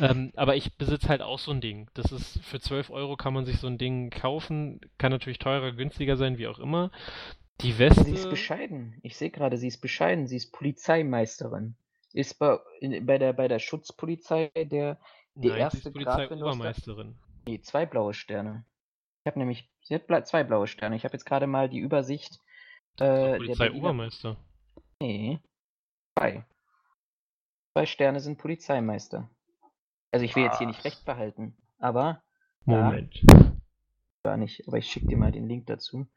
[0.01, 1.89] ähm, aber ich besitze halt auch so ein Ding.
[1.95, 5.72] Das ist, für 12 Euro kann man sich so ein Ding kaufen, kann natürlich teurer,
[5.72, 6.91] günstiger sein, wie auch immer.
[7.61, 8.05] Die Weste...
[8.05, 8.99] Sie ist bescheiden.
[9.03, 10.27] Ich sehe gerade, sie ist bescheiden.
[10.27, 11.74] Sie ist Polizeimeisterin.
[12.12, 12.59] Ist bei,
[13.03, 14.99] bei, der, bei der Schutzpolizei der
[15.37, 17.16] die Nein, erste Polizei-Obermeisterin.
[17.47, 18.64] Nee, zwei blaue Sterne.
[19.22, 20.97] Ich habe nämlich sie hat bla zwei blaue Sterne.
[20.97, 22.41] Ich habe jetzt gerade mal die Übersicht.
[22.99, 24.37] Äh, Polizei-Obermeister.
[25.01, 25.39] Nee.
[26.18, 26.45] Zwei.
[27.74, 29.28] Zwei Sterne sind Polizeimeister.
[30.11, 30.49] Also ich will Ach.
[30.49, 32.22] jetzt hier nicht recht behalten, aber.
[32.64, 33.14] Moment.
[33.30, 33.53] Ja,
[34.24, 36.09] gar nicht, aber ich schicke dir mal den Link dazu.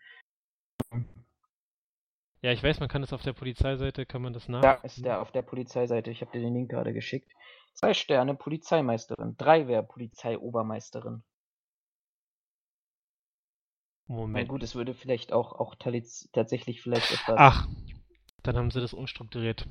[2.42, 4.62] Ja, ich weiß, man kann das auf der Polizeiseite, kann man das nach.
[4.62, 6.10] Da ist der auf der Polizeiseite.
[6.10, 7.30] Ich habe dir den Link gerade geschickt.
[7.74, 9.36] Zwei Sterne Polizeimeisterin.
[9.38, 11.24] Drei wäre Polizeiobermeisterin.
[14.08, 14.48] Moment.
[14.48, 17.36] Na gut, es würde vielleicht auch, auch tatsächlich vielleicht etwas.
[17.38, 17.68] Ach,
[18.42, 19.68] dann haben sie das umstrukturiert.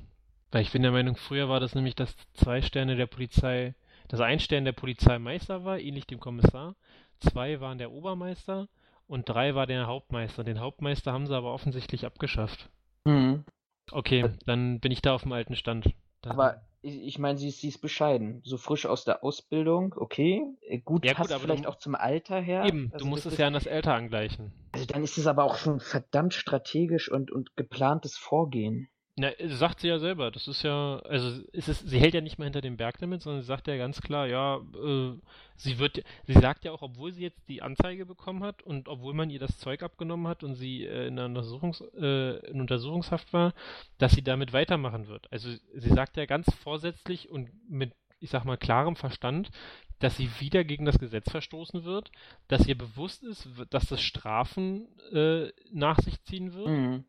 [0.52, 3.74] Weil ich bin der Meinung, früher war das nämlich, dass zwei Sterne der Polizei,
[4.06, 6.76] dass ein Stern der Polizeimeister war, ähnlich dem Kommissar.
[7.18, 8.68] Zwei waren der Obermeister
[9.06, 10.44] und drei war der Hauptmeister.
[10.44, 12.70] Den Hauptmeister haben sie aber offensichtlich abgeschafft.
[13.04, 13.44] Mhm.
[13.90, 15.94] Okay, dann bin ich da auf dem alten Stand.
[16.22, 18.40] Dann aber ich, ich meine, sie ist, sie ist bescheiden.
[18.44, 20.42] So frisch aus der Ausbildung, okay.
[20.62, 22.64] Äh, gut, ja, passt gut, vielleicht du, auch zum Alter her.
[22.64, 24.52] Eben, also du musst es ja an das Alter angleichen.
[24.72, 28.88] Also dann ist es aber auch schon verdammt strategisch und, und geplantes Vorgehen.
[29.18, 30.30] Na, sagt sie ja selber.
[30.30, 33.22] Das ist ja, also ist es, sie hält ja nicht mehr hinter dem Berg damit,
[33.22, 35.12] sondern sie sagt ja ganz klar, ja, äh,
[35.56, 39.14] sie wird, sie sagt ja auch, obwohl sie jetzt die Anzeige bekommen hat und obwohl
[39.14, 43.54] man ihr das Zeug abgenommen hat und sie äh, in, Untersuchungs, äh, in Untersuchungshaft war,
[43.98, 45.26] dass sie damit weitermachen wird.
[45.32, 49.50] Also sie sagt ja ganz vorsätzlich und mit, ich sag mal, klarem Verstand,
[49.98, 52.12] dass sie wieder gegen das Gesetz verstoßen wird,
[52.46, 56.68] dass ihr bewusst ist, dass das Strafen äh, nach sich ziehen wird.
[56.68, 57.04] Mhm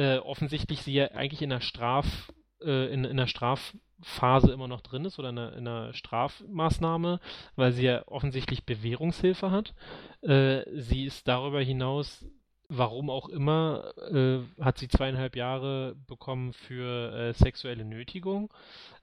[0.00, 2.32] äh, offensichtlich sie ja eigentlich in der Straf,
[2.62, 7.20] äh, in, in der Strafphase immer noch drin ist oder in einer, in einer Strafmaßnahme,
[7.54, 9.74] weil sie ja offensichtlich Bewährungshilfe hat.
[10.22, 12.24] Äh, sie ist darüber hinaus
[12.70, 18.52] warum auch immer, äh, hat sie zweieinhalb Jahre bekommen für äh, sexuelle Nötigung.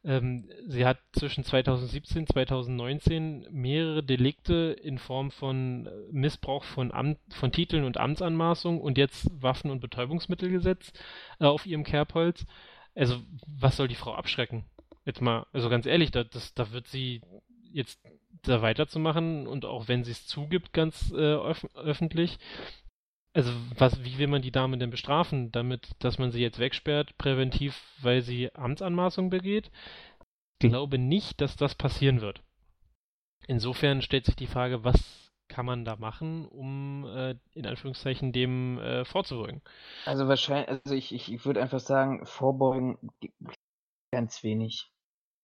[0.06, 7.20] Ähm, sie hat zwischen 2017 und 2019 mehrere Delikte in Form von Missbrauch von, Amt,
[7.30, 10.94] von Titeln und Amtsanmaßung und jetzt Waffen- und Betäubungsmittelgesetz
[11.40, 12.46] äh, auf ihrem Kerbholz.
[12.96, 14.64] Also, was soll die Frau abschrecken?
[15.06, 17.22] Jetzt mal, also ganz ehrlich, da, das, da wird sie
[17.74, 18.00] jetzt
[18.44, 22.40] da weiterzumachen und auch wenn sie es zugibt, ganz äh, öf öffentlich,
[23.38, 25.52] also was, wie will man die Dame denn bestrafen?
[25.52, 29.70] Damit, dass man sie jetzt wegsperrt, präventiv, weil sie Amtsanmaßung begeht?
[30.60, 32.42] glaube nicht, dass das passieren wird.
[33.48, 38.80] Insofern stellt sich die Frage, was kann man da machen, um äh, in Anführungszeichen dem
[38.80, 39.62] äh, vorzubeugen?
[40.06, 42.98] Also wahrscheinlich, also ich, ich, ich würde einfach sagen, vorbeugen
[44.12, 44.92] ganz wenig.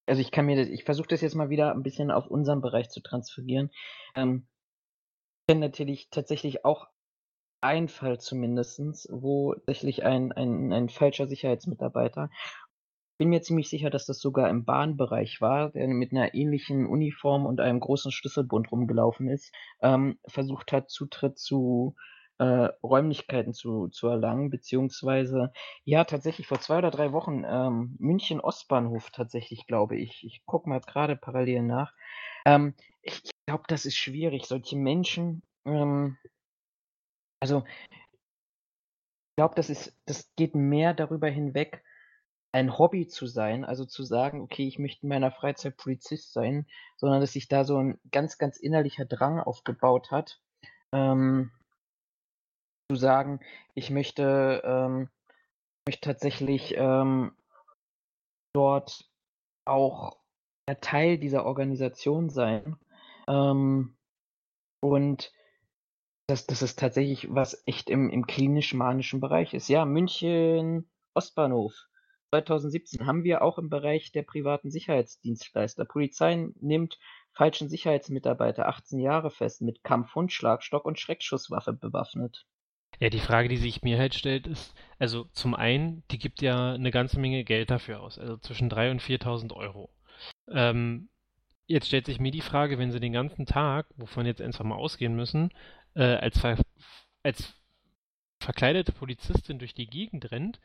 [0.08, 2.60] Also ich kann mir das, ich versuche das jetzt mal wieder ein bisschen auf unseren
[2.60, 3.70] Bereich zu transferieren.
[4.16, 4.48] Ähm,
[5.42, 6.88] ich kenne natürlich tatsächlich auch
[7.64, 12.30] einen Fall zumindestens, wo tatsächlich ein, ein, ein falscher Sicherheitsmitarbeiter
[13.18, 17.46] bin mir ziemlich sicher, dass das sogar im Bahnbereich war, der mit einer ähnlichen Uniform
[17.46, 21.96] und einem großen Schlüsselbund rumgelaufen ist, ähm, versucht hat, Zutritt zu
[22.40, 25.54] äh, Räumlichkeiten zu, zu erlangen, beziehungsweise,
[25.86, 30.24] ja, tatsächlich vor zwei oder drei Wochen, ähm, München Ostbahnhof tatsächlich, glaube ich.
[30.26, 31.94] Ich gucke mal gerade parallel nach.
[32.46, 34.48] Ähm, ich glaube, das ist schwierig.
[34.48, 36.18] Solche Menschen, ähm,
[37.44, 41.84] also, ich glaube, das ist, das geht mehr darüber hinweg,
[42.54, 46.66] ein Hobby zu sein, also zu sagen, okay, ich möchte in meiner Freizeit Polizist sein,
[46.96, 50.40] sondern dass sich da so ein ganz, ganz innerlicher Drang aufgebaut hat,
[50.94, 51.52] ähm,
[52.90, 53.42] zu sagen,
[53.74, 55.10] ich möchte, ähm,
[55.86, 57.36] möchte tatsächlich ähm,
[58.54, 59.12] dort
[59.66, 60.16] auch
[60.80, 62.78] Teil dieser Organisation sein.
[63.28, 63.98] Ähm,
[64.82, 65.34] und
[66.28, 69.68] dass, dass es tatsächlich was echt im, im klinisch-manischen Bereich ist.
[69.68, 71.74] Ja, München Ostbahnhof
[72.34, 75.86] 2017 haben wir auch im Bereich der privaten Sicherheitsdienstleister.
[75.86, 76.98] Polizei nimmt
[77.32, 82.48] falschen Sicherheitsmitarbeiter 18 Jahre fest, mit Kampfhund, Schlagstock und Schreckschusswaffe bewaffnet.
[83.00, 86.74] Ja, die Frage, die sich mir halt stellt, ist, also zum einen, die gibt ja
[86.74, 89.90] eine ganze Menge Geld dafür aus, also zwischen 3.000 und 4.000 Euro.
[90.48, 91.10] Ähm,
[91.68, 94.76] jetzt stellt sich mir die Frage, wenn sie den ganzen Tag, wovon jetzt einfach mal
[94.76, 95.52] ausgehen müssen,
[95.96, 96.58] äh, als, ver
[97.24, 97.54] als
[98.40, 100.60] verkleidete Polizistin durch die Gegend rennt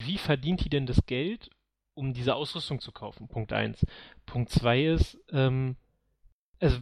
[0.00, 1.50] wie verdient die denn das Geld,
[1.94, 3.28] um diese Ausrüstung zu kaufen?
[3.28, 3.84] Punkt 1.
[4.26, 5.76] Punkt 2 ist, ähm,
[6.60, 6.78] also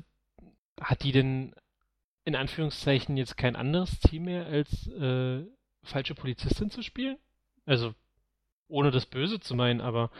[0.80, 1.54] hat die denn
[2.24, 5.44] in Anführungszeichen jetzt kein anderes Ziel mehr, als äh,
[5.82, 7.16] falsche Polizistin zu spielen?
[7.64, 7.94] Also,
[8.68, 10.10] ohne das Böse zu meinen, aber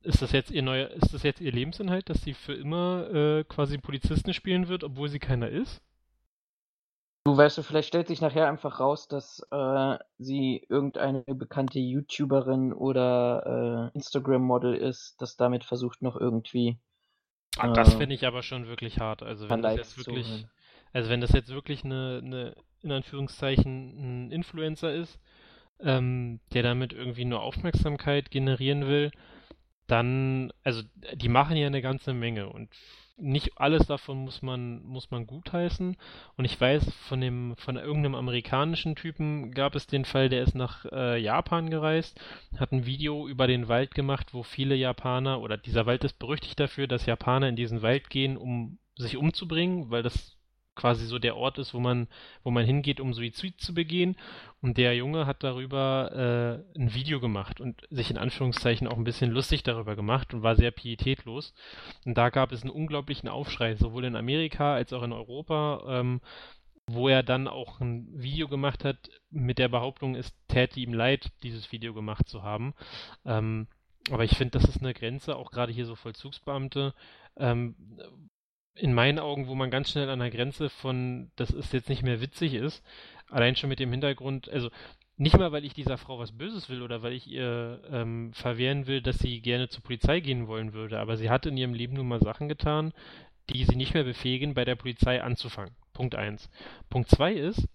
[0.00, 3.44] ist das jetzt ihr neuer, ist das jetzt ihr Lebensinhalt, dass sie für immer äh,
[3.44, 5.80] quasi Polizisten spielen wird, obwohl sie keiner ist?
[7.24, 12.72] Du weißt du, vielleicht stellt sich nachher einfach raus, dass äh, sie irgendeine bekannte YouTuberin
[12.72, 16.78] oder äh, Instagram-Model ist, das damit versucht noch irgendwie.
[17.58, 19.22] Ah, das äh, finde ich aber schon wirklich hart.
[19.22, 20.46] Also wenn das jetzt wirklich,
[20.92, 25.20] also wenn das jetzt wirklich eine, eine in Anführungszeichen ein Influencer ist,
[25.78, 29.12] ähm, der damit irgendwie nur Aufmerksamkeit generieren will,
[29.92, 30.82] dann, also
[31.14, 32.70] die machen ja eine ganze Menge und
[33.18, 35.96] nicht alles davon muss man, muss man gutheißen.
[36.36, 40.54] Und ich weiß, von dem, von irgendeinem amerikanischen Typen gab es den Fall, der ist
[40.54, 42.18] nach äh, Japan gereist,
[42.56, 46.58] hat ein Video über den Wald gemacht, wo viele Japaner, oder dieser Wald ist berüchtigt
[46.58, 50.36] dafür, dass Japaner in diesen Wald gehen, um sich umzubringen, weil das
[50.74, 52.08] quasi so der Ort ist, wo man,
[52.42, 54.16] wo man hingeht, um Suizid zu begehen.
[54.60, 59.04] Und der Junge hat darüber äh, ein Video gemacht und sich in Anführungszeichen auch ein
[59.04, 61.52] bisschen lustig darüber gemacht und war sehr pietätlos.
[62.04, 66.20] Und da gab es einen unglaublichen Aufschrei, sowohl in Amerika als auch in Europa, ähm,
[66.86, 71.30] wo er dann auch ein Video gemacht hat mit der Behauptung, es täte ihm leid,
[71.42, 72.74] dieses Video gemacht zu haben.
[73.24, 73.66] Ähm,
[74.10, 76.92] aber ich finde, das ist eine Grenze, auch gerade hier so Vollzugsbeamte,
[77.36, 77.76] ähm,
[78.74, 82.02] in meinen Augen, wo man ganz schnell an der Grenze von, das ist jetzt nicht
[82.02, 82.82] mehr witzig ist,
[83.28, 84.70] allein schon mit dem Hintergrund, also
[85.16, 88.86] nicht mal, weil ich dieser Frau was Böses will oder weil ich ihr ähm, verwehren
[88.86, 91.94] will, dass sie gerne zur Polizei gehen wollen würde, aber sie hat in ihrem Leben
[91.94, 92.92] nun mal Sachen getan,
[93.50, 95.74] die sie nicht mehr befähigen, bei der Polizei anzufangen.
[95.92, 96.48] Punkt 1.
[96.88, 97.68] Punkt 2 ist,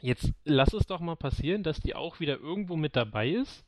[0.00, 3.64] jetzt lass es doch mal passieren, dass die auch wieder irgendwo mit dabei ist,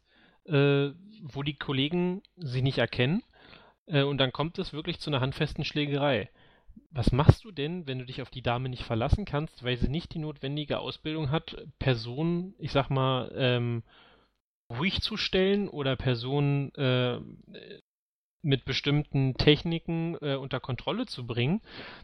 [0.47, 0.90] äh,
[1.22, 3.22] wo die Kollegen sie nicht erkennen
[3.86, 6.30] äh, und dann kommt es wirklich zu einer handfesten Schlägerei.
[6.90, 9.88] Was machst du denn, wenn du dich auf die Dame nicht verlassen kannst, weil sie
[9.88, 13.82] nicht die notwendige Ausbildung hat, Personen, ich sag mal, ähm,
[14.70, 17.20] ruhig zu stellen oder Personen äh,
[18.43, 21.61] mit bestimmten Techniken äh, unter Kontrolle zu bringen,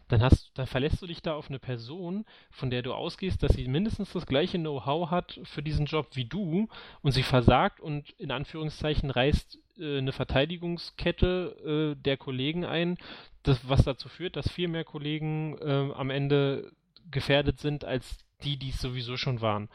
[0.07, 3.53] dann hast, dann verlässt du dich da auf eine Person, von der du ausgehst, dass
[3.53, 6.67] sie mindestens das gleiche Know-how hat für diesen Job wie du
[7.01, 12.97] und sie versagt und in Anführungszeichen reißt äh, eine Verteidigungskette äh, der Kollegen ein,
[13.43, 16.71] das, was dazu führt, dass viel mehr Kollegen äh, am Ende
[17.11, 19.69] gefährdet sind als die, die es sowieso schon waren.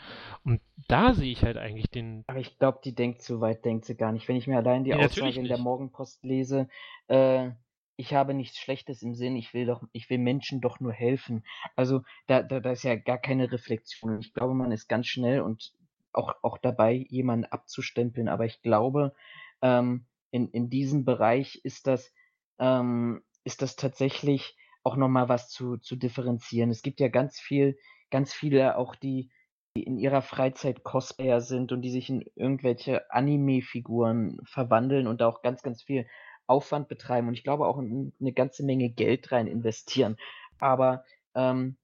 [0.45, 2.25] Und da sehe ich halt eigentlich den.
[2.27, 4.29] Aber ich glaube, die denkt so weit, denkt sie gar nicht.
[4.29, 6.69] Wenn ich mir allein die ja, Aussage in der Morgenpost lese,
[7.09, 7.51] äh,
[7.97, 11.45] ich habe nichts Schlechtes im Sinn, ich will doch, ich will Menschen doch nur helfen.
[11.77, 14.19] Also da, da, da ist ja gar keine Reflexion.
[14.21, 15.73] Ich glaube, man ist ganz schnell und
[16.13, 18.29] auch, auch dabei, jemanden abzustempeln.
[18.29, 19.15] Aber ich glaube,
[19.63, 22.13] ähm, in, in diesem Bereich ist das,
[22.59, 26.71] ähm, ist das tatsächlich auch nochmal was zu, zu differenzieren.
[26.71, 27.79] Es gibt ja ganz viel,
[28.15, 29.29] ganz viele auch, die,
[29.77, 35.27] die in ihrer Freizeit Cosplayer sind und die sich in irgendwelche Anime-Figuren verwandeln und da
[35.27, 36.07] auch ganz, ganz viel
[36.47, 40.17] Aufwand betreiben und ich glaube auch eine ganze Menge Geld rein investieren.
[40.61, 41.03] Aber
[41.35, 41.77] ähm,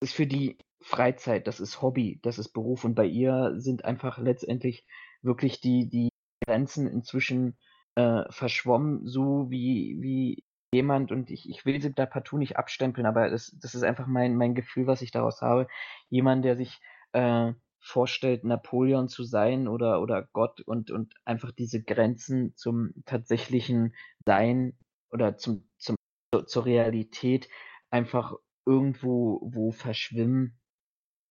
[0.00, 4.18] ist für die Freizeit, das ist Hobby, das ist Beruf und bei ihr sind einfach
[4.18, 4.84] letztendlich
[5.22, 6.08] wirklich die, die
[6.44, 7.56] Grenzen inzwischen
[7.94, 13.06] äh, verschwommen, so wie, wie jemand, und ich, ich will sie da partout nicht abstempeln,
[13.06, 15.66] aber das, das ist einfach mein, mein Gefühl, was ich daraus habe.
[16.10, 16.80] Jemand, der sich
[17.12, 23.94] äh, vorstellt, Napoleon zu sein oder, oder Gott und, und einfach diese Grenzen zum tatsächlichen
[24.26, 24.76] Sein
[25.10, 25.96] oder zum, zum,
[26.46, 27.48] zur Realität
[27.90, 28.34] einfach
[28.66, 30.58] irgendwo wo verschwimmen,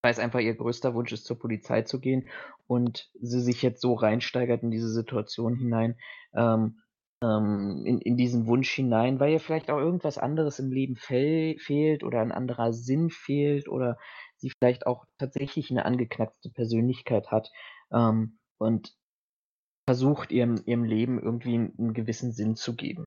[0.02, 2.28] weil es einfach ihr größter Wunsch ist, zur Polizei zu gehen
[2.66, 6.00] und sie sich jetzt so reinsteigert in diese Situation hinein,
[6.34, 6.82] ähm,
[7.24, 11.56] ähm, in, in diesen Wunsch hinein, weil ihr vielleicht auch irgendwas anderes im Leben fe
[11.60, 13.98] fehlt oder ein anderer Sinn fehlt oder
[14.36, 17.52] sie vielleicht auch tatsächlich eine angeknackste Persönlichkeit hat
[17.92, 18.94] ähm, und
[19.88, 23.06] versucht ihrem, ihrem Leben irgendwie einen, einen gewissen Sinn zu geben.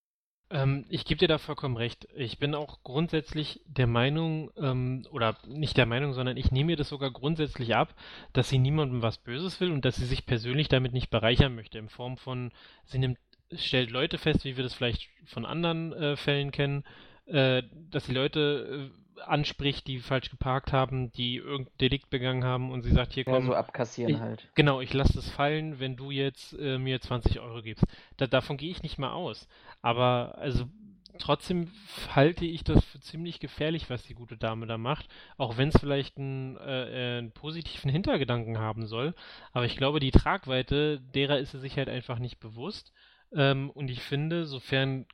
[0.52, 2.08] Ähm, ich gebe dir da vollkommen recht.
[2.16, 6.76] Ich bin auch grundsätzlich der Meinung, ähm, oder nicht der Meinung, sondern ich nehme mir
[6.76, 7.94] das sogar grundsätzlich ab,
[8.32, 11.78] dass sie niemandem was Böses will und dass sie sich persönlich damit nicht bereichern möchte.
[11.78, 12.50] In Form von,
[12.84, 13.18] sie nimmt,
[13.54, 16.84] stellt Leute fest, wie wir das vielleicht von anderen äh, Fällen kennen,
[17.26, 22.70] äh, dass die Leute äh, anspricht, die falsch geparkt haben, die irgendein Delikt begangen haben
[22.70, 23.34] und sie sagt, hier komm.
[23.34, 24.48] Ja, so abkassieren ich, halt.
[24.54, 27.84] Genau, ich lasse es fallen, wenn du jetzt äh, mir 20 Euro gibst.
[28.16, 29.48] Da, davon gehe ich nicht mal aus.
[29.82, 30.66] Aber also
[31.18, 31.70] trotzdem
[32.14, 35.78] halte ich das für ziemlich gefährlich, was die gute Dame da macht, auch wenn es
[35.78, 39.14] vielleicht einen, äh, einen, positiven Hintergedanken haben soll.
[39.52, 42.92] Aber ich glaube, die Tragweite derer ist sie sich halt einfach nicht bewusst.
[43.34, 45.06] Ähm, und ich finde, sofern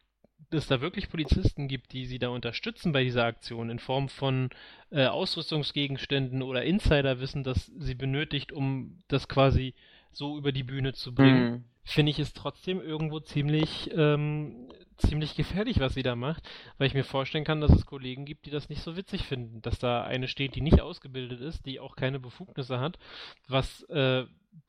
[0.50, 4.50] es da wirklich Polizisten gibt, die sie da unterstützen bei dieser Aktion in Form von
[4.90, 9.74] äh, Ausrüstungsgegenständen oder Insiderwissen, das sie benötigt, um das quasi
[10.12, 11.64] so über die Bühne zu bringen, mhm.
[11.84, 16.48] finde ich es trotzdem irgendwo ziemlich, ähm, ziemlich gefährlich, was sie da macht,
[16.78, 19.60] weil ich mir vorstellen kann, dass es Kollegen gibt, die das nicht so witzig finden,
[19.60, 22.98] dass da eine steht, die nicht ausgebildet ist, die auch keine Befugnisse hat,
[23.46, 24.24] was äh,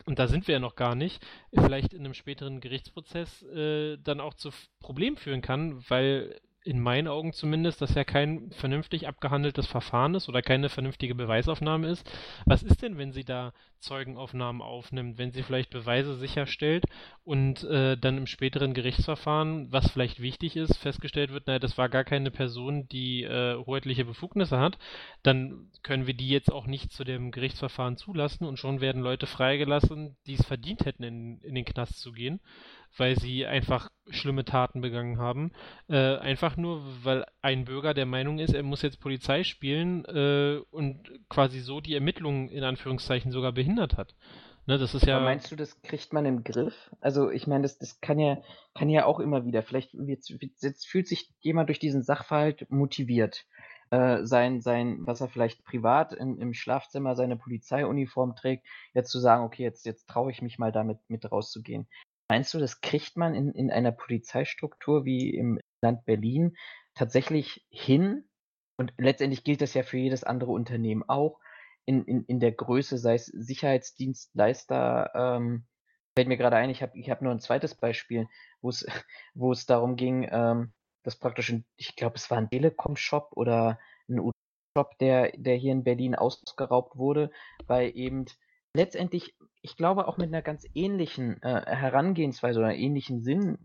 [0.05, 4.21] und da sind wir ja noch gar nicht, vielleicht in einem späteren Gerichtsprozess äh, dann
[4.21, 9.68] auch zu Problemen führen kann, weil in meinen Augen zumindest das ja kein vernünftig abgehandeltes
[9.68, 12.09] Verfahren ist oder keine vernünftige Beweisaufnahme ist.
[12.45, 16.84] Was ist denn, wenn sie da Zeugenaufnahmen aufnimmt, wenn sie vielleicht Beweise sicherstellt
[17.24, 21.88] und äh, dann im späteren Gerichtsverfahren, was vielleicht wichtig ist, festgestellt wird, naja, das war
[21.88, 24.78] gar keine Person, die äh, hoheitliche Befugnisse hat,
[25.24, 29.26] dann können wir die jetzt auch nicht zu dem Gerichtsverfahren zulassen und schon werden Leute
[29.26, 32.41] freigelassen, die es verdient hätten, in, in den Knast zu gehen
[32.95, 35.51] weil sie einfach schlimme Taten begangen haben.
[35.89, 40.61] Äh, einfach nur, weil ein Bürger der Meinung ist, er muss jetzt Polizei spielen äh,
[40.71, 44.15] und quasi so die Ermittlungen in Anführungszeichen sogar behindert hat.
[44.67, 45.15] Ne, das ist ja.
[45.15, 46.91] Aber meinst du, das kriegt man im Griff?
[46.99, 48.38] Also ich meine, das, das kann ja,
[48.73, 49.63] kann ja auch immer wieder.
[49.63, 50.29] Vielleicht jetzt,
[50.59, 53.45] jetzt fühlt sich jemand durch diesen Sachverhalt motiviert.
[53.89, 59.19] Äh, sein, sein, was er vielleicht privat in, im Schlafzimmer seine Polizeiuniform trägt, jetzt zu
[59.19, 61.88] sagen, okay, jetzt, jetzt traue ich mich mal damit mit rauszugehen.
[62.30, 66.57] Meinst du, das kriegt man in, in einer Polizeistruktur wie im Land Berlin
[66.93, 68.28] tatsächlich hin?
[68.78, 71.39] Und letztendlich gilt das ja für jedes andere Unternehmen auch.
[71.86, 75.65] In, in, in der Größe, sei es Sicherheitsdienstleister, ähm,
[76.15, 78.28] fällt mir gerade ein, ich habe ich hab nur ein zweites Beispiel,
[78.61, 78.86] wo es
[79.65, 80.73] darum ging, ähm,
[81.03, 85.71] dass praktisch, ein, ich glaube, es war ein Telekom-Shop oder ein U-Shop, der, der hier
[85.71, 87.32] in Berlin ausgeraubt wurde,
[87.67, 88.25] weil eben
[88.73, 89.36] letztendlich,
[89.68, 93.57] ich glaube, auch mit einer ganz ähnlichen äh, Herangehensweise oder ähnlichen Sinn,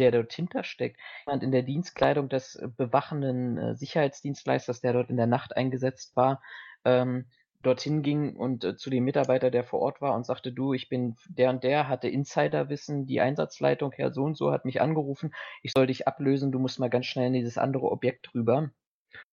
[0.00, 1.00] der dort hintersteckt.
[1.26, 6.40] Jemand in der Dienstkleidung des bewachenden äh, Sicherheitsdienstleisters, der dort in der Nacht eingesetzt war,
[6.84, 7.26] ähm,
[7.62, 10.88] dorthin ging und äh, zu dem Mitarbeiter, der vor Ort war und sagte, du, ich
[10.88, 15.34] bin der und der, hatte Insiderwissen, die Einsatzleitung, Herr so und so hat mich angerufen,
[15.62, 18.70] ich soll dich ablösen, du musst mal ganz schnell in dieses andere Objekt rüber.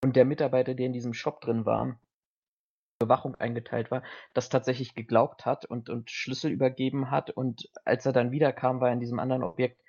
[0.03, 1.99] Und der Mitarbeiter, der in diesem Shop drin war,
[3.05, 8.13] Bewachung eingeteilt war, das tatsächlich geglaubt hat und, und Schlüssel übergeben hat und als er
[8.13, 9.81] dann wiederkam, war er in diesem anderen Objekt,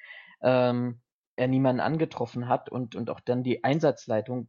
[0.43, 1.01] ähm,
[1.37, 4.49] er niemanden angetroffen hat und, und auch dann die Einsatzleitung,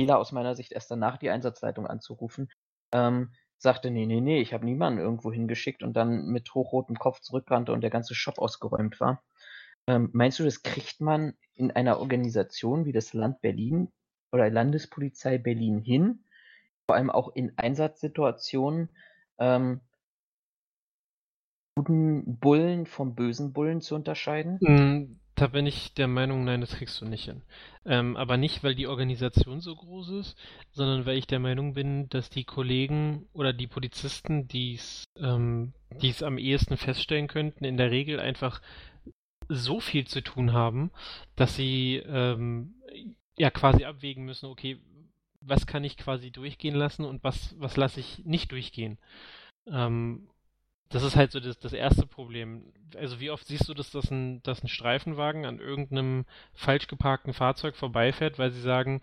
[0.00, 2.50] Fehler aus meiner Sicht erst danach die Einsatzleitung anzurufen,
[2.92, 7.20] ähm, sagte, nee, nee, nee, ich habe niemanden irgendwo hingeschickt und dann mit hochrotem Kopf
[7.20, 9.22] zurückrannte und der ganze Shop ausgeräumt war.
[9.86, 13.92] Ähm, meinst du, das kriegt man in einer Organisation wie das Land Berlin
[14.32, 16.24] oder Landespolizei Berlin hin,
[16.86, 18.88] vor allem auch in Einsatzsituationen,
[19.38, 19.80] ähm
[21.74, 24.58] guten Bullen vom bösen Bullen zu unterscheiden?
[24.60, 27.42] Mm, da bin ich der Meinung, nein, das kriegst du nicht hin.
[27.86, 30.36] Ähm, aber nicht, weil die Organisation so groß ist,
[30.72, 34.78] sondern weil ich der Meinung bin, dass die Kollegen oder die Polizisten, die
[35.16, 35.72] ähm,
[36.02, 38.60] es am ehesten feststellen könnten, in der Regel einfach
[39.48, 40.90] so viel zu tun haben,
[41.36, 42.74] dass sie ähm,
[43.36, 44.78] ja quasi abwägen müssen, okay,
[45.44, 48.98] was kann ich quasi durchgehen lassen und was, was lasse ich nicht durchgehen.
[49.66, 50.28] Ähm,
[50.88, 52.72] das ist halt so das, das erste Problem.
[52.96, 57.32] Also wie oft siehst du, dass das ein, dass ein Streifenwagen an irgendeinem falsch geparkten
[57.32, 59.00] Fahrzeug vorbeifährt, weil sie sagen,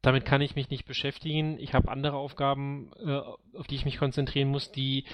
[0.00, 1.58] damit kann ich mich nicht beschäftigen.
[1.58, 3.20] Ich habe andere Aufgaben, äh,
[3.56, 5.04] auf die ich mich konzentrieren muss, die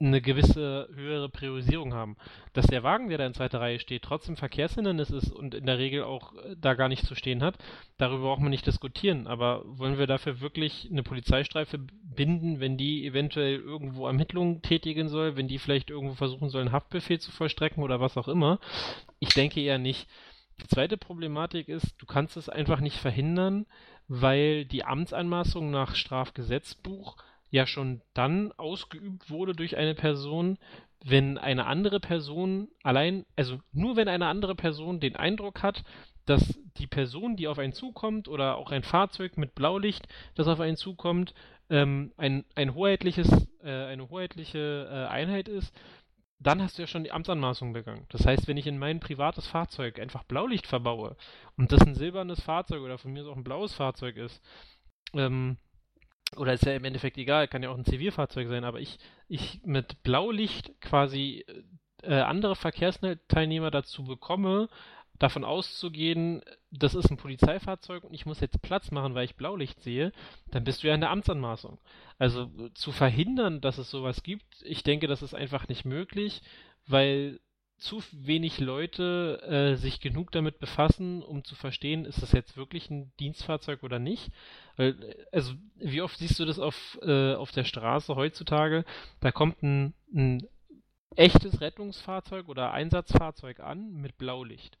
[0.00, 2.16] eine gewisse höhere Priorisierung haben.
[2.54, 5.78] Dass der Wagen, der da in zweiter Reihe steht, trotzdem Verkehrshindernis ist und in der
[5.78, 7.56] Regel auch äh, da gar nicht zu stehen hat,
[7.98, 9.26] darüber braucht man nicht diskutieren.
[9.26, 15.36] Aber wollen wir dafür wirklich eine Polizeistreife binden, wenn die eventuell irgendwo Ermittlungen tätigen soll,
[15.36, 18.58] wenn die vielleicht irgendwo versuchen soll, einen Haftbefehl zu vollstrecken oder was auch immer?
[19.18, 20.08] Ich denke eher nicht.
[20.62, 23.66] Die zweite Problematik ist, du kannst es einfach nicht verhindern,
[24.08, 27.16] weil die Amtsanmaßung nach Strafgesetzbuch
[27.50, 30.58] ja schon dann ausgeübt wurde durch eine Person,
[31.04, 35.82] wenn eine andere Person allein, also nur wenn eine andere Person den Eindruck hat,
[36.26, 40.60] dass die Person, die auf einen zukommt, oder auch ein Fahrzeug mit Blaulicht, das auf
[40.60, 41.34] einen zukommt,
[41.70, 43.28] ähm, ein, ein hoheitliches,
[43.62, 45.74] äh, eine hoheitliche äh, Einheit ist,
[46.38, 48.06] dann hast du ja schon die Amtsanmaßung begangen.
[48.08, 51.16] Das heißt, wenn ich in mein privates Fahrzeug einfach Blaulicht verbaue
[51.56, 54.40] und das ein silbernes Fahrzeug oder von mir auch ein blaues Fahrzeug ist,
[55.14, 55.58] ähm,
[56.36, 59.60] oder ist ja im Endeffekt egal, kann ja auch ein Zivilfahrzeug sein, aber ich, ich
[59.64, 61.44] mit Blaulicht quasi
[62.02, 64.68] äh, andere Verkehrsteilnehmer dazu bekomme,
[65.18, 69.80] davon auszugehen, das ist ein Polizeifahrzeug und ich muss jetzt Platz machen, weil ich Blaulicht
[69.82, 70.12] sehe,
[70.50, 71.78] dann bist du ja in der Amtsanmaßung.
[72.18, 76.42] Also zu verhindern, dass es sowas gibt, ich denke, das ist einfach nicht möglich,
[76.86, 77.38] weil
[77.80, 82.90] zu wenig Leute äh, sich genug damit befassen, um zu verstehen, ist das jetzt wirklich
[82.90, 84.30] ein Dienstfahrzeug oder nicht.
[84.76, 88.84] Weil, also wie oft siehst du das auf, äh, auf der Straße heutzutage?
[89.20, 90.46] Da kommt ein, ein
[91.16, 94.78] echtes Rettungsfahrzeug oder Einsatzfahrzeug an mit Blaulicht.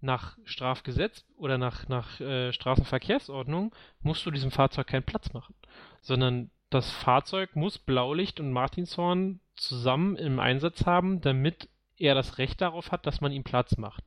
[0.00, 5.56] Nach Strafgesetz oder nach, nach äh, Straßenverkehrsordnung musst du diesem Fahrzeug keinen Platz machen,
[6.00, 11.68] sondern das Fahrzeug muss Blaulicht und Martinshorn zusammen im Einsatz haben, damit
[11.98, 14.04] er das Recht darauf hat, dass man ihm Platz macht.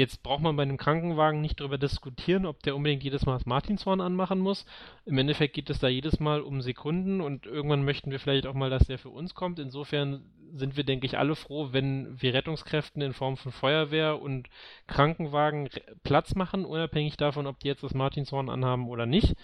[0.00, 3.44] Jetzt braucht man bei einem Krankenwagen nicht darüber diskutieren, ob der unbedingt jedes Mal das
[3.44, 4.64] Martinshorn anmachen muss.
[5.04, 8.54] Im Endeffekt geht es da jedes Mal um Sekunden und irgendwann möchten wir vielleicht auch
[8.54, 9.58] mal, dass der für uns kommt.
[9.58, 10.24] Insofern
[10.54, 14.48] sind wir, denke ich, alle froh, wenn wir Rettungskräften in Form von Feuerwehr und
[14.86, 15.68] Krankenwagen
[16.02, 19.34] Platz machen, unabhängig davon, ob die jetzt das Martinshorn anhaben oder nicht.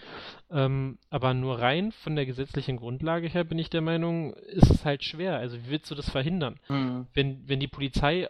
[0.51, 4.87] Ähm, aber nur rein von der gesetzlichen Grundlage her bin ich der Meinung, ist es
[4.87, 5.37] halt schwer.
[5.37, 6.59] Also wie willst du das verhindern?
[6.71, 7.09] Mhm.
[7.13, 8.29] Wenn, wenn die Polizei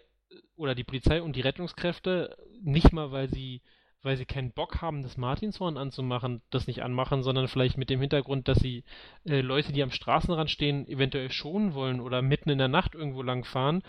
[0.57, 3.63] oder die Polizei und die Rettungskräfte nicht mal, weil sie
[4.07, 8.01] weil sie keinen Bock haben, das Martinshorn anzumachen, das nicht anmachen, sondern vielleicht mit dem
[8.01, 8.85] Hintergrund, dass sie
[9.25, 13.23] äh, Leute, die am Straßenrand stehen, eventuell schonen wollen oder mitten in der Nacht irgendwo
[13.23, 13.83] lang fahren.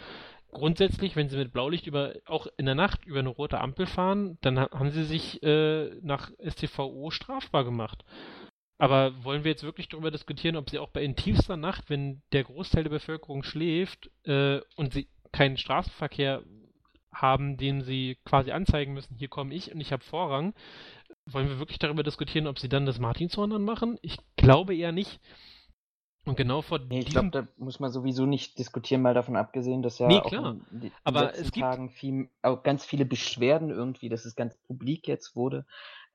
[0.50, 4.40] Grundsätzlich, wenn sie mit Blaulicht über, auch in der Nacht über eine rote Ampel fahren,
[4.42, 8.04] dann ha haben sie sich äh, nach STVO strafbar gemacht.
[8.80, 12.22] Aber wollen wir jetzt wirklich darüber diskutieren, ob sie auch bei in tiefster Nacht, wenn
[12.32, 16.44] der Großteil der Bevölkerung schläft äh, und sie keinen Straßenverkehr
[17.22, 20.54] haben, den sie quasi anzeigen müssen, hier komme ich und ich habe Vorrang.
[21.26, 23.98] Wollen wir wirklich darüber diskutieren, ob sie dann das Martinshorn anmachen?
[24.02, 25.20] Ich glaube eher nicht.
[26.28, 29.82] Und genau vor nee, ich glaube, da muss man sowieso nicht diskutieren, mal davon abgesehen,
[29.82, 30.58] dass ja nee, auch klar.
[30.72, 31.64] in den Aber letzten es gibt...
[31.64, 35.66] Tagen viel, auch ganz viele Beschwerden irgendwie, dass es ganz publik jetzt wurde,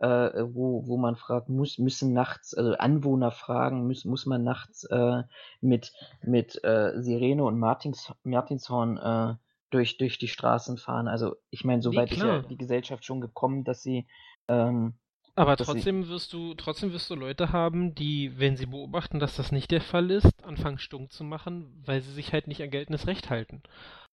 [0.00, 4.84] äh, wo, wo man fragt, muss, müssen nachts, also Anwohner fragen, muss, muss man nachts
[4.84, 5.22] äh,
[5.62, 9.34] mit, mit äh, Sirene und Martins, Martinshorn äh,
[9.72, 11.08] durch, durch die Straßen fahren.
[11.08, 14.06] Also ich meine, so weit nee, ist ja die Gesellschaft schon gekommen, dass sie
[14.48, 14.94] ähm,
[15.34, 19.50] aber trotzdem wirst du, trotzdem wirst du Leute haben, die, wenn sie beobachten, dass das
[19.50, 23.06] nicht der Fall ist, anfangen stumm zu machen, weil sie sich halt nicht an geltendes
[23.06, 23.62] Recht halten.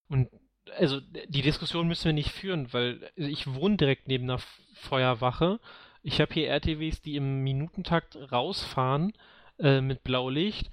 [0.07, 0.29] Und
[0.77, 4.39] also die Diskussion müssen wir nicht führen, weil ich wohne direkt neben einer
[4.75, 5.59] Feuerwache.
[6.03, 9.11] Ich habe hier RTWs, die im Minutentakt rausfahren
[9.59, 10.69] äh, mit Blaulicht.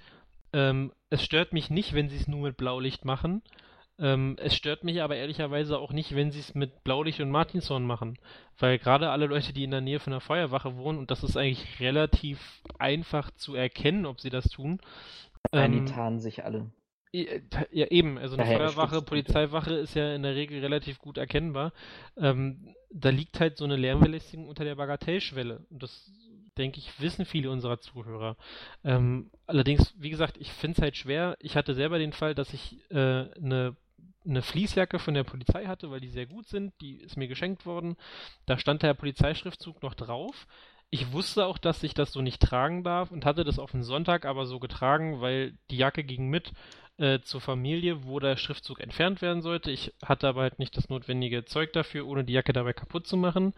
[0.53, 3.41] Ähm, es stört mich nicht, wenn sie es nur mit Blaulicht machen.
[3.99, 7.85] Ähm, es stört mich aber ehrlicherweise auch nicht, wenn sie es mit Blaulicht und Martinshorn
[7.85, 8.19] machen.
[8.59, 11.37] Weil gerade alle Leute, die in der Nähe von der Feuerwache wohnen, und das ist
[11.37, 12.39] eigentlich relativ
[12.77, 14.79] einfach zu erkennen, ob sie das tun.
[15.51, 16.71] Ähm, die tarnen sich alle.
[17.11, 18.17] Ja, eben.
[18.17, 21.73] Also eine Daher Feuerwache, Polizeiwache ist ja in der Regel relativ gut erkennbar.
[22.17, 25.65] Ähm, da liegt halt so eine Lärmbelästigung unter der Bagatellschwelle.
[25.69, 26.11] Und das
[26.57, 28.35] denke ich, wissen viele unserer Zuhörer.
[28.83, 31.37] Ähm, allerdings, wie gesagt, ich finde es halt schwer.
[31.39, 33.75] Ich hatte selber den Fall, dass ich äh, eine
[34.25, 36.73] eine Fließjacke von der Polizei hatte, weil die sehr gut sind.
[36.81, 37.95] Die ist mir geschenkt worden.
[38.45, 40.47] Da stand der Polizeischriftzug noch drauf.
[40.89, 43.83] Ich wusste auch, dass ich das so nicht tragen darf und hatte das auf den
[43.83, 46.53] Sonntag aber so getragen, weil die Jacke ging mit
[46.97, 49.71] äh, zur Familie, wo der Schriftzug entfernt werden sollte.
[49.71, 53.17] Ich hatte aber halt nicht das notwendige Zeug dafür, ohne die Jacke dabei kaputt zu
[53.17, 53.53] machen.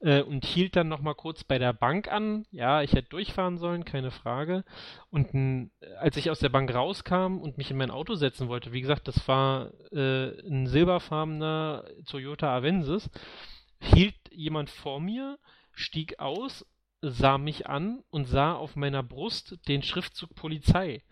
[0.00, 2.44] Äh, und hielt dann nochmal kurz bei der Bank an.
[2.50, 4.64] Ja, ich hätte durchfahren sollen, keine Frage.
[5.10, 8.72] Und n, als ich aus der Bank rauskam und mich in mein Auto setzen wollte,
[8.72, 13.08] wie gesagt, das war äh, ein silberfarbener Toyota Avensis,
[13.80, 15.38] hielt jemand vor mir,
[15.72, 16.66] stieg aus,
[17.00, 21.02] sah mich an und sah auf meiner Brust den Schriftzug Polizei.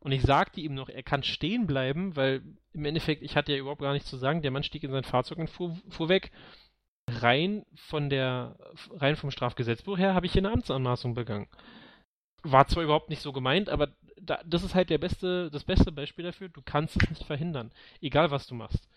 [0.00, 2.42] Und ich sagte ihm noch, er kann stehen bleiben, weil
[2.72, 4.42] im Endeffekt, ich hatte ja überhaupt gar nichts zu sagen.
[4.42, 6.30] Der Mann stieg in sein Fahrzeug und fuhr, fuhr weg.
[7.08, 8.56] Rein von der,
[8.92, 11.48] rein vom Strafgesetzbuch her habe ich hier eine Amtsanmaßung begangen.
[12.42, 13.88] War zwar überhaupt nicht so gemeint, aber
[14.20, 16.48] da, das ist halt der beste, das beste Beispiel dafür.
[16.48, 17.72] Du kannst es nicht verhindern.
[18.00, 18.88] Egal was du machst.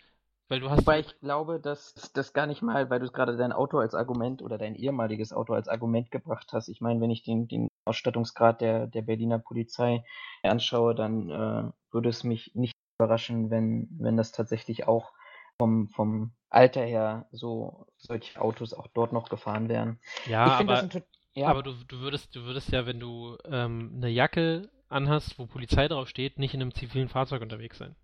[0.52, 0.80] Weil du hast.
[0.80, 4.42] Wobei ich glaube, dass das gar nicht mal, weil du gerade dein Auto als Argument
[4.42, 6.68] oder dein ehemaliges Auto als Argument gebracht hast.
[6.68, 10.04] Ich meine, wenn ich den, den Ausstattungsgrad der, der Berliner Polizei
[10.42, 15.14] anschaue, dann äh, würde es mich nicht überraschen, wenn, wenn das tatsächlich auch
[15.58, 20.00] vom, vom Alter her so solche Autos auch dort noch gefahren wären.
[20.26, 20.86] Ja, aber,
[21.32, 21.46] ja.
[21.46, 25.88] aber du, du, würdest, du würdest ja, wenn du ähm, eine Jacke anhast, wo Polizei
[25.88, 27.96] drauf steht, nicht in einem zivilen Fahrzeug unterwegs sein.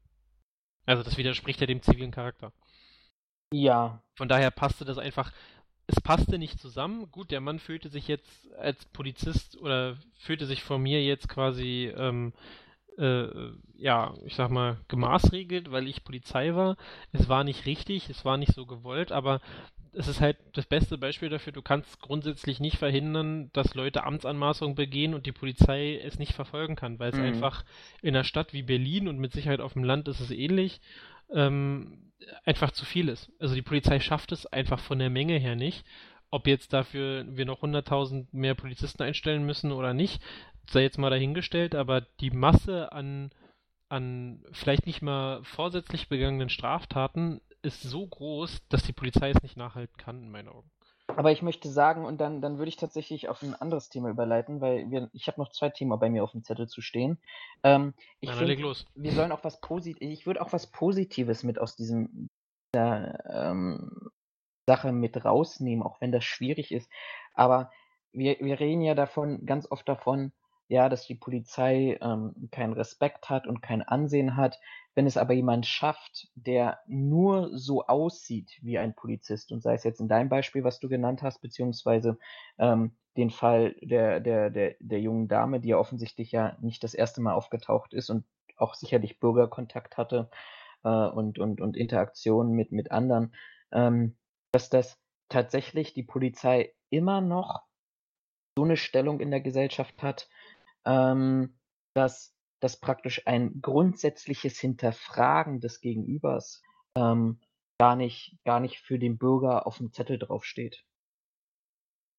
[0.89, 2.51] Also das widerspricht ja dem zivilen Charakter.
[3.53, 4.03] Ja.
[4.17, 5.33] Von daher passte das einfach,
[5.87, 7.13] es passte nicht zusammen.
[7.13, 11.93] Gut, der Mann fühlte sich jetzt als Polizist oder fühlte sich von mir jetzt quasi,
[11.95, 12.33] ähm,
[12.99, 16.77] äh, ja, ich sag mal, gemaßregelt, weil ich Polizei war.
[17.13, 19.41] Es war nicht richtig, es war nicht so gewollt, aber
[19.93, 24.75] es ist halt das beste Beispiel dafür, du kannst grundsätzlich nicht verhindern, dass Leute Amtsanmaßungen
[24.75, 27.25] begehen und die Polizei es nicht verfolgen kann, weil es mhm.
[27.25, 27.65] einfach
[28.03, 30.81] in einer Stadt wie Berlin und mit Sicherheit auf dem Land ist es ähnlich,
[31.33, 32.13] ähm,
[32.45, 33.31] einfach zu viel ist.
[33.39, 35.85] Also die Polizei schafft es einfach von der Menge her nicht.
[36.31, 40.21] Ob jetzt dafür wir noch 100.000 mehr Polizisten einstellen müssen oder nicht,
[40.73, 43.31] sei jetzt mal dahingestellt, aber die Masse an,
[43.89, 49.57] an vielleicht nicht mal vorsätzlich begangenen Straftaten ist so groß, dass die Polizei es nicht
[49.57, 50.71] nachhalten kann, in meinen Augen.
[51.09, 54.61] Aber ich möchte sagen, und dann, dann würde ich tatsächlich auf ein anderes Thema überleiten,
[54.61, 57.19] weil wir, ich habe noch zwei Themen bei mir auf dem Zettel zu stehen.
[57.63, 58.87] Ähm, ich Na, find, los.
[58.95, 62.29] Wir sollen auch was Positives, ich würde auch was Positives mit aus diesem
[62.75, 64.11] dieser, ähm,
[64.67, 66.91] Sache mit rausnehmen, auch wenn das schwierig ist.
[67.33, 67.73] Aber
[68.13, 70.33] wir, wir reden ja davon, ganz oft davon,
[70.69, 74.59] ja, dass die Polizei ähm, keinen Respekt hat und kein Ansehen hat.
[74.95, 79.85] Wenn es aber jemand schafft, der nur so aussieht wie ein Polizist, und sei es
[79.85, 82.19] jetzt in deinem Beispiel, was du genannt hast, beziehungsweise
[82.59, 86.95] ähm, den Fall der, der, der, der jungen Dame, die ja offensichtlich ja nicht das
[86.95, 88.25] erste Mal aufgetaucht ist und
[88.57, 90.29] auch sicherlich Bürgerkontakt hatte
[90.85, 93.35] äh, und, und, und Interaktionen mit, mit anderen,
[93.73, 94.17] ähm,
[94.53, 97.63] dass das tatsächlich die Polizei immer noch
[98.57, 100.29] so eine Stellung in der Gesellschaft hat,
[100.85, 101.59] ähm,
[101.95, 106.63] dass, dass praktisch ein grundsätzliches Hinterfragen des Gegenübers
[106.97, 107.41] ähm,
[107.79, 110.85] gar, nicht, gar nicht für den Bürger auf dem Zettel draufsteht.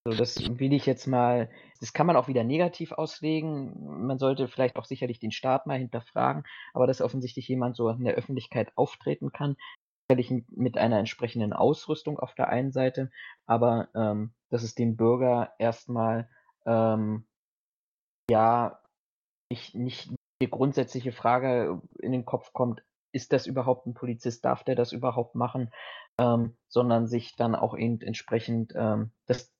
[0.07, 1.49] So, das will ich jetzt mal,
[1.81, 4.07] das kann man auch wieder negativ auslegen.
[4.07, 8.05] Man sollte vielleicht auch sicherlich den Staat mal hinterfragen, aber dass offensichtlich jemand so in
[8.05, 9.57] der Öffentlichkeit auftreten kann,
[10.09, 13.11] sicherlich mit einer entsprechenden Ausrüstung auf der einen Seite,
[13.45, 16.29] aber ähm, dass es dem Bürger erstmal
[16.65, 17.25] ähm,
[18.29, 18.79] ja,
[19.51, 24.63] nicht, nicht die grundsätzliche Frage in den Kopf kommt, ist das überhaupt ein Polizist, darf
[24.63, 25.71] der das überhaupt machen,
[26.17, 29.51] ähm, sondern sich dann auch eben entsprechend, ähm, dass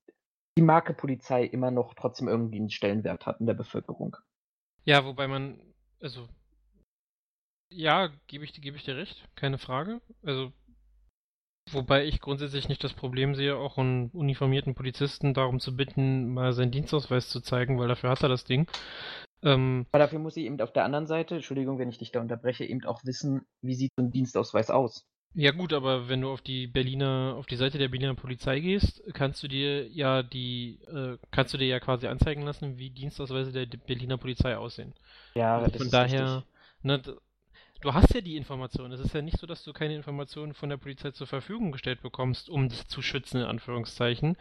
[0.57, 4.17] die Marke Polizei immer noch trotzdem irgendwie einen Stellenwert hat in der Bevölkerung.
[4.85, 5.59] Ja, wobei man,
[5.99, 6.27] also,
[7.71, 10.01] ja, gebe ich, geb ich dir recht, keine Frage.
[10.23, 10.51] Also,
[11.71, 16.53] Wobei ich grundsätzlich nicht das Problem sehe, auch einen uniformierten Polizisten darum zu bitten, mal
[16.53, 18.67] seinen Dienstausweis zu zeigen, weil dafür hat er das Ding.
[19.41, 22.19] Ähm, Aber dafür muss ich eben auf der anderen Seite, Entschuldigung, wenn ich dich da
[22.19, 25.05] unterbreche, eben auch wissen, wie sieht so ein Dienstausweis aus.
[25.35, 29.03] Ja gut, aber wenn du auf die Berliner, auf die Seite der Berliner Polizei gehst,
[29.13, 33.51] kannst du dir ja die, äh, kannst du dir ja quasi anzeigen lassen, wie Dienstausweise
[33.51, 34.93] der Berliner Polizei aussehen.
[35.35, 36.43] Ja, also das von daher,
[36.81, 37.01] ne,
[37.81, 38.93] du hast ja die Informationen.
[38.93, 42.01] Es ist ja nicht so, dass du keine Informationen von der Polizei zur Verfügung gestellt
[42.01, 44.37] bekommst, um dich zu schützen, in Anführungszeichen.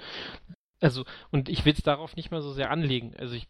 [0.80, 3.14] Also, und ich will es darauf nicht mal so sehr anlegen.
[3.16, 3.48] Also ich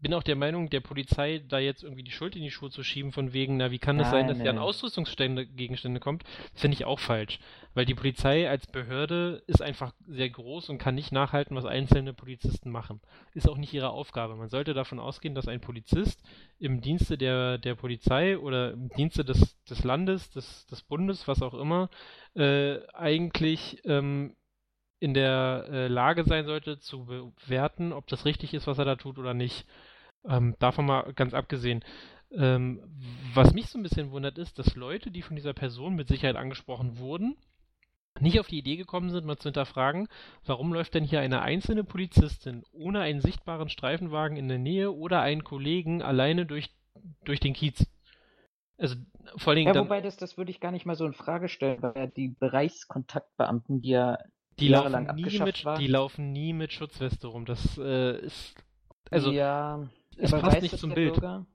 [0.00, 2.82] bin auch der Meinung, der Polizei da jetzt irgendwie die Schuld in die Schuhe zu
[2.82, 4.58] schieben, von wegen, na, wie kann es sein, dass sie an.
[4.58, 7.38] Ausrüstungsgegenstände kommt, finde ich auch falsch.
[7.74, 12.12] Weil die Polizei als Behörde ist einfach sehr groß und kann nicht nachhalten, was einzelne
[12.12, 13.00] Polizisten machen.
[13.34, 14.36] Ist auch nicht ihre Aufgabe.
[14.36, 16.22] Man sollte davon ausgehen, dass ein Polizist
[16.58, 21.42] im Dienste der, der Polizei oder im Dienste des, des Landes, des, des Bundes, was
[21.42, 21.90] auch immer,
[22.34, 24.34] äh, eigentlich ähm,
[25.00, 28.96] in der äh, Lage sein sollte, zu bewerten, ob das richtig ist, was er da
[28.96, 29.64] tut oder nicht.
[30.26, 31.84] Ähm, davon mal ganz abgesehen.
[32.30, 32.80] Ähm,
[33.34, 36.36] was mich so ein bisschen wundert, ist, dass Leute, die von dieser Person mit Sicherheit
[36.36, 37.36] angesprochen wurden,
[38.20, 40.08] nicht auf die Idee gekommen sind, mal zu hinterfragen,
[40.44, 45.20] warum läuft denn hier eine einzelne Polizistin ohne einen sichtbaren Streifenwagen in der Nähe oder
[45.20, 46.70] einen Kollegen alleine durch,
[47.24, 47.86] durch den Kiez?
[48.76, 48.96] Also
[49.36, 51.48] vor allen Dingen Ja, wobei das, das würde ich gar nicht mal so in Frage
[51.48, 54.18] stellen, weil die Bereichskontaktbeamten, die ja
[54.58, 55.80] die jahrelang laufen nie abgeschafft mit, waren.
[55.80, 57.44] die laufen nie mit Schutzweste rum.
[57.44, 58.54] Das äh, ist
[59.10, 59.88] also ja,
[60.18, 61.14] es passt nicht zum Bild.
[61.14, 61.46] Bürger?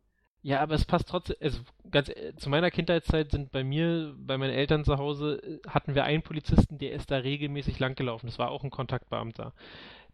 [0.42, 1.60] Ja, aber es passt trotzdem, also
[1.90, 6.04] ganz zu meiner Kindheitszeit sind bei mir, bei meinen Eltern zu Hause, äh, hatten wir
[6.04, 8.28] einen Polizisten, der ist da regelmäßig langgelaufen.
[8.28, 9.54] Das war auch ein Kontaktbeamter.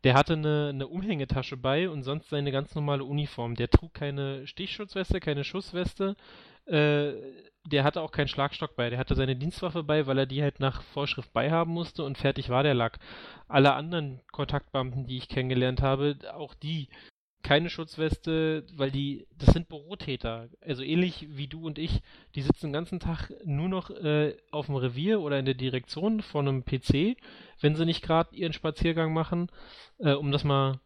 [0.03, 3.55] Der hatte eine, eine Umhängetasche bei und sonst seine ganz normale Uniform.
[3.55, 6.15] Der trug keine Stichschutzweste, keine Schussweste.
[6.65, 7.13] Äh,
[7.65, 8.89] der hatte auch keinen Schlagstock bei.
[8.91, 12.49] Der hatte seine Dienstwaffe bei, weil er die halt nach Vorschrift beihaben musste und fertig
[12.49, 12.99] war der Lack.
[13.47, 16.87] Alle anderen Kontaktbeamten, die ich kennengelernt habe, auch die
[17.43, 20.49] keine Schutzweste, weil die, das sind Bürotäter.
[20.61, 22.01] Also ähnlich wie du und ich,
[22.35, 26.21] die sitzen den ganzen Tag nur noch äh, auf dem Revier oder in der Direktion
[26.21, 27.17] vor einem PC,
[27.61, 29.49] wenn sie nicht gerade ihren Spaziergang machen,
[29.99, 30.79] äh, um das mal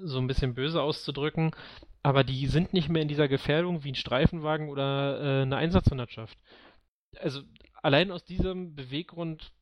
[0.00, 1.52] so ein bisschen böse auszudrücken.
[2.02, 6.36] Aber die sind nicht mehr in dieser Gefährdung wie ein Streifenwagen oder äh, eine Einsatzhundertschaft.
[7.20, 7.42] Also
[7.80, 9.52] allein aus diesem Beweggrund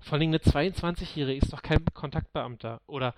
[0.00, 2.80] vor allem eine 22-Jährige ist doch kein Kontaktbeamter.
[2.86, 3.14] Oder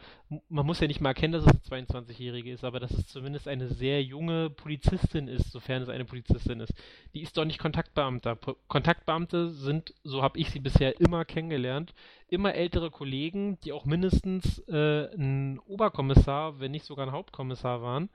[0.48, 3.48] man muss ja nicht mal erkennen, dass es eine 22-Jährige ist, aber dass es zumindest
[3.48, 6.72] eine sehr junge Polizistin ist, sofern es eine Polizistin ist.
[7.14, 8.36] Die ist doch nicht Kontaktbeamter.
[8.36, 11.94] Po Kontaktbeamte sind, so habe ich sie bisher immer kennengelernt,
[12.28, 18.09] immer ältere Kollegen, die auch mindestens äh, ein Oberkommissar, wenn nicht sogar ein Hauptkommissar waren,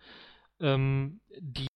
[0.59, 1.67] ähm, die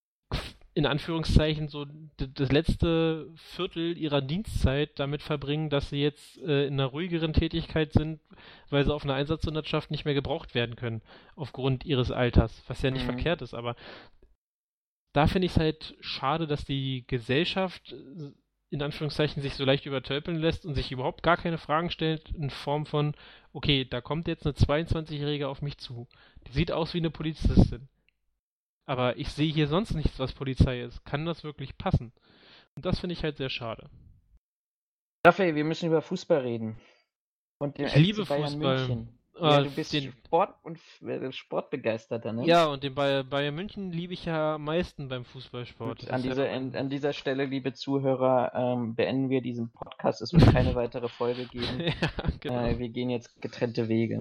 [0.77, 1.87] in Anführungszeichen so
[2.17, 7.93] das letzte Viertel ihrer Dienstzeit damit verbringen, dass sie jetzt äh, in einer ruhigeren Tätigkeit
[7.93, 8.19] sind,
[8.69, 11.01] weil sie auf einer Einsatzhundertschaft nicht mehr gebraucht werden können,
[11.35, 13.13] aufgrund ihres Alters, was ja nicht Mhm.
[13.13, 13.75] verkehrt ist, aber
[15.13, 18.31] da finde ich es halt schade, dass die Gesellschaft äh,
[18.69, 22.51] in Anführungszeichen sich so leicht übertölpeln lässt und sich überhaupt gar keine Fragen stellt in
[22.51, 23.15] Form von,
[23.51, 26.07] okay, da kommt jetzt eine 22-Jährige auf mich zu.
[26.45, 27.87] Die sieht aus wie eine Polizistin.
[28.87, 31.03] Aber ich sehe hier sonst nichts, was Polizei ist.
[31.05, 32.13] Kann das wirklich passen?
[32.75, 33.89] Und das finde ich halt sehr schade.
[35.25, 36.77] Raphael, wir müssen über Fußball reden.
[37.59, 38.87] Und den Ich liebe FC Bayern Fußball.
[38.87, 39.19] München.
[39.39, 42.47] Ah, ja, du bist den, Sport und äh, Sportbegeisterter, ne?
[42.47, 46.09] ja, und den Bayern, München liebe ich ja am meisten beim Fußballsport.
[46.09, 50.23] An, ja dieser, an, an dieser Stelle, liebe Zuhörer, ähm, beenden wir diesen Podcast.
[50.23, 51.81] Es wird keine weitere Folge geben.
[51.81, 52.09] ja,
[52.39, 52.65] genau.
[52.65, 54.19] äh, wir gehen jetzt getrennte Wege.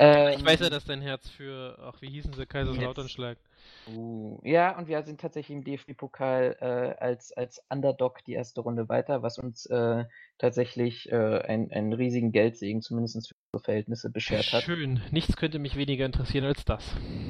[0.00, 3.40] Ich Ähm, weiß ja, dass dein Herz für, ach, wie hießen sie, Kaiserslautern schlägt.
[3.88, 8.88] Uh, ja, und wir sind tatsächlich im DFB-Pokal äh, als, als Underdog die erste Runde
[8.88, 10.04] weiter, was uns äh,
[10.38, 14.62] tatsächlich äh, ein- einen riesigen Geldsegen, zumindest für unsere Verhältnisse, beschert hat.
[14.62, 15.00] Schön.
[15.10, 16.84] Nichts könnte mich weniger interessieren als das.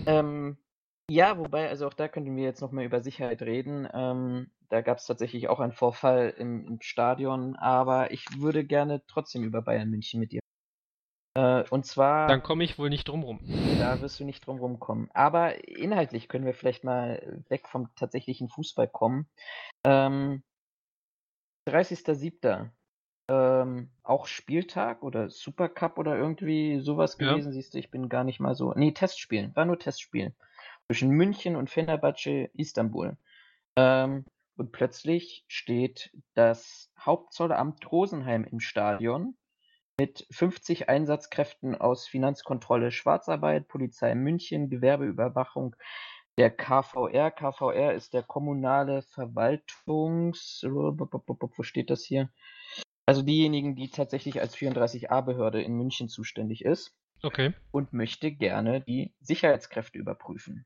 [0.06, 0.58] Ähm,
[1.08, 3.88] ja, wobei, also auch da könnten wir jetzt nochmal über Sicherheit reden.
[3.92, 9.02] Ähm, da gab es tatsächlich auch einen Vorfall im, im Stadion, aber ich würde gerne
[9.08, 10.40] trotzdem über Bayern München mit dir.
[11.34, 12.26] Äh, und zwar.
[12.26, 13.40] Dann komme ich wohl nicht drum rum.
[13.78, 15.10] Da wirst du nicht drum rumkommen.
[15.14, 19.28] Aber inhaltlich können wir vielleicht mal weg vom tatsächlichen Fußball kommen.
[19.84, 20.42] Ähm,
[21.68, 22.70] 30.07.
[23.28, 27.30] Ähm, auch Spieltag oder Supercup oder irgendwie sowas Ja.
[27.32, 27.52] gewesen.
[27.52, 28.72] Siehst du, ich bin gar nicht mal so.
[28.74, 29.54] Nee, Testspielen.
[29.54, 30.34] War nur Testspielen.
[30.88, 33.16] Zwischen München und Fenerbahce Istanbul.
[33.76, 34.24] Ähm,
[34.56, 39.36] und plötzlich steht das Hauptzollamt Rosenheim im Stadion
[40.00, 45.76] mit 50 Einsatzkräften aus Finanzkontrolle, Schwarzarbeit, Polizei München, Gewerbeüberwachung,
[46.38, 47.30] der KVR.
[47.30, 50.62] KVR ist der kommunale Verwaltungs...
[50.64, 52.30] Wo steht das hier?
[53.04, 57.52] Also diejenigen, die tatsächlich als 34a-Behörde in München zuständig ist Okay.
[57.70, 60.64] und möchte gerne die Sicherheitskräfte überprüfen.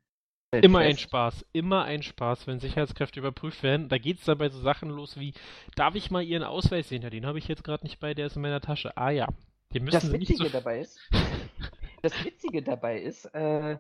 [0.63, 3.89] Immer ein Spaß, immer ein Spaß, wenn Sicherheitskräfte überprüft werden.
[3.89, 5.33] Da geht es dabei so Sachen los wie,
[5.77, 7.03] darf ich mal Ihren Ausweis sehen?
[7.03, 8.97] Ja, den habe ich jetzt gerade nicht bei, der ist in meiner Tasche.
[8.97, 9.29] Ah ja,
[9.75, 10.53] den müssen Das Sie nicht Witzige so...
[10.53, 10.99] dabei ist,
[12.03, 13.79] das Witzige dabei ist, äh,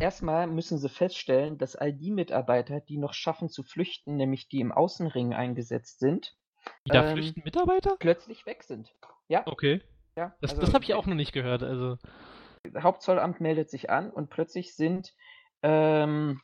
[0.00, 4.60] erstmal müssen sie feststellen, dass all die Mitarbeiter, die noch schaffen zu flüchten, nämlich die
[4.60, 6.36] im Außenring eingesetzt sind,
[6.86, 7.96] Die da ähm, flüchten Mitarbeiter?
[7.98, 8.94] plötzlich weg sind.
[9.28, 9.82] Ja, Okay,
[10.16, 10.34] ja.
[10.40, 11.62] das, also das habe ich auch noch nicht gehört.
[11.62, 11.98] Also,
[12.76, 15.14] Hauptzollamt meldet sich an und plötzlich sind
[15.62, 16.40] ähm,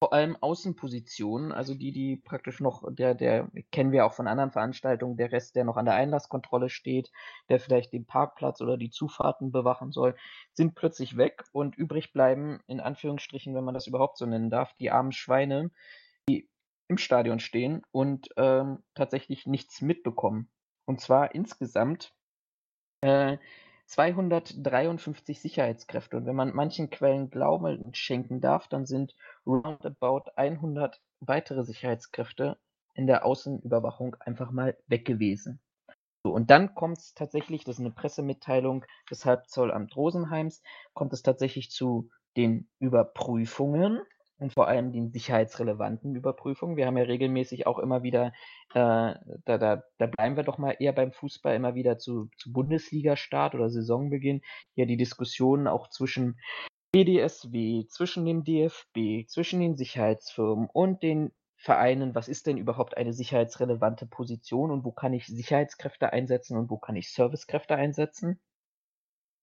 [0.00, 4.52] vor allem Außenpositionen, also die, die praktisch noch, der, der kennen wir auch von anderen
[4.52, 7.10] Veranstaltungen, der Rest, der noch an der Einlasskontrolle steht,
[7.48, 10.14] der vielleicht den Parkplatz oder die Zufahrten bewachen soll,
[10.52, 14.72] sind plötzlich weg und übrig bleiben, in Anführungsstrichen, wenn man das überhaupt so nennen darf,
[14.74, 15.72] die armen Schweine,
[16.28, 16.48] die
[16.86, 20.48] im Stadion stehen und ähm, tatsächlich nichts mitbekommen.
[20.86, 22.14] Und zwar insgesamt
[23.00, 23.36] äh,
[23.88, 26.16] 253 Sicherheitskräfte.
[26.18, 29.14] Und wenn man manchen Quellen Glauben schenken darf, dann sind
[29.46, 32.58] roundabout 100 weitere Sicherheitskräfte
[32.94, 35.60] in der Außenüberwachung einfach mal weg gewesen.
[36.22, 40.62] So, und dann kommt es tatsächlich, das ist eine Pressemitteilung des Halbzollamt Rosenheims,
[40.92, 44.02] kommt es tatsächlich zu den Überprüfungen
[44.38, 46.76] und vor allem den sicherheitsrelevanten Überprüfungen.
[46.76, 48.32] Wir haben ja regelmäßig auch immer wieder,
[48.74, 52.52] äh, da, da, da bleiben wir doch mal eher beim Fußball, immer wieder zu, zu
[52.52, 54.42] Bundesliga-Start oder Saisonbeginn,
[54.74, 56.38] ja die Diskussionen auch zwischen
[56.92, 63.12] BDSW, zwischen dem DFB, zwischen den Sicherheitsfirmen und den Vereinen, was ist denn überhaupt eine
[63.12, 68.40] sicherheitsrelevante Position und wo kann ich Sicherheitskräfte einsetzen und wo kann ich Servicekräfte einsetzen?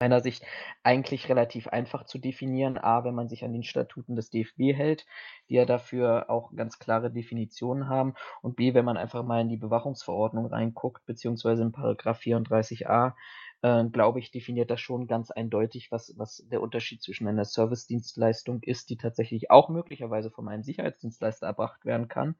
[0.06, 0.46] Meiner Sicht
[0.84, 2.78] eigentlich relativ einfach zu definieren.
[2.78, 5.08] A, wenn man sich an den Statuten des DFB hält,
[5.50, 8.14] die ja dafür auch ganz klare Definitionen haben.
[8.44, 13.16] Und B, wenn man einfach mal in die Bewachungsverordnung reinguckt, beziehungsweise in Paragraph 34a,
[13.64, 18.62] äh, glaube ich, definiert das schon ganz eindeutig, was, was der Unterschied zwischen einer Service-Dienstleistung
[18.62, 22.36] ist, die tatsächlich auch möglicherweise von einem Sicherheitsdienstleister erbracht werden kann.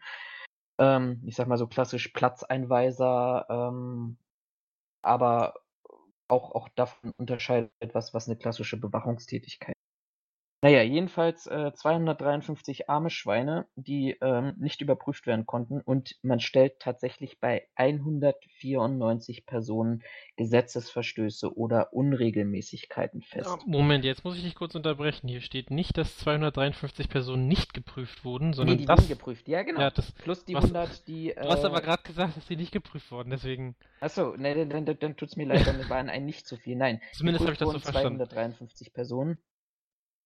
[0.78, 4.18] Ähm, ich sag mal so klassisch Platzeinweiser, ähm,
[5.02, 5.56] aber
[6.30, 9.75] auch, auch davon unterscheidet, was, was eine klassische Bewachungstätigkeit
[10.66, 16.80] naja, jedenfalls äh, 253 arme Schweine, die ähm, nicht überprüft werden konnten und man stellt
[16.80, 20.02] tatsächlich bei 194 Personen
[20.38, 23.60] Gesetzesverstöße oder Unregelmäßigkeiten fest.
[23.68, 25.28] Moment, jetzt muss ich dich kurz unterbrechen.
[25.28, 29.48] Hier steht nicht, dass 253 Personen nicht geprüft wurden, sondern nee, die das, wurden geprüft,
[29.48, 29.82] ja genau.
[29.82, 31.30] Ja, das, Plus die was, 100, die...
[31.30, 33.76] Äh, du hast aber gerade gesagt, dass sie nicht geprüft wurden, deswegen...
[34.00, 36.76] Achso, ne, dann, dann, dann tut es mir leid, dann waren ein nicht zu viel.
[36.76, 38.18] Nein, zumindest habe ich das so verstanden.
[38.18, 39.38] 253 Personen.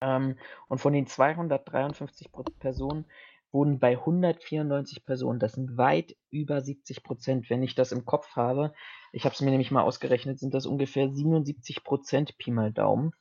[0.01, 3.05] Ähm, und von den 253 Personen
[3.51, 8.35] wurden bei 194 Personen, das sind weit über 70 Prozent, wenn ich das im Kopf
[8.35, 8.73] habe,
[9.11, 13.11] ich habe es mir nämlich mal ausgerechnet, sind das ungefähr 77 Prozent Pi mal Daumen.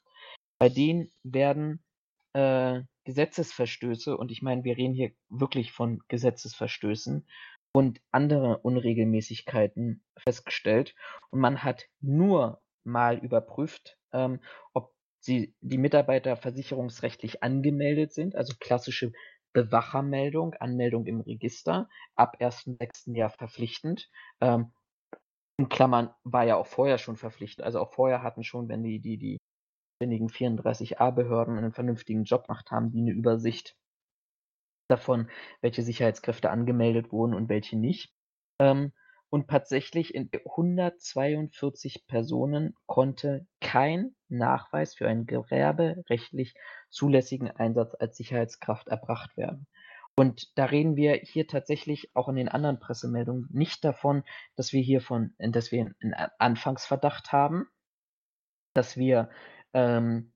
[0.58, 1.82] Bei denen werden
[2.34, 7.26] äh, Gesetzesverstöße, und ich meine, wir reden hier wirklich von Gesetzesverstößen
[7.72, 10.94] und andere Unregelmäßigkeiten festgestellt.
[11.30, 14.40] Und man hat nur mal überprüft, ähm,
[14.74, 14.92] ob
[15.28, 19.12] sie, die Mitarbeiter versicherungsrechtlich angemeldet sind, also klassische
[19.52, 23.14] Bewachermeldung, Anmeldung im Register, ab 1.6.
[23.14, 24.10] Jahr verpflichtend.
[24.40, 24.72] Ähm,
[25.58, 27.64] in Klammern war ja auch vorher schon verpflichtend.
[27.64, 29.38] Also auch vorher hatten schon, wenn die, die, die
[29.96, 33.76] ständigen 34a-Behörden einen vernünftigen Job gemacht haben, die eine Übersicht
[34.88, 35.28] davon,
[35.60, 38.12] welche Sicherheitskräfte angemeldet wurden und welche nicht.
[38.60, 38.92] Ähm,
[39.30, 46.54] und tatsächlich in 142 Personen konnte kein Nachweis für einen gewerberechtlich
[46.88, 49.66] zulässigen Einsatz als Sicherheitskraft erbracht werden.
[50.16, 54.24] Und da reden wir hier tatsächlich auch in den anderen Pressemeldungen nicht davon,
[54.56, 57.66] dass wir hier von, dass wir einen Anfangsverdacht haben,
[58.74, 59.28] dass wir
[59.74, 60.32] ähm,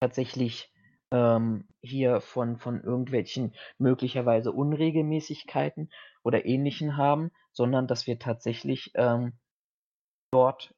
[0.00, 0.74] tatsächlich
[1.12, 5.92] ähm, hier von, von irgendwelchen möglicherweise Unregelmäßigkeiten
[6.24, 9.34] oder ähnlichen haben, sondern dass wir tatsächlich ähm,
[10.32, 10.74] dort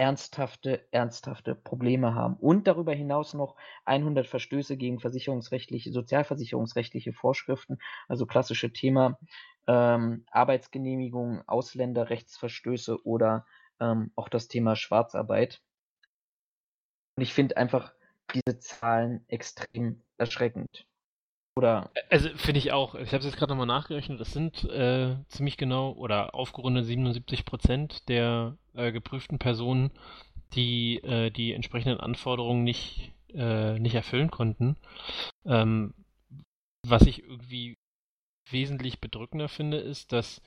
[0.00, 2.36] ernsthafte, ernsthafte Probleme haben.
[2.36, 7.78] Und darüber hinaus noch 100 Verstöße gegen versicherungsrechtliche, sozialversicherungsrechtliche Vorschriften,
[8.08, 9.18] also klassische Thema
[9.66, 13.44] ähm, Arbeitsgenehmigung, Ausländerrechtsverstöße oder
[13.78, 15.60] ähm, auch das Thema Schwarzarbeit.
[17.16, 17.92] Und ich finde einfach
[18.32, 20.86] diese Zahlen extrem erschreckend.
[21.56, 21.90] Oder?
[22.08, 22.94] Also finde ich auch.
[22.94, 24.20] Ich habe es jetzt gerade nochmal nachgerechnet.
[24.20, 29.90] Das sind äh, ziemlich genau oder aufgerundet 77 Prozent der äh, geprüften Personen,
[30.54, 34.76] die äh, die entsprechenden Anforderungen nicht, äh, nicht erfüllen konnten.
[35.44, 35.94] Ähm,
[36.86, 37.78] was ich irgendwie
[38.48, 40.40] wesentlich bedrückender finde, ist, dass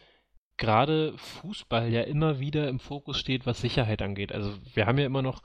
[0.58, 4.32] gerade Fußball ja immer wieder im Fokus steht, was Sicherheit angeht.
[4.32, 5.42] Also wir haben ja immer noch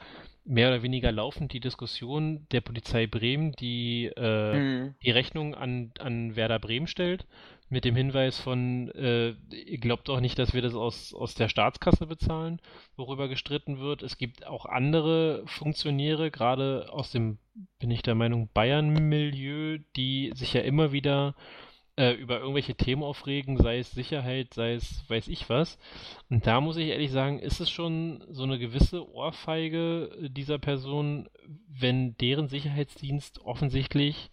[0.49, 4.95] mehr oder weniger laufend die Diskussion der Polizei Bremen, die äh, mhm.
[5.05, 7.27] die Rechnung an, an Werder Bremen stellt,
[7.69, 11.51] mit dem Hinweis von, äh, ihr glaubt auch nicht, dass wir das aus, aus der
[11.51, 12.61] Staatskasse bezahlen,
[12.97, 14.03] worüber gestritten wird.
[14.03, 17.39] Es gibt auch andere Funktionäre, gerade aus dem,
[17.79, 21.35] bin ich der Meinung, Bayern-Milieu, die sich ja immer wieder
[21.99, 25.79] äh, über irgendwelche Themen aufregen, sei es Sicherheit, sei es weiß ich was.
[26.31, 31.29] Und da muss ich ehrlich sagen, ist es schon so eine gewisse Ohrfeige dieser Person,
[31.69, 34.31] wenn deren Sicherheitsdienst offensichtlich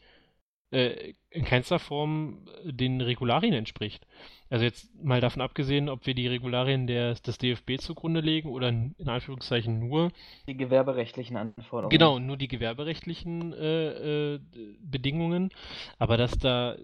[0.69, 4.05] äh, in keinster Form den Regularien entspricht.
[4.51, 8.69] Also jetzt mal davon abgesehen, ob wir die Regularien der, des DFB zugrunde legen oder
[8.69, 10.11] in Anführungszeichen nur
[10.47, 11.89] die gewerberechtlichen Anforderungen.
[11.89, 14.39] Genau, nur die gewerberechtlichen äh, äh,
[14.79, 15.49] Bedingungen.
[15.97, 16.75] Aber dass da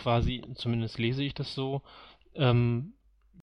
[0.00, 1.82] quasi, zumindest lese ich das so,
[2.34, 2.94] ähm,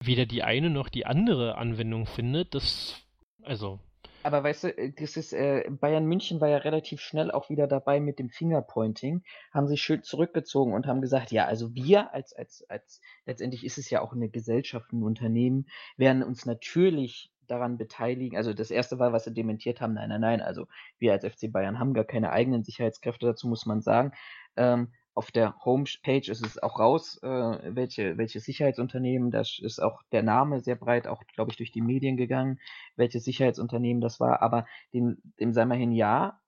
[0.02, 2.96] weder die eine noch die andere Anwendung findet, das,
[3.44, 3.80] also.
[4.24, 7.68] Aber weißt du, äh, das ist, äh, Bayern München war ja relativ schnell auch wieder
[7.68, 9.24] dabei mit dem Fingerpointing,
[9.54, 13.78] haben sich schön zurückgezogen und haben gesagt, ja, also wir als, als, als, letztendlich ist
[13.78, 18.36] es ja auch eine Gesellschaft, ein Unternehmen, werden uns natürlich daran beteiligen.
[18.36, 20.68] Also das erste war, was sie dementiert haben, nein, nein, nein, also
[21.00, 24.12] wir als FC Bayern haben gar keine eigenen Sicherheitskräfte, dazu muss man sagen.
[24.58, 30.04] Ähm, auf der Homepage ist es auch raus, äh, welche, welche Sicherheitsunternehmen, das ist auch
[30.12, 32.60] der Name sehr breit, auch glaube ich durch die Medien gegangen,
[32.96, 36.40] welches Sicherheitsunternehmen das war, aber dem, dem sei mal hin, ja,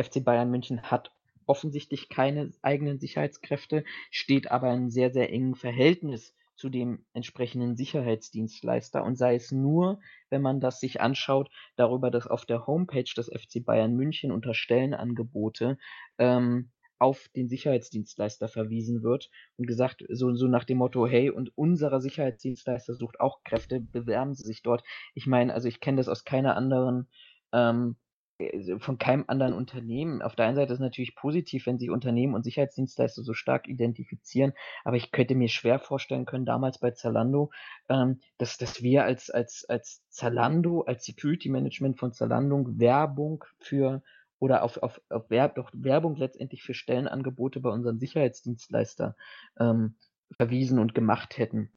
[0.00, 1.12] FC Bayern München hat
[1.46, 9.04] offensichtlich keine eigenen Sicherheitskräfte, steht aber in sehr, sehr engen Verhältnis zu dem entsprechenden Sicherheitsdienstleister.
[9.04, 10.00] Und sei es nur,
[10.30, 14.54] wenn man das sich anschaut, darüber, dass auf der Homepage des FC Bayern München unter
[14.54, 15.76] Stellenangebote
[16.18, 16.70] ähm,
[17.04, 22.00] auf den Sicherheitsdienstleister verwiesen wird und gesagt, so, so nach dem Motto, hey, und unser
[22.00, 24.82] Sicherheitsdienstleister sucht auch Kräfte, bewerben Sie sich dort.
[25.12, 27.06] Ich meine, also ich kenne das aus keiner anderen,
[27.52, 27.96] ähm,
[28.38, 30.22] äh, von keinem anderen Unternehmen.
[30.22, 33.68] Auf der einen Seite ist es natürlich positiv, wenn sich Unternehmen und Sicherheitsdienstleister so stark
[33.68, 37.50] identifizieren, aber ich könnte mir schwer vorstellen können, damals bei Zalando,
[37.90, 44.02] ähm, dass, dass wir als, als, als Zalando, als Security Management von Zalando Werbung für
[44.44, 49.16] oder auf, auf, auf Werb, doch Werbung letztendlich für Stellenangebote bei unserem Sicherheitsdienstleister
[49.58, 49.96] ähm,
[50.36, 51.72] verwiesen und gemacht hätten.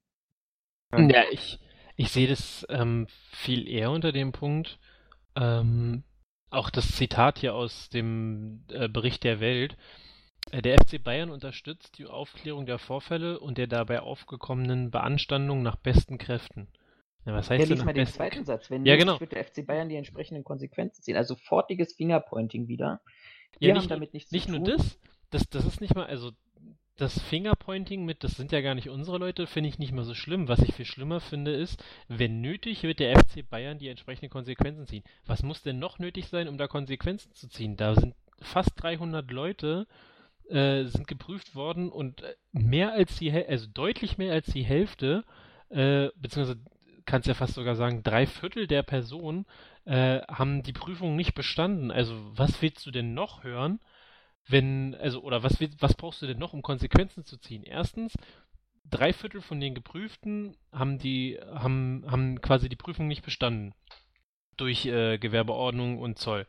[0.93, 1.61] Ja, ich,
[1.95, 4.79] ich sehe das ähm, viel eher unter dem Punkt,
[5.37, 6.03] ähm,
[6.49, 9.77] auch das Zitat hier aus dem äh, Bericht der Welt.
[10.51, 15.77] Äh, der FC Bayern unterstützt die Aufklärung der Vorfälle und der dabei aufgekommenen Beanstandung nach
[15.77, 16.67] besten Kräften.
[17.27, 18.71] Ja, was heißt ja, lies mal den zweiten Satz.
[18.71, 19.19] Wenn ja, nicht, genau.
[19.19, 21.17] wird der FC Bayern die entsprechenden Konsequenzen ziehen.
[21.17, 23.01] Also sofortiges Fingerpointing wieder.
[23.59, 24.61] Wir ja, nicht, haben damit nichts nicht zu tun.
[24.61, 24.99] Nicht nur das,
[25.29, 26.31] das, das ist nicht mal, also
[26.95, 30.13] das Fingerpointing mit, das sind ja gar nicht unsere Leute, finde ich nicht mal so
[30.13, 30.47] schlimm.
[30.47, 34.87] Was ich viel schlimmer finde, ist, wenn nötig, wird der FC Bayern die entsprechenden Konsequenzen
[34.87, 35.03] ziehen.
[35.25, 37.75] Was muss denn noch nötig sein, um da Konsequenzen zu ziehen?
[37.75, 39.85] Da sind fast 300 Leute,
[40.49, 42.23] äh, sind geprüft worden und
[42.53, 45.25] mehr als die, also deutlich mehr als die Hälfte,
[45.69, 46.61] äh, beziehungsweise
[47.07, 49.45] kannst ja fast sogar sagen, drei Viertel der Personen
[49.85, 51.89] äh, haben die Prüfung nicht bestanden.
[51.89, 53.79] Also was willst du denn noch hören,
[54.47, 57.63] wenn, also, oder was, was brauchst du denn noch, um Konsequenzen zu ziehen?
[57.63, 58.13] Erstens,
[58.85, 63.73] drei Viertel von den Geprüften haben die, haben, haben quasi die Prüfung nicht bestanden
[64.57, 66.45] durch äh, Gewerbeordnung und Zoll.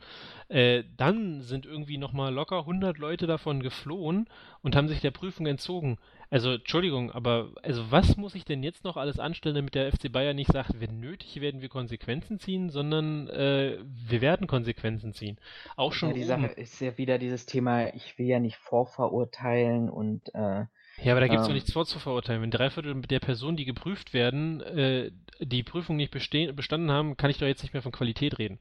[0.48, 4.28] Äh, dann sind irgendwie nochmal locker 100 Leute davon geflohen
[4.62, 5.98] und haben sich der Prüfung entzogen.
[6.30, 10.12] Also, Entschuldigung, aber also was muss ich denn jetzt noch alles anstellen, damit der FC
[10.12, 15.38] Bayern nicht sagt, wenn nötig, werden wir Konsequenzen ziehen, sondern äh, wir werden Konsequenzen ziehen.
[15.76, 16.10] Auch schon.
[16.10, 20.66] Ja, die Sache ist ja wieder dieses Thema, ich will ja nicht vorverurteilen und äh,
[21.02, 22.42] ja, aber da gibt es ähm, doch nichts vorzuverurteilen.
[22.42, 25.10] Wenn drei Viertel der Personen, die geprüft werden, äh,
[25.40, 28.58] die Prüfung nicht bestehen, bestanden haben, kann ich doch jetzt nicht mehr von Qualität reden.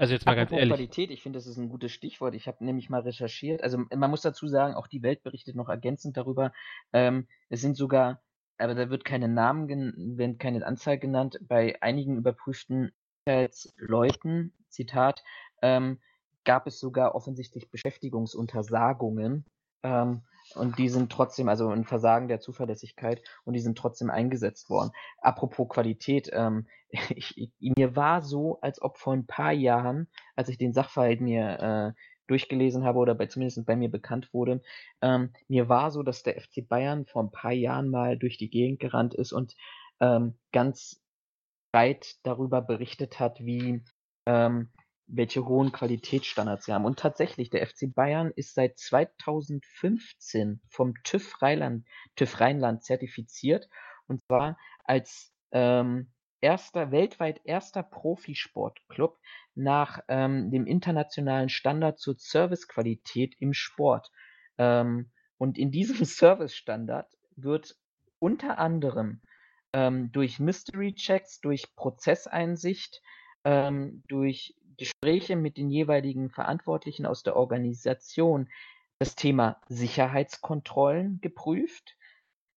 [0.00, 0.74] Also jetzt mal Apropos ganz ehrlich.
[0.74, 2.34] Qualität, ich finde, das ist ein gutes Stichwort.
[2.34, 3.62] Ich habe nämlich mal recherchiert.
[3.62, 6.52] Also man muss dazu sagen, auch die Welt berichtet noch ergänzend darüber.
[6.94, 8.22] Ähm, es sind sogar,
[8.56, 12.92] aber da wird keine Namen, werden keine Anzahl genannt, bei einigen überprüften
[13.76, 15.22] Leuten, Zitat,
[15.60, 16.00] ähm,
[16.44, 19.44] gab es sogar offensichtlich Beschäftigungsuntersagungen.
[19.82, 20.22] Ähm,
[20.56, 24.92] und die sind trotzdem, also ein Versagen der Zuverlässigkeit und die sind trotzdem eingesetzt worden.
[25.20, 26.66] Apropos Qualität, ähm,
[27.10, 31.94] ich, mir war so, als ob vor ein paar Jahren, als ich den Sachverhalt mir
[31.96, 34.62] äh, durchgelesen habe oder bei, zumindest bei mir bekannt wurde,
[35.02, 38.50] ähm, mir war so, dass der FC Bayern vor ein paar Jahren mal durch die
[38.50, 39.56] Gegend gerannt ist und
[40.00, 41.02] ähm, ganz
[41.72, 43.82] breit darüber berichtet hat, wie
[44.26, 44.70] ähm,
[45.12, 46.84] welche hohen Qualitätsstandards sie haben.
[46.84, 53.68] Und tatsächlich, der FC Bayern ist seit 2015 vom TÜV Rheinland, TÜV Rheinland zertifiziert
[54.06, 56.10] und zwar als ähm,
[56.40, 59.18] erster, weltweit erster Profisportclub
[59.54, 64.10] nach ähm, dem internationalen Standard zur Servicequalität im Sport.
[64.58, 67.76] Ähm, und in diesem Service-Standard wird
[68.18, 69.22] unter anderem
[69.72, 73.00] ähm, durch Mystery Checks, durch Prozesseinsicht,
[73.44, 78.48] ähm, durch Gespräche mit den jeweiligen Verantwortlichen aus der Organisation
[78.98, 81.98] das Thema Sicherheitskontrollen geprüft,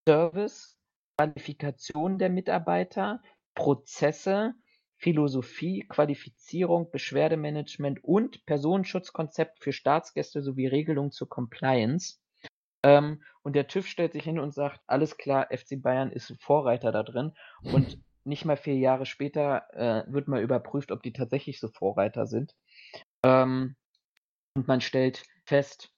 [0.07, 0.79] Service,
[1.17, 3.21] Qualifikation der Mitarbeiter,
[3.55, 4.53] Prozesse,
[4.95, 12.19] Philosophie, Qualifizierung, Beschwerdemanagement und Personenschutzkonzept für Staatsgäste sowie Regelung zur Compliance.
[12.83, 16.93] Ähm, und der TÜV stellt sich hin und sagt, alles klar, FC Bayern ist Vorreiter
[16.93, 17.33] da drin.
[17.63, 22.25] Und nicht mal vier Jahre später äh, wird mal überprüft, ob die tatsächlich so Vorreiter
[22.25, 22.55] sind.
[23.23, 23.75] Ähm,
[24.55, 25.91] und man stellt fest,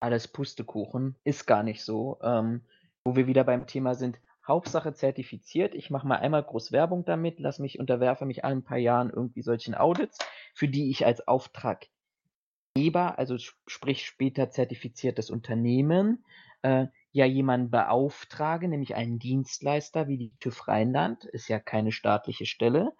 [0.00, 2.18] alles Pustekuchen, ist gar nicht so.
[2.22, 2.62] Ähm,
[3.04, 5.74] wo wir wieder beim Thema sind, Hauptsache zertifiziert.
[5.74, 9.42] Ich mache mal einmal groß Werbung damit, lass mich, unterwerfe mich allen paar Jahren irgendwie
[9.42, 10.18] solchen Audits,
[10.54, 11.88] für die ich als Auftraggeber,
[13.18, 16.24] also sprich später zertifiziertes Unternehmen,
[16.62, 22.44] äh, ja jemanden beauftrage, nämlich einen Dienstleister wie die TÜV Rheinland, ist ja keine staatliche
[22.44, 22.92] Stelle,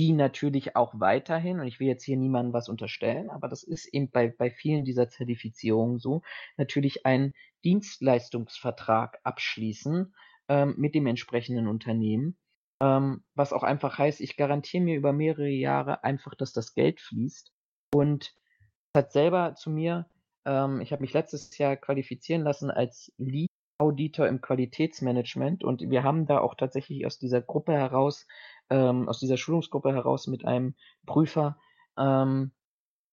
[0.00, 3.84] die natürlich auch weiterhin, und ich will jetzt hier niemandem was unterstellen, aber das ist
[3.92, 6.22] eben bei, bei vielen dieser Zertifizierungen so,
[6.56, 10.14] natürlich einen Dienstleistungsvertrag abschließen
[10.48, 12.38] ähm, mit dem entsprechenden Unternehmen,
[12.80, 16.98] ähm, was auch einfach heißt, ich garantiere mir über mehrere Jahre einfach, dass das Geld
[17.02, 17.52] fließt.
[17.92, 18.34] Und
[18.96, 20.06] hat selber zu mir,
[20.44, 23.50] ähm, ich habe mich letztes Jahr qualifizieren lassen als Lead
[23.80, 28.26] Auditor im Qualitätsmanagement und wir haben da auch tatsächlich aus dieser Gruppe heraus,
[28.68, 30.74] ähm, aus dieser Schulungsgruppe heraus mit einem
[31.06, 31.58] Prüfer
[31.98, 32.52] ähm,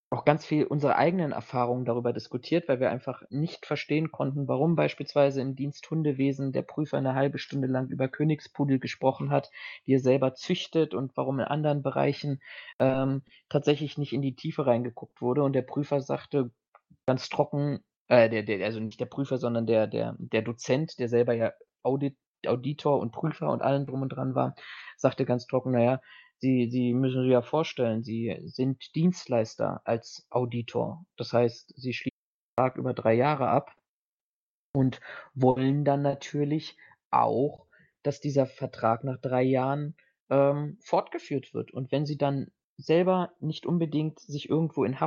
[0.09, 4.75] auch ganz viel unsere eigenen Erfahrungen darüber diskutiert, weil wir einfach nicht verstehen konnten, warum
[4.75, 9.51] beispielsweise im Dienst Hundewesen der Prüfer eine halbe Stunde lang über Königspudel gesprochen hat,
[9.85, 12.41] die er selber züchtet und warum in anderen Bereichen
[12.79, 15.43] ähm, tatsächlich nicht in die Tiefe reingeguckt wurde.
[15.43, 16.51] Und der Prüfer sagte
[17.05, 21.09] ganz trocken, äh, der, der, also nicht der Prüfer, sondern der, der, der Dozent, der
[21.09, 21.53] selber ja
[21.83, 24.55] Audit, Auditor und Prüfer und allen drum und dran war,
[24.97, 26.01] sagte ganz trocken, naja,
[26.39, 31.05] Sie, Sie müssen sich ja vorstellen, Sie sind Dienstleister als Auditor.
[31.17, 33.75] Das heißt, Sie schließen den Vertrag über drei Jahre ab
[34.73, 34.99] und
[35.33, 36.77] wollen dann natürlich
[37.09, 37.65] auch,
[38.03, 39.95] dass dieser Vertrag nach drei Jahren
[40.29, 41.71] ähm, fortgeführt wird.
[41.71, 44.99] Und wenn Sie dann selber nicht unbedingt sich irgendwo in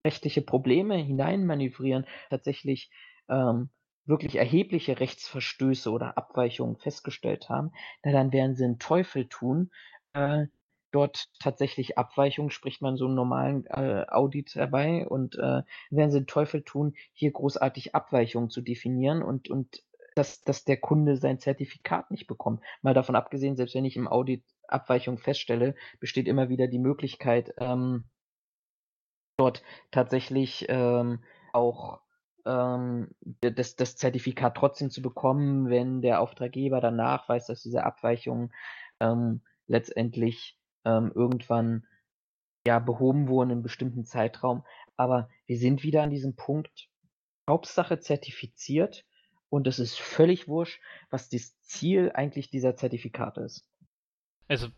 [0.00, 2.90] haftungsrechtliche Probleme hineinmanövrieren, tatsächlich
[3.28, 3.70] ähm,
[4.06, 7.72] wirklich erhebliche Rechtsverstöße oder Abweichungen festgestellt haben,
[8.02, 9.70] na dann werden sie einen Teufel tun,
[10.14, 10.46] äh,
[10.90, 16.16] dort tatsächlich Abweichungen, spricht man so einen normalen äh, Audit herbei und äh, werden sie
[16.16, 19.84] einen Teufel tun, hier großartig Abweichungen zu definieren und, und
[20.16, 22.64] dass, dass der Kunde sein Zertifikat nicht bekommt.
[22.82, 27.54] Mal davon abgesehen, selbst wenn ich im Audit Abweichungen feststelle, besteht immer wieder die Möglichkeit,
[27.58, 28.06] ähm,
[29.40, 31.20] dort tatsächlich ähm,
[31.52, 32.00] auch
[32.44, 33.08] ähm,
[33.40, 38.52] das, das Zertifikat trotzdem zu bekommen, wenn der Auftraggeber dann nachweist, dass diese Abweichungen
[39.00, 41.86] ähm, letztendlich ähm, irgendwann
[42.66, 44.64] ja behoben wurden in einem bestimmten Zeitraum.
[44.96, 46.88] Aber wir sind wieder an diesem Punkt,
[47.48, 49.04] Hauptsache zertifiziert
[49.48, 50.80] und es ist völlig wurscht,
[51.10, 53.66] was das Ziel eigentlich dieser Zertifikate ist.
[54.48, 54.68] Also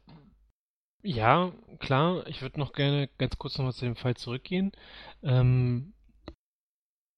[1.02, 4.72] ja, klar, ich würde noch gerne ganz kurz nochmal zu dem Fall zurückgehen.
[5.22, 5.92] Ähm,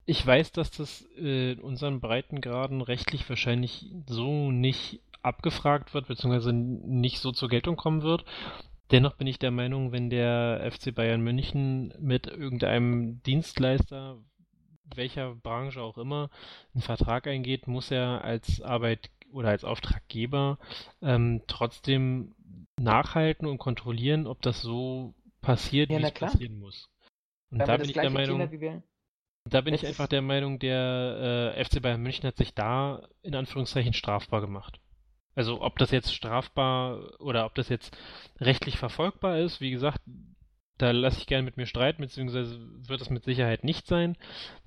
[0.07, 6.53] ich weiß, dass das äh, in unseren Breitengraden rechtlich wahrscheinlich so nicht abgefragt wird, beziehungsweise
[6.53, 8.25] nicht so zur Geltung kommen wird.
[8.91, 14.19] Dennoch bin ich der Meinung, wenn der FC Bayern München mit irgendeinem Dienstleister,
[14.95, 16.31] welcher Branche auch immer,
[16.75, 20.59] einen Vertrag eingeht, muss er als Arbeit oder als Auftraggeber
[21.03, 22.35] ähm, trotzdem
[22.81, 26.89] nachhalten und kontrollieren, ob das so passiert, ja, wie es passieren muss.
[27.51, 28.49] Und da bin ich der Meinung.
[29.47, 33.35] Da bin ich einfach der Meinung, der äh, FC Bayern München hat sich da in
[33.35, 34.81] Anführungszeichen strafbar gemacht.
[35.35, 37.97] Also ob das jetzt strafbar oder ob das jetzt
[38.41, 40.01] rechtlich verfolgbar ist, wie gesagt,
[40.79, 44.17] da lasse ich gerne mit mir streiten, beziehungsweise wird es mit Sicherheit nicht sein.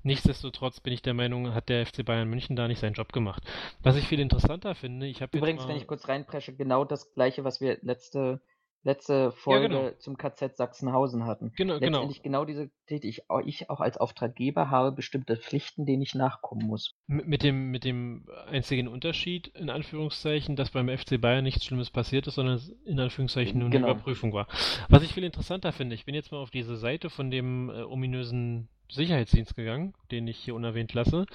[0.02, 3.42] Nichtsdestotrotz bin ich der Meinung, hat der FC Bayern München da nicht seinen Job gemacht.
[3.82, 7.44] Was ich viel interessanter finde, ich habe Übrigens, wenn ich kurz reinpresche, genau das gleiche,
[7.44, 8.40] was wir letzte
[8.82, 9.96] letzte Folge ja, genau.
[9.98, 11.52] zum KZ Sachsenhausen hatten.
[11.56, 11.98] Genau, genau.
[11.98, 12.40] Letztendlich genau.
[12.40, 13.46] genau diese Tätigkeit.
[13.46, 16.94] Ich, ich auch als Auftraggeber habe bestimmte Pflichten, denen ich nachkommen muss.
[17.06, 21.90] Mit, mit, dem, mit dem einzigen Unterschied, in Anführungszeichen, dass beim FC Bayern nichts Schlimmes
[21.90, 23.90] passiert ist, sondern es in Anführungszeichen nur eine genau.
[23.90, 24.46] Überprüfung war.
[24.88, 27.82] Was ich viel interessanter finde, ich bin jetzt mal auf diese Seite von dem äh,
[27.82, 31.26] ominösen Sicherheitsdienst gegangen, den ich hier unerwähnt lasse.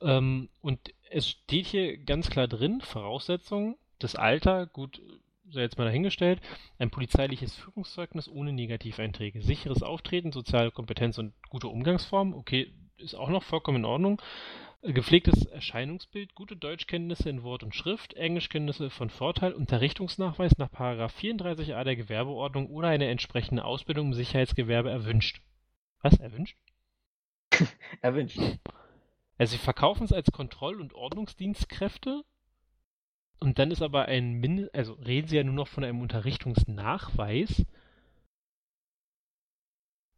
[0.00, 0.78] Ähm, und
[1.10, 5.00] es steht hier ganz klar drin, Voraussetzungen, das Alter, gut,
[5.50, 6.40] sei jetzt mal dahingestellt,
[6.78, 13.28] ein polizeiliches Führungszeugnis ohne Negativeinträge, sicheres Auftreten, soziale Kompetenz und gute Umgangsform, okay, ist auch
[13.28, 14.20] noch vollkommen in Ordnung.
[14.82, 21.96] Gepflegtes Erscheinungsbild, gute Deutschkenntnisse in Wort und Schrift, Englischkenntnisse von Vorteil, Unterrichtungsnachweis nach 34a der
[21.96, 25.42] Gewerbeordnung oder eine entsprechende Ausbildung im Sicherheitsgewerbe erwünscht.
[26.00, 26.14] Was?
[26.20, 26.56] Erwünscht?
[28.02, 28.38] Erwünscht.
[29.36, 32.24] Also sie verkaufen es als Kontroll- und Ordnungsdienstkräfte
[33.40, 37.64] und dann ist aber ein Mind also reden sie ja nur noch von einem Unterrichtungsnachweis.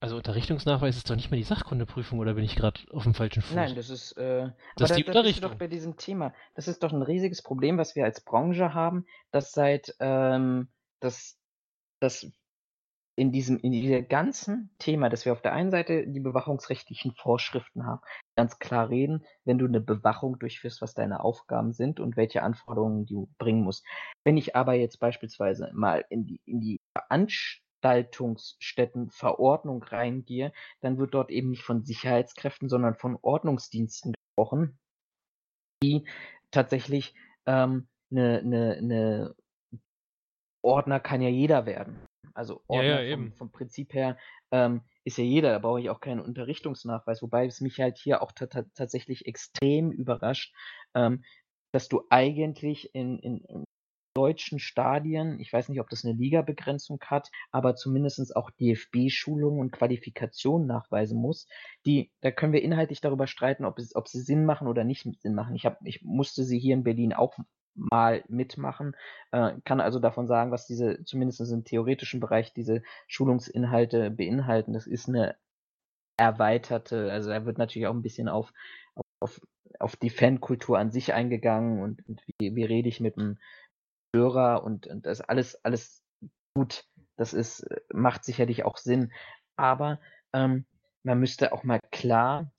[0.02, 3.42] Also Unterrichtungsnachweis ist doch nicht mehr die Sachkundeprüfung oder bin ich gerade auf dem falschen
[3.42, 3.54] Fuß?
[3.54, 6.32] Nein, das ist, äh, das ist die da, da bist du doch bei diesem Thema.
[6.54, 10.68] Das ist doch ein riesiges Problem, was wir als Branche haben, dass seit ähm,
[11.00, 11.38] das,
[12.00, 12.32] das
[13.20, 17.84] in diesem, in diesem ganzen Thema, dass wir auf der einen Seite die bewachungsrechtlichen Vorschriften
[17.84, 18.00] haben,
[18.34, 23.04] ganz klar reden, wenn du eine Bewachung durchführst, was deine Aufgaben sind und welche Anforderungen
[23.04, 23.84] du bringen musst.
[24.24, 31.30] Wenn ich aber jetzt beispielsweise mal in die, in die Veranstaltungsstättenverordnung reingehe, dann wird dort
[31.30, 34.78] eben nicht von Sicherheitskräften, sondern von Ordnungsdiensten gesprochen,
[35.82, 36.06] die
[36.50, 37.14] tatsächlich
[37.44, 39.34] ähm, eine, eine, eine
[40.62, 41.98] Ordner kann ja jeder werden.
[42.34, 43.32] Also Ja, Ordner ja, vom, eben.
[43.32, 44.16] vom Prinzip her
[44.50, 48.22] ähm, ist ja jeder, da brauche ich auch keinen Unterrichtungsnachweis, wobei es mich halt hier
[48.22, 50.54] auch ta ta tatsächlich extrem überrascht,
[50.94, 51.24] ähm,
[51.72, 53.64] dass du eigentlich in, in, in
[54.14, 59.70] deutschen Stadien, ich weiß nicht, ob das eine Ligabegrenzung hat, aber zumindest auch DFB-Schulungen und
[59.70, 61.46] Qualifikationen nachweisen muss.
[61.86, 65.06] Die, da können wir inhaltlich darüber streiten, ob, es, ob sie Sinn machen oder nicht
[65.20, 65.54] Sinn machen.
[65.54, 67.38] Ich, hab, ich musste sie hier in Berlin auch
[67.74, 68.96] mal mitmachen,
[69.32, 74.72] äh, kann also davon sagen, was diese, zumindest im theoretischen Bereich, diese Schulungsinhalte beinhalten.
[74.72, 75.36] Das ist eine
[76.16, 78.52] erweiterte, also da wird natürlich auch ein bisschen auf,
[79.20, 79.40] auf,
[79.78, 83.38] auf die Fankultur an sich eingegangen und, und wie, wie rede ich mit dem
[84.14, 86.02] Hörer und, und das alles, alles
[86.54, 86.84] gut.
[87.16, 89.12] Das ist, macht sicherlich auch Sinn.
[89.56, 90.00] Aber
[90.32, 90.64] ähm,
[91.02, 92.50] man müsste auch mal klar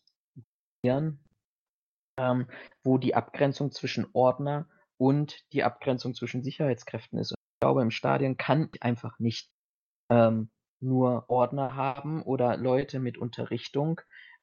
[0.83, 2.47] ähm,
[2.83, 4.67] wo die Abgrenzung zwischen Ordner
[5.01, 7.31] und die Abgrenzung zwischen Sicherheitskräften ist.
[7.31, 9.49] Und ich glaube, im Stadion kann ich einfach nicht
[10.11, 13.99] ähm, nur Ordner haben oder Leute mit Unterrichtung,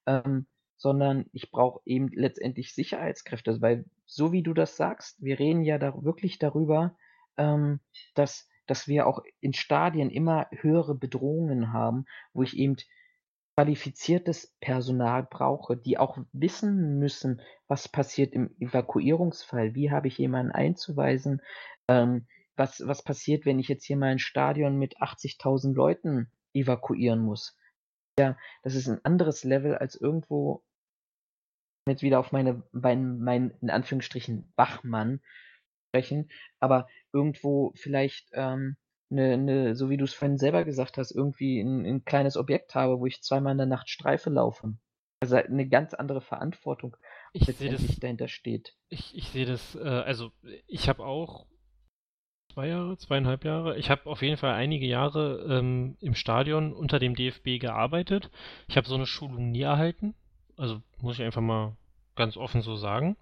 [0.07, 5.63] ähm, sondern ich brauche eben letztendlich Sicherheitskräfte, weil so wie du das sagst, wir reden
[5.63, 6.97] ja da wirklich darüber,
[7.37, 7.79] ähm,
[8.17, 12.75] dass, dass wir auch in Stadien immer höhere Bedrohungen haben, wo ich eben
[13.59, 20.53] qualifiziertes Personal brauche, die auch wissen müssen, was passiert im Evakuierungsfall, wie habe ich jemanden
[20.53, 21.43] einzuweisen,
[21.89, 27.19] ähm, was, was passiert, wenn ich jetzt hier mal ein Stadion mit 80.000 Leuten evakuieren
[27.19, 27.59] muss.
[28.17, 30.63] Ja, das ist ein anderes Level als irgendwo
[31.89, 35.21] jetzt wieder auf meine, mein, mein in Anführungsstrichen Wachmann
[35.89, 36.31] sprechen,
[36.61, 38.77] aber irgendwo vielleicht ähm,
[39.11, 42.75] eine, eine, so wie du es vorhin selber gesagt hast, irgendwie ein, ein kleines Objekt
[42.75, 44.75] habe, wo ich zweimal in der Nacht Streife laufe.
[45.21, 46.97] Also eine ganz andere Verantwortung
[47.33, 48.77] Ich sehe letztendlich das, dahinter steht.
[48.89, 50.31] ich, ich sehe das, äh, also
[50.67, 51.47] ich habe auch
[52.53, 56.99] zwei Jahre, zweieinhalb Jahre, ich habe auf jeden Fall einige Jahre ähm, im Stadion unter
[56.99, 58.31] dem DFB gearbeitet.
[58.69, 60.15] Ich habe so eine Schulung nie erhalten,
[60.57, 61.77] also muss ich einfach mal
[62.19, 63.17] ganz offen so sagen.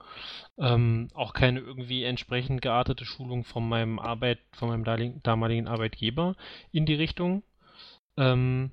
[0.59, 4.85] Ähm, auch keine irgendwie entsprechend geartete Schulung von meinem Arbeit, von meinem
[5.23, 6.35] damaligen- Arbeitgeber
[6.73, 7.45] in die Richtung.
[8.17, 8.73] Ähm,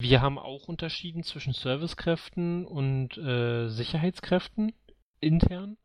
[0.00, 4.72] wir haben auch unterschieden zwischen Servicekräften und äh, Sicherheitskräften
[5.20, 5.76] intern.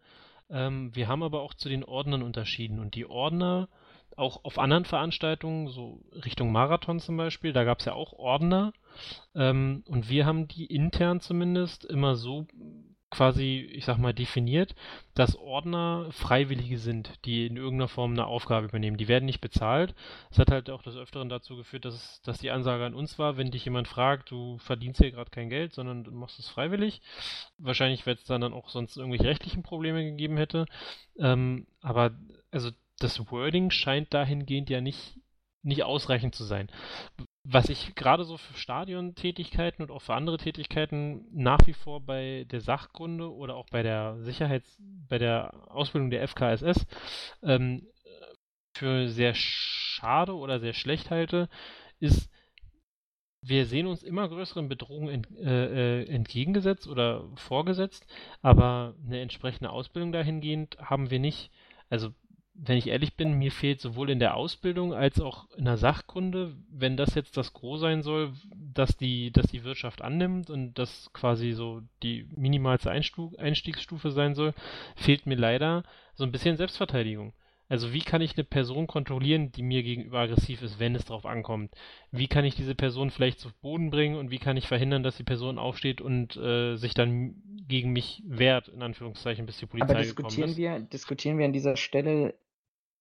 [0.50, 3.68] Ähm, wir haben aber auch zu den Ordnern unterschieden und die Ordner
[4.16, 8.72] auch auf anderen Veranstaltungen, so Richtung Marathon zum Beispiel, da gab es ja auch Ordner
[9.36, 12.48] ähm, und wir haben die intern zumindest immer so
[13.16, 14.76] quasi, ich sag mal, definiert,
[15.14, 18.98] dass Ordner Freiwillige sind, die in irgendeiner Form eine Aufgabe übernehmen.
[18.98, 19.96] Die werden nicht bezahlt.
[20.32, 23.38] Es hat halt auch des Öfteren dazu geführt, dass, dass die Ansage an uns war,
[23.38, 27.02] wenn dich jemand fragt, du verdienst hier gerade kein Geld, sondern du machst es freiwillig.
[27.58, 30.66] Wahrscheinlich, weil es dann, dann auch sonst irgendwelche rechtlichen Probleme gegeben hätte.
[31.18, 32.12] Ähm, aber
[32.52, 35.18] also das Wording scheint dahingehend ja nicht,
[35.64, 36.70] nicht ausreichend zu sein
[37.48, 42.46] was ich gerade so für Stadiontätigkeiten und auch für andere Tätigkeiten nach wie vor bei
[42.50, 46.88] der Sachkunde oder auch bei der Sicherheits-, bei der Ausbildung der FKSS
[47.44, 47.88] ähm,
[48.74, 51.48] für sehr schade oder sehr schlecht halte,
[52.00, 52.32] ist,
[53.42, 58.12] wir sehen uns immer größeren Bedrohungen ent, äh, entgegengesetzt oder vorgesetzt,
[58.42, 61.52] aber eine entsprechende Ausbildung dahingehend haben wir nicht.
[61.90, 62.10] Also
[62.58, 66.56] wenn ich ehrlich bin, mir fehlt sowohl in der Ausbildung als auch in der Sachkunde,
[66.70, 71.12] wenn das jetzt das Gros sein soll, dass die, dass die Wirtschaft annimmt und das
[71.14, 74.54] quasi so die minimalste Einstu Einstiegsstufe sein soll,
[74.96, 75.84] fehlt mir leider
[76.14, 77.34] so ein bisschen Selbstverteidigung.
[77.68, 81.26] Also wie kann ich eine Person kontrollieren, die mir gegenüber aggressiv ist, wenn es drauf
[81.26, 81.74] ankommt?
[82.12, 85.18] Wie kann ich diese Person vielleicht zu Boden bringen und wie kann ich verhindern, dass
[85.18, 89.90] die Person aufsteht und äh, sich dann gegen mich wehrt, in Anführungszeichen, bis die Polizei
[89.90, 92.36] Aber diskutieren wir, diskutieren wir an dieser Stelle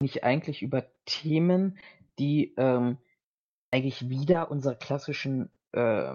[0.01, 1.79] nicht eigentlich über Themen,
[2.19, 2.99] die ähm,
[3.71, 6.15] eigentlich wieder unserer klassischen äh,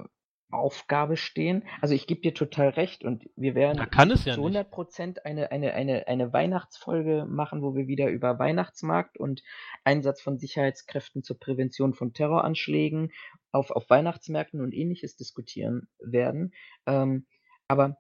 [0.51, 1.63] Aufgabe stehen.
[1.81, 3.85] Also ich gebe dir total recht und wir werden ja
[4.23, 4.37] zu nicht.
[4.39, 9.43] 100 Prozent eine, eine, eine, eine Weihnachtsfolge machen, wo wir wieder über Weihnachtsmarkt und
[9.83, 13.11] Einsatz von Sicherheitskräften zur Prävention von Terroranschlägen
[13.51, 16.53] auf, auf Weihnachtsmärkten und ähnliches diskutieren werden.
[16.87, 17.27] Ähm,
[17.67, 17.97] aber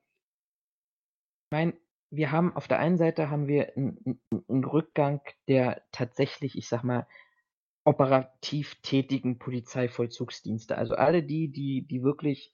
[1.45, 1.73] ich meine,
[2.11, 6.83] wir haben auf der einen Seite haben wir einen, einen Rückgang der tatsächlich, ich sag
[6.83, 7.07] mal,
[7.83, 10.77] operativ tätigen Polizeivollzugsdienste.
[10.77, 12.53] Also alle die, die, die wirklich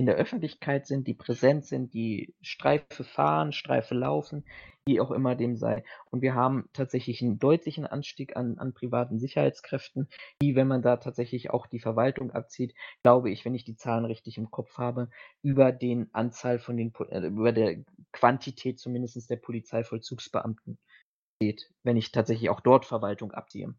[0.00, 4.46] in der Öffentlichkeit sind, die präsent sind, die Streife fahren, Streife laufen,
[4.86, 5.84] wie auch immer dem sei.
[6.10, 10.08] Und wir haben tatsächlich einen deutlichen Anstieg an, an privaten Sicherheitskräften,
[10.40, 14.06] die, wenn man da tatsächlich auch die Verwaltung abzieht, glaube ich, wenn ich die Zahlen
[14.06, 15.10] richtig im Kopf habe,
[15.42, 20.78] über den Anzahl von den, äh, über der Quantität zumindest der Polizeivollzugsbeamten
[21.36, 23.74] steht, wenn ich tatsächlich auch dort Verwaltung abziehe.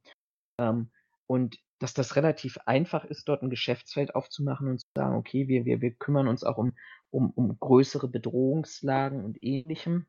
[0.59, 0.91] Ähm,
[1.31, 5.63] und dass das relativ einfach ist, dort ein Geschäftsfeld aufzumachen und zu sagen, okay, wir,
[5.63, 6.73] wir, wir kümmern uns auch um,
[7.09, 10.07] um, um größere Bedrohungslagen und ähnlichem.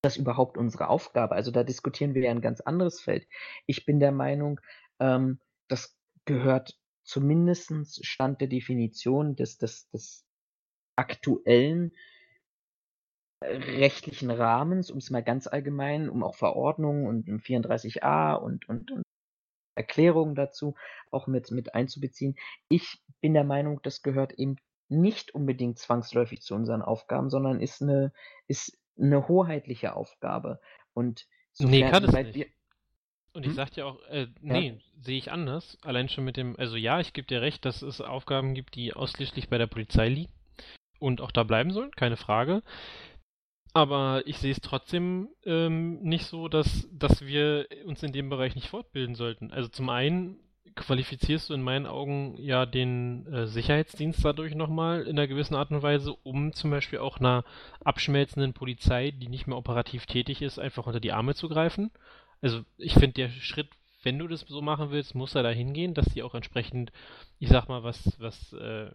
[0.00, 1.34] Das ist überhaupt unsere Aufgabe.
[1.34, 3.26] Also da diskutieren wir ja ein ganz anderes Feld.
[3.66, 4.58] Ich bin der Meinung,
[5.00, 5.38] ähm,
[5.68, 5.94] das
[6.24, 10.24] gehört zumindest Stand der Definition des, des, des
[10.96, 11.92] aktuellen
[13.44, 19.05] rechtlichen Rahmens, um es mal ganz allgemein, um auch Verordnungen und 34a und, und, und
[19.76, 20.74] Erklärungen dazu
[21.10, 22.36] auch mit, mit einzubeziehen.
[22.68, 24.56] Ich bin der Meinung, das gehört eben
[24.88, 28.12] nicht unbedingt zwangsläufig zu unseren Aufgaben, sondern ist eine,
[28.46, 30.60] ist eine hoheitliche Aufgabe.
[30.94, 31.26] Und
[31.58, 32.50] Nee, sofern- kann es nicht.
[33.32, 33.54] Und ich Hm?
[33.56, 35.76] sag dir auch, äh, nee, sehe ich anders.
[35.82, 38.94] Allein schon mit dem, also ja, ich gebe dir recht, dass es Aufgaben gibt, die
[38.94, 40.32] ausschließlich bei der Polizei liegen
[41.00, 42.62] und auch da bleiben sollen, keine Frage.
[43.76, 48.54] Aber ich sehe es trotzdem ähm, nicht so, dass, dass wir uns in dem Bereich
[48.54, 49.52] nicht fortbilden sollten.
[49.52, 50.38] Also zum einen
[50.76, 55.72] qualifizierst du in meinen Augen ja den äh, Sicherheitsdienst dadurch nochmal in einer gewissen Art
[55.72, 57.44] und Weise, um zum Beispiel auch einer
[57.84, 61.90] abschmelzenden Polizei, die nicht mehr operativ tätig ist, einfach unter die Arme zu greifen.
[62.40, 63.68] Also ich finde, der Schritt,
[64.04, 66.92] wenn du das so machen willst, muss er da hingehen, dass die auch entsprechend,
[67.40, 68.90] ich sag mal, was, was, äh,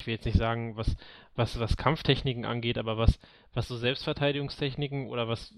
[0.00, 0.96] ich will jetzt nicht sagen, was,
[1.34, 3.18] was, was Kampftechniken angeht, aber was,
[3.54, 5.54] was so Selbstverteidigungstechniken oder was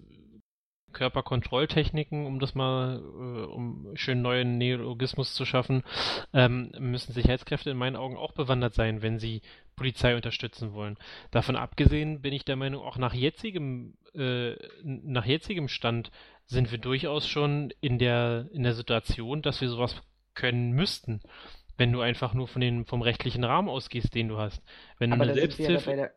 [0.92, 5.82] Körperkontrolltechniken, um das mal, äh, um schön neuen Neologismus zu schaffen,
[6.32, 9.42] ähm, müssen Sicherheitskräfte in meinen Augen auch bewandert sein, wenn sie
[9.76, 10.96] Polizei unterstützen wollen.
[11.30, 16.10] Davon abgesehen bin ich der Meinung, auch nach jetzigem, äh, nach jetzigem Stand
[16.46, 19.94] sind wir durchaus schon in der, in der Situation, dass wir sowas
[20.34, 21.20] können müssten,
[21.78, 24.62] wenn du einfach nur von den, vom rechtlichen Rahmen ausgehst, den du hast.
[24.98, 26.12] Wenn du aber eine ja Selbsthilfe, der,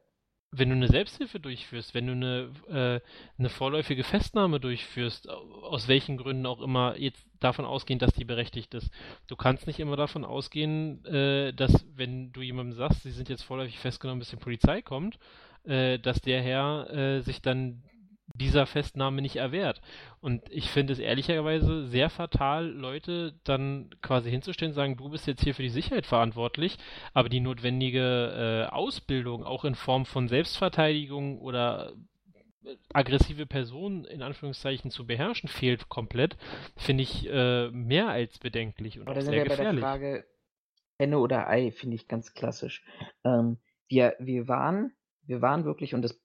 [0.53, 3.01] wenn du eine Selbsthilfe durchführst, wenn du eine, äh,
[3.39, 8.25] eine vorläufige Festnahme durchführst, au- aus welchen Gründen auch immer, jetzt davon ausgehend, dass die
[8.25, 8.91] berechtigt ist.
[9.27, 13.43] Du kannst nicht immer davon ausgehen, äh, dass wenn du jemandem sagst, sie sind jetzt
[13.43, 15.19] vorläufig festgenommen, bis die Polizei kommt,
[15.63, 17.83] äh, dass der Herr äh, sich dann
[18.35, 19.81] dieser Festnahme nicht erwehrt.
[20.19, 25.27] Und ich finde es ehrlicherweise sehr fatal, Leute dann quasi hinzustellen und sagen, du bist
[25.27, 26.77] jetzt hier für die Sicherheit verantwortlich,
[27.13, 31.93] aber die notwendige äh, Ausbildung, auch in Form von Selbstverteidigung oder
[32.63, 36.37] äh, aggressive Personen in Anführungszeichen zu beherrschen, fehlt komplett,
[36.77, 39.81] finde ich äh, mehr als bedenklich und aber auch sehr wir bei der gefährlich.
[39.81, 40.25] Frage
[41.01, 42.83] Henne oder Ei, finde ich ganz klassisch.
[43.23, 44.93] Ähm, wir, wir waren,
[45.25, 46.20] wir waren wirklich, und das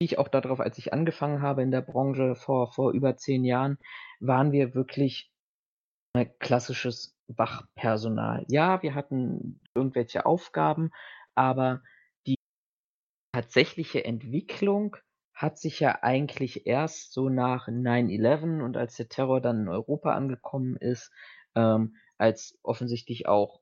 [0.00, 3.78] ich auch darauf, als ich angefangen habe in der Branche vor, vor über zehn Jahren,
[4.18, 5.30] waren wir wirklich
[6.14, 8.44] äh, klassisches Wachpersonal.
[8.48, 10.90] Ja, wir hatten irgendwelche Aufgaben,
[11.34, 11.82] aber
[12.26, 12.36] die
[13.32, 14.96] tatsächliche Entwicklung
[15.34, 20.14] hat sich ja eigentlich erst so nach 9-11 und als der Terror dann in Europa
[20.14, 21.12] angekommen ist,
[21.54, 23.60] ähm, als offensichtlich auch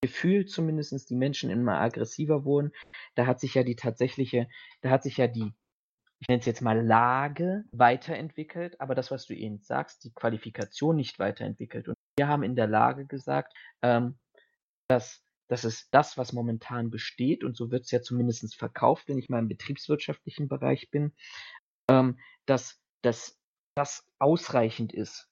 [0.00, 2.72] gefühlt zumindest die Menschen immer aggressiver wurden,
[3.14, 4.48] da hat sich ja die tatsächliche,
[4.82, 5.52] da hat sich ja die
[6.20, 10.96] ich nenne es jetzt mal Lage weiterentwickelt, aber das, was du eben sagst, die Qualifikation
[10.96, 11.88] nicht weiterentwickelt.
[11.88, 14.18] Und wir haben in der Lage gesagt, ähm,
[14.88, 19.18] dass das ist das, was momentan besteht, und so wird es ja zumindest verkauft, wenn
[19.18, 21.12] ich mal im betriebswirtschaftlichen Bereich bin,
[21.88, 23.38] ähm, dass, dass
[23.74, 25.30] das ausreichend ist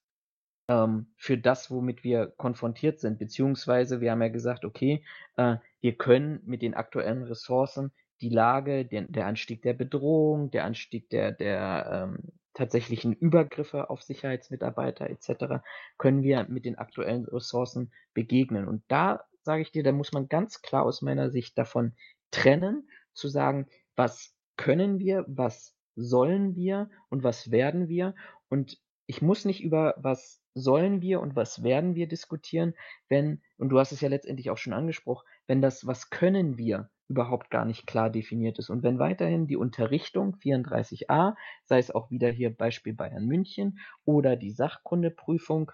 [0.69, 3.19] ähm, für das, womit wir konfrontiert sind.
[3.19, 5.05] Beziehungsweise wir haben ja gesagt, okay,
[5.37, 10.65] äh, wir können mit den aktuellen Ressourcen die Lage, den, der Anstieg der Bedrohung, der
[10.65, 15.63] Anstieg der, der ähm, tatsächlichen Übergriffe auf Sicherheitsmitarbeiter etc.,
[15.99, 18.67] können wir mit den aktuellen Ressourcen begegnen.
[18.67, 21.95] Und da sage ich dir, da muss man ganz klar aus meiner Sicht davon
[22.31, 28.15] trennen, zu sagen, was können wir, was sollen wir und was werden wir.
[28.49, 32.75] Und ich muss nicht über was sollen wir und was werden wir diskutieren,
[33.09, 36.91] wenn, und du hast es ja letztendlich auch schon angesprochen, wenn das, was können wir,
[37.09, 38.71] überhaupt gar nicht klar definiert ist.
[38.71, 41.35] Und wenn weiterhin die Unterrichtung 34a,
[41.65, 45.73] sei es auch wieder hier Beispiel Bayern München, oder die Sachkundeprüfung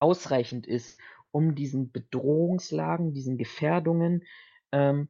[0.00, 1.00] ausreichend ist,
[1.30, 4.24] um diesen Bedrohungslagen, diesen Gefährdungen
[4.72, 5.08] ähm,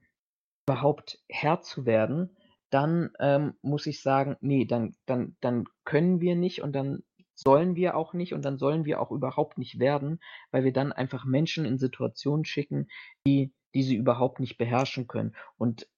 [0.67, 2.37] überhaupt Herr zu werden,
[2.71, 7.03] dann ähm, muss ich sagen, nee, dann, dann, dann können wir nicht und dann
[7.35, 10.21] sollen wir auch nicht und dann sollen wir auch überhaupt nicht werden,
[10.51, 12.89] weil wir dann einfach Menschen in Situationen schicken,
[13.27, 15.35] die, die sie überhaupt nicht beherrschen können.
[15.57, 15.89] Und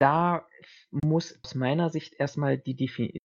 [0.00, 0.46] da
[0.90, 3.20] muss aus meiner Sicht erstmal die, die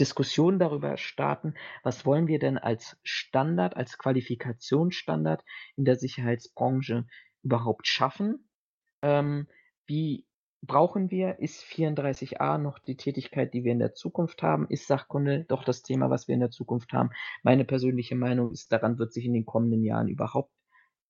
[0.00, 5.44] Diskussion darüber starten, was wollen wir denn als Standard, als Qualifikationsstandard
[5.76, 7.06] in der Sicherheitsbranche
[7.42, 8.48] überhaupt schaffen?
[9.02, 9.48] Ähm,
[9.86, 10.24] wie
[10.62, 11.40] brauchen wir?
[11.40, 14.68] Ist 34a noch die Tätigkeit, die wir in der Zukunft haben?
[14.68, 17.10] Ist Sachkunde doch das Thema, was wir in der Zukunft haben?
[17.42, 20.52] Meine persönliche Meinung ist, daran wird sich in den kommenden Jahren überhaupt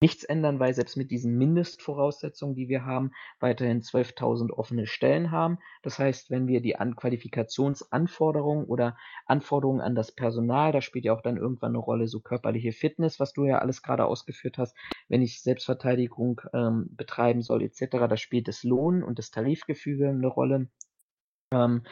[0.00, 5.58] nichts ändern, weil selbst mit diesen Mindestvoraussetzungen, die wir haben, weiterhin 12.000 offene Stellen haben.
[5.82, 8.96] Das heißt, wenn wir die an Qualifikationsanforderungen oder
[9.26, 13.18] Anforderungen an das Personal, da spielt ja auch dann irgendwann eine Rolle so körperliche Fitness,
[13.18, 14.76] was du ja alles gerade ausgeführt hast,
[15.08, 20.28] wenn ich Selbstverteidigung ähm, betreiben soll etc., da spielt das Lohn und das Tarifgefüge eine
[20.28, 20.68] Rolle.
[21.52, 21.82] Ähm,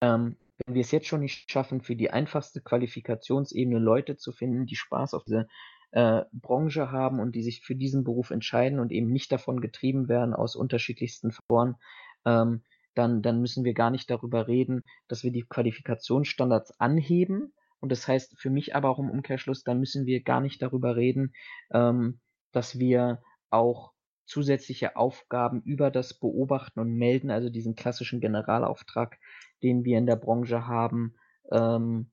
[0.00, 4.66] ähm, wenn wir es jetzt schon nicht schaffen, für die einfachste Qualifikationsebene Leute zu finden,
[4.66, 5.48] die Spaß auf diese
[5.94, 10.08] äh, Branche haben und die sich für diesen Beruf entscheiden und eben nicht davon getrieben
[10.08, 11.76] werden aus unterschiedlichsten Faktoren,
[12.24, 12.62] ähm,
[12.94, 17.52] dann, dann müssen wir gar nicht darüber reden, dass wir die Qualifikationsstandards anheben.
[17.78, 20.96] Und das heißt für mich aber auch im Umkehrschluss, dann müssen wir gar nicht darüber
[20.96, 21.32] reden,
[21.72, 22.18] ähm,
[22.50, 23.92] dass wir auch
[24.26, 29.18] zusätzliche Aufgaben über das Beobachten und Melden, also diesen klassischen Generalauftrag,
[29.62, 31.14] den wir in der Branche haben,
[31.52, 32.10] ähm,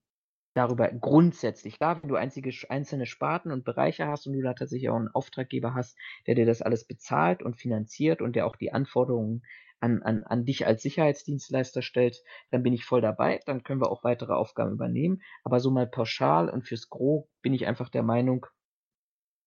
[0.53, 4.89] darüber grundsätzlich, klar, wenn du einzige, einzelne Sparten und Bereiche hast und du da tatsächlich
[4.89, 5.97] auch einen Auftraggeber hast,
[6.27, 9.43] der dir das alles bezahlt und finanziert und der auch die Anforderungen
[9.79, 12.21] an, an, an dich als Sicherheitsdienstleister stellt,
[12.51, 15.21] dann bin ich voll dabei, dann können wir auch weitere Aufgaben übernehmen.
[15.43, 18.45] Aber so mal pauschal und fürs Gro bin ich einfach der Meinung,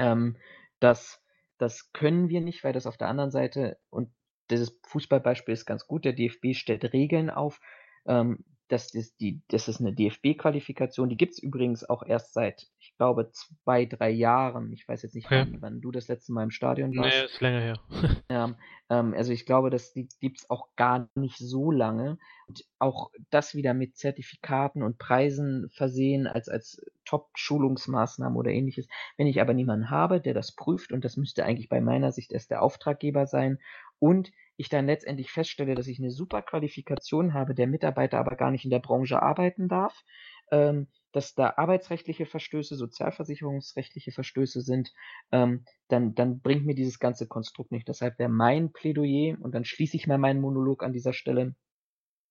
[0.01, 0.37] ähm,
[0.81, 1.23] dass
[1.59, 4.11] das können wir nicht, weil das auf der anderen Seite, und
[4.51, 7.61] dieses Fußballbeispiel ist ganz gut, der DFB stellt Regeln auf,
[8.07, 11.09] ähm, das ist, die, das ist eine DFB-Qualifikation.
[11.09, 14.73] Die gibt es übrigens auch erst seit, ich glaube, zwei, drei Jahren.
[14.73, 15.47] Ich weiß jetzt nicht, okay.
[15.51, 17.15] wann, wann, du das letzte Mal im Stadion warst.
[17.15, 17.79] Nee, ist länger her.
[18.31, 18.57] ja,
[18.89, 22.19] ähm, also ich glaube, das gibt es auch gar nicht so lange.
[22.47, 28.89] Und auch das wieder mit Zertifikaten und Preisen versehen als, als Top-Schulungsmaßnahmen oder ähnliches.
[29.19, 32.33] Wenn ich aber niemanden habe, der das prüft, und das müsste eigentlich bei meiner Sicht
[32.33, 33.59] erst der Auftraggeber sein,
[33.99, 38.51] und ich dann letztendlich feststelle, dass ich eine super Qualifikation habe, der Mitarbeiter aber gar
[38.51, 40.05] nicht in der Branche arbeiten darf,
[40.53, 44.93] ähm, dass da arbeitsrechtliche Verstöße, sozialversicherungsrechtliche Verstöße sind,
[45.33, 47.89] ähm, dann, dann bringt mir dieses ganze Konstrukt nicht.
[47.89, 51.55] Deshalb wäre mein Plädoyer, und dann schließe ich mal meinen Monolog an dieser Stelle,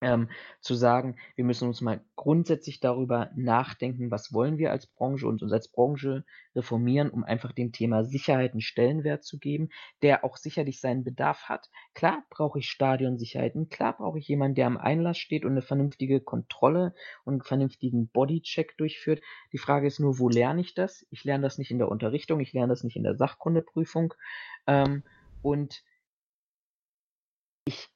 [0.03, 0.29] ähm,
[0.61, 5.41] zu sagen, wir müssen uns mal grundsätzlich darüber nachdenken, was wollen wir als Branche und
[5.41, 6.25] uns als Branche
[6.55, 9.69] reformieren, um einfach dem Thema Sicherheit einen Stellenwert zu geben,
[10.01, 11.69] der auch sicherlich seinen Bedarf hat.
[11.93, 16.21] Klar brauche ich Stadionsicherheiten, klar brauche ich jemanden, der am Einlass steht und eine vernünftige
[16.21, 16.93] Kontrolle
[17.23, 19.21] und einen vernünftigen Bodycheck durchführt.
[19.51, 21.05] Die Frage ist nur, wo lerne ich das?
[21.09, 24.13] Ich lerne das nicht in der Unterrichtung, ich lerne das nicht in der Sachkundeprüfung.
[24.67, 25.03] Ähm,
[25.41, 25.83] und
[27.65, 27.92] ich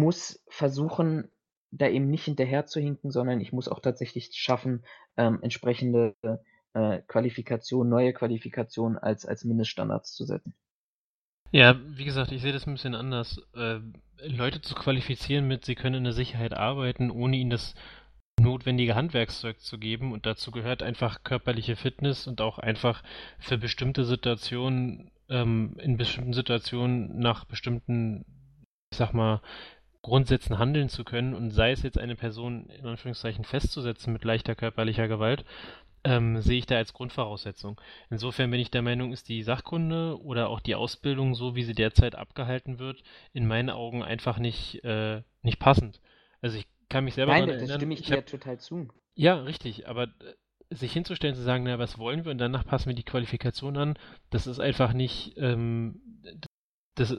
[0.00, 1.30] muss versuchen,
[1.70, 4.84] da eben nicht hinterher zu hinken, sondern ich muss auch tatsächlich schaffen,
[5.16, 6.16] ähm, entsprechende
[6.74, 10.54] äh, Qualifikationen, neue Qualifikationen als, als Mindeststandards zu setzen.
[11.52, 13.40] Ja, wie gesagt, ich sehe das ein bisschen anders.
[13.54, 13.80] Äh,
[14.22, 17.74] Leute zu qualifizieren mit, sie können in der Sicherheit arbeiten, ohne ihnen das
[18.40, 20.12] notwendige Handwerkszeug zu geben.
[20.12, 23.02] Und dazu gehört einfach körperliche Fitness und auch einfach
[23.38, 28.24] für bestimmte Situationen, ähm, in bestimmten Situationen nach bestimmten,
[28.92, 29.42] ich sag mal,
[30.02, 34.54] Grundsätzen handeln zu können und sei es jetzt eine Person in Anführungszeichen festzusetzen mit leichter
[34.54, 35.44] körperlicher Gewalt,
[36.04, 37.80] ähm, sehe ich da als Grundvoraussetzung.
[38.08, 41.74] Insofern bin ich der Meinung, ist die Sachkunde oder auch die Ausbildung, so wie sie
[41.74, 43.02] derzeit abgehalten wird,
[43.32, 46.00] in meinen Augen einfach nicht, äh, nicht passend.
[46.40, 47.78] Also ich kann mich selber Nein, daran erinnern.
[47.78, 48.88] stimme ich, ich dir hab, total zu.
[49.14, 52.88] Ja, richtig, aber äh, sich hinzustellen, zu sagen, na, was wollen wir und danach passen
[52.88, 53.98] wir die Qualifikation an,
[54.30, 56.00] das ist einfach nicht, ähm,
[56.94, 57.16] das,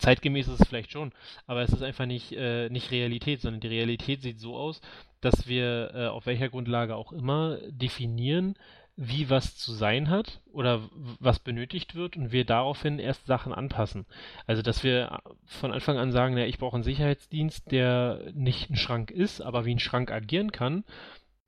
[0.00, 1.12] Zeitgemäß ist es vielleicht schon,
[1.46, 4.80] aber es ist einfach nicht, äh, nicht Realität, sondern die Realität sieht so aus,
[5.20, 8.56] dass wir äh, auf welcher Grundlage auch immer definieren,
[8.96, 10.82] wie was zu sein hat oder
[11.20, 14.04] was benötigt wird und wir daraufhin erst Sachen anpassen.
[14.46, 18.76] Also dass wir von Anfang an sagen, ja, ich brauche einen Sicherheitsdienst, der nicht ein
[18.76, 20.84] Schrank ist, aber wie ein Schrank agieren kann.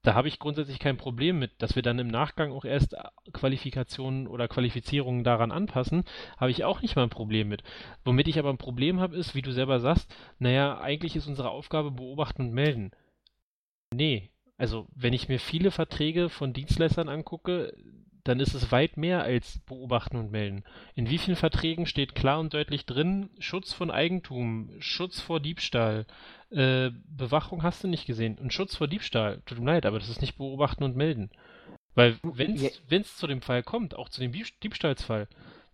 [0.03, 2.97] Da habe ich grundsätzlich kein Problem mit, dass wir dann im Nachgang auch erst
[3.33, 6.05] Qualifikationen oder Qualifizierungen daran anpassen,
[6.37, 7.63] habe ich auch nicht mal ein Problem mit.
[8.05, 11.51] Womit ich aber ein Problem habe, ist, wie du selber sagst, naja, eigentlich ist unsere
[11.51, 12.91] Aufgabe beobachten und melden.
[13.95, 17.73] Nee, also wenn ich mir viele Verträge von Dienstleistern angucke,
[18.25, 20.65] dann ist es weit mehr als beobachten und melden.
[20.95, 26.07] In wie vielen Verträgen steht klar und deutlich drin, Schutz von Eigentum, Schutz vor Diebstahl,
[26.51, 30.09] äh, Bewachung hast du nicht gesehen und Schutz vor Diebstahl, tut mir leid, aber das
[30.09, 31.31] ist nicht beobachten und melden.
[31.95, 35.29] Weil wenn es zu dem Fall kommt, auch zu dem Diebstahlsfall,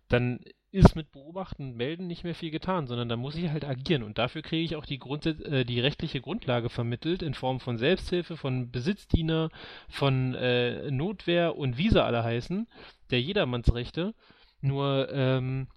[0.09, 0.39] dann
[0.71, 4.03] ist mit Beobachten und Melden nicht mehr viel getan, sondern da muss ich halt agieren.
[4.03, 8.37] Und dafür kriege ich auch die, äh, die rechtliche Grundlage vermittelt in Form von Selbsthilfe,
[8.37, 9.49] von Besitzdiener,
[9.87, 12.67] von äh, Notwehr und wie sie alle heißen,
[13.09, 14.13] der Jedermannsrechte.
[14.61, 15.67] Nur, ähm,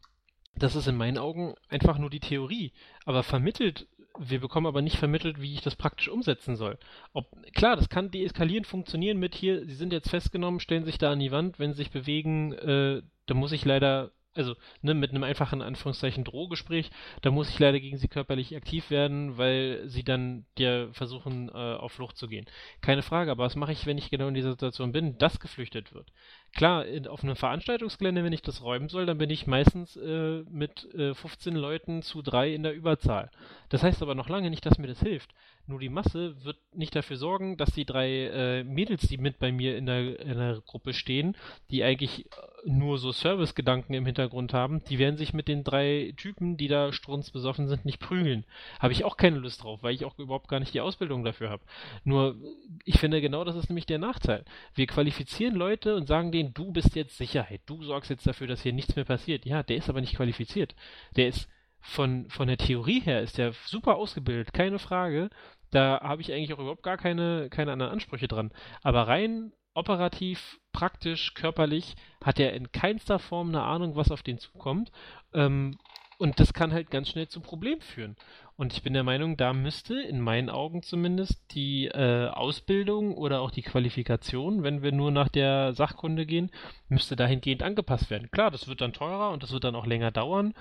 [0.56, 2.72] das ist in meinen Augen einfach nur die Theorie.
[3.06, 3.88] Aber vermittelt,
[4.18, 6.78] wir bekommen aber nicht vermittelt, wie ich das praktisch umsetzen soll.
[7.14, 11.12] Ob, klar, das kann deeskalierend funktionieren mit hier, sie sind jetzt festgenommen, stellen sich da
[11.12, 15.10] an die Wand, wenn sie sich bewegen, äh, da muss ich leider also ne, mit
[15.10, 16.90] einem einfachen Anführungszeichen Drohgespräch,
[17.20, 21.52] da muss ich leider gegen sie körperlich aktiv werden, weil sie dann dir versuchen, äh,
[21.52, 22.46] auf Flucht zu gehen.
[22.80, 25.92] Keine Frage, aber was mache ich, wenn ich genau in dieser Situation bin, dass geflüchtet
[25.94, 26.12] wird?
[26.54, 30.42] Klar, in, auf einem Veranstaltungsgelände, wenn ich das räumen soll, dann bin ich meistens äh,
[30.50, 33.30] mit äh, 15 Leuten zu drei in der Überzahl.
[33.68, 35.32] Das heißt aber noch lange nicht, dass mir das hilft.
[35.66, 39.52] Nur die Masse wird nicht dafür sorgen, dass die drei äh, Mädels, die mit bei
[39.52, 41.36] mir in der, in der Gruppe stehen,
[41.70, 42.26] die eigentlich
[42.64, 46.92] nur so Servicegedanken im Hintergrund haben, die werden sich mit den drei Typen, die da
[46.92, 48.44] strunzbesoffen sind, nicht prügeln.
[48.80, 51.50] Habe ich auch keine Lust drauf, weil ich auch überhaupt gar nicht die Ausbildung dafür
[51.50, 51.64] habe.
[52.04, 52.36] Nur,
[52.84, 54.44] ich finde genau, das ist nämlich der Nachteil.
[54.74, 58.62] Wir qualifizieren Leute und sagen denen, du bist jetzt Sicherheit, du sorgst jetzt dafür, dass
[58.62, 59.44] hier nichts mehr passiert.
[59.44, 60.74] Ja, der ist aber nicht qualifiziert.
[61.16, 61.48] Der ist
[61.82, 65.28] von, von der Theorie her ist der super ausgebildet, keine Frage.
[65.70, 68.52] Da habe ich eigentlich auch überhaupt gar keine, keine anderen Ansprüche dran.
[68.82, 74.38] Aber rein operativ, praktisch, körperlich hat er in keinster Form eine Ahnung, was auf den
[74.38, 74.92] zukommt.
[75.34, 75.78] Ähm,
[76.18, 78.16] und das kann halt ganz schnell zu Problemen führen.
[78.54, 83.40] Und ich bin der Meinung, da müsste, in meinen Augen zumindest, die äh, Ausbildung oder
[83.40, 86.52] auch die Qualifikation, wenn wir nur nach der Sachkunde gehen,
[86.88, 88.30] müsste dahingehend angepasst werden.
[88.30, 90.54] Klar, das wird dann teurer und das wird dann auch länger dauern.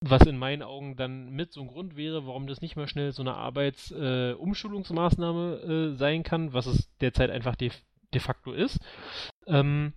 [0.00, 3.10] Was in meinen Augen dann mit so ein Grund wäre, warum das nicht mal schnell
[3.12, 7.72] so eine Arbeitsumschulungsmaßnahme äh, äh, sein kann, was es derzeit einfach de,
[8.14, 8.78] de facto ist.
[9.46, 9.94] Ähm,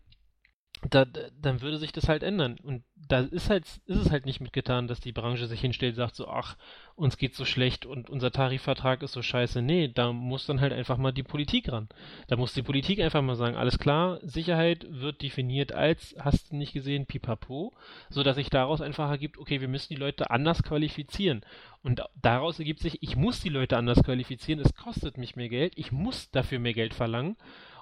[0.89, 2.57] da, dann würde sich das halt ändern.
[2.63, 5.97] Und da ist halt, ist es halt nicht mitgetan, dass die Branche sich hinstellt und
[5.97, 6.57] sagt so, ach,
[6.95, 9.61] uns geht's so schlecht und unser Tarifvertrag ist so scheiße.
[9.61, 11.89] Nee, da muss dann halt einfach mal die Politik ran.
[12.27, 16.55] Da muss die Politik einfach mal sagen, alles klar, Sicherheit wird definiert als, hast du
[16.55, 17.73] nicht gesehen, pipapo,
[18.09, 21.41] so dass sich daraus einfach ergibt, okay, wir müssen die Leute anders qualifizieren.
[21.83, 25.73] Und daraus ergibt sich, ich muss die Leute anders qualifizieren, es kostet mich mehr Geld,
[25.75, 27.37] ich muss dafür mehr Geld verlangen.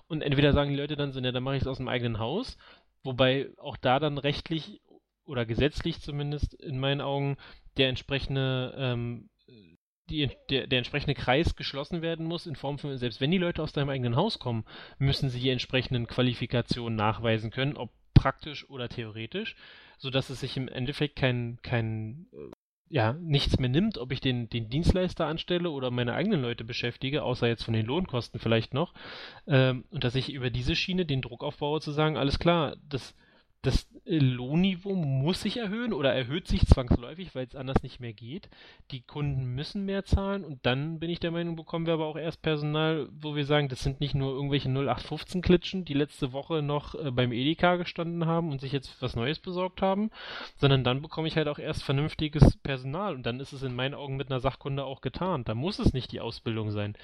[0.10, 2.18] Und entweder sagen die Leute dann so, ne, dann mache ich es aus dem eigenen
[2.18, 2.58] Haus,
[3.04, 4.82] Wobei auch da dann rechtlich
[5.26, 7.38] oder gesetzlich zumindest in meinen Augen
[7.78, 9.30] der entsprechende ähm,
[10.10, 13.62] die, der, der entsprechende Kreis geschlossen werden muss, in Form von, selbst wenn die Leute
[13.62, 14.66] aus deinem eigenen Haus kommen,
[14.98, 19.56] müssen sie die entsprechenden Qualifikationen nachweisen können, ob praktisch oder theoretisch,
[19.98, 22.52] sodass es sich im Endeffekt kein, kein äh,
[22.90, 27.24] ja, nichts mehr nimmt, ob ich den, den Dienstleister anstelle oder meine eigenen Leute beschäftige,
[27.24, 28.94] außer jetzt von den Lohnkosten vielleicht noch.
[29.48, 33.16] Ähm, und dass ich über diese Schiene den Druck aufbaue, zu sagen, alles klar, das,
[33.62, 38.50] das Lohnniveau muss sich erhöhen oder erhöht sich zwangsläufig, weil es anders nicht mehr geht.
[38.90, 42.18] Die Kunden müssen mehr zahlen und dann bin ich der Meinung, bekommen wir aber auch
[42.18, 46.96] erst Personal, wo wir sagen, das sind nicht nur irgendwelche 0815-Klitschen, die letzte Woche noch
[46.96, 50.10] äh, beim Edeka gestanden haben und sich jetzt was Neues besorgt haben,
[50.56, 53.94] sondern dann bekomme ich halt auch erst vernünftiges Personal und dann ist es in meinen
[53.94, 55.44] Augen mit einer Sachkunde auch getan.
[55.44, 56.96] Da muss es nicht die Ausbildung sein.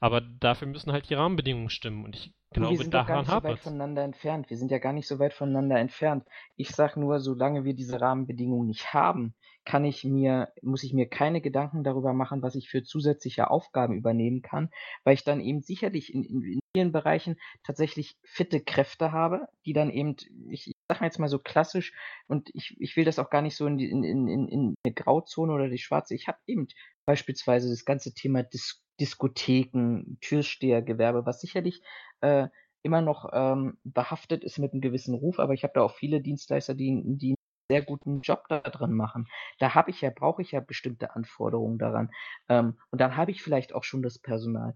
[0.00, 3.30] Aber dafür müssen halt die Rahmenbedingungen stimmen und ich Genau, wir sind doch gar nicht
[3.30, 4.48] so weit voneinander entfernt.
[4.48, 6.24] Wir sind ja gar nicht so weit voneinander entfernt.
[6.54, 9.34] Ich sage nur, solange wir diese Rahmenbedingungen nicht haben,
[9.64, 13.94] kann ich mir, muss ich mir keine Gedanken darüber machen, was ich für zusätzliche Aufgaben
[13.94, 14.70] übernehmen kann,
[15.04, 19.72] weil ich dann eben sicherlich in, in, in vielen Bereichen tatsächlich fitte Kräfte habe, die
[19.72, 20.16] dann eben,
[20.50, 21.92] ich, ich sage jetzt mal so klassisch,
[22.26, 24.94] und ich, ich will das auch gar nicht so in, die, in, in, in eine
[24.94, 26.68] Grauzone oder die schwarze, ich habe eben
[27.06, 31.82] beispielsweise das ganze Thema Dis Diskotheken, Türstehergewerbe, was sicherlich
[32.20, 32.46] äh,
[32.84, 36.20] immer noch ähm, behaftet ist mit einem gewissen Ruf, aber ich habe da auch viele
[36.20, 37.34] Dienstleister, die, die
[37.68, 39.28] sehr guten Job da drin machen.
[39.58, 42.10] Da habe ich ja, brauche ich ja bestimmte Anforderungen daran.
[42.48, 44.74] Ähm, und dann habe ich vielleicht auch schon das Personal.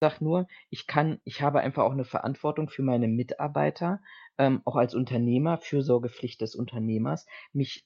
[0.00, 4.00] sage nur, ich kann, ich habe einfach auch eine Verantwortung für meine Mitarbeiter,
[4.38, 7.84] ähm, auch als Unternehmer, Fürsorgepflicht des Unternehmers, mich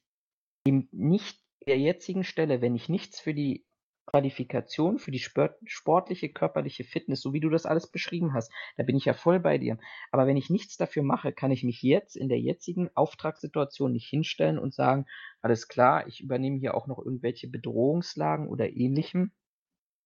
[0.67, 3.65] eben nicht der jetzigen Stelle, wenn ich nichts für die
[4.07, 8.97] Qualifikation, für die sportliche, körperliche Fitness, so wie du das alles beschrieben hast, da bin
[8.97, 9.79] ich ja voll bei dir.
[10.11, 14.09] Aber wenn ich nichts dafür mache, kann ich mich jetzt in der jetzigen Auftragssituation nicht
[14.09, 15.07] hinstellen und sagen,
[15.41, 19.33] alles klar, ich übernehme hier auch noch irgendwelche Bedrohungslagen oder ähnlichem.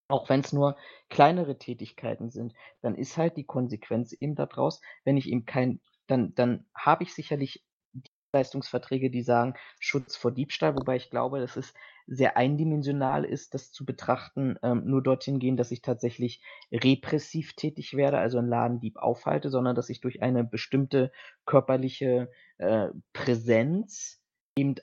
[0.09, 0.77] Auch wenn es nur
[1.09, 6.35] kleinere Tätigkeiten sind, dann ist halt die Konsequenz eben daraus, wenn ich eben kein, dann,
[6.35, 7.65] dann habe ich sicherlich
[8.33, 11.75] Leistungsverträge, die sagen Schutz vor Diebstahl, wobei ich glaube, dass es
[12.07, 16.41] sehr eindimensional ist, das zu betrachten, ähm, nur dorthin gehen, dass ich tatsächlich
[16.73, 21.11] repressiv tätig werde, also einen Ladendieb aufhalte, sondern dass ich durch eine bestimmte
[21.45, 24.21] körperliche äh, Präsenz
[24.57, 24.77] eben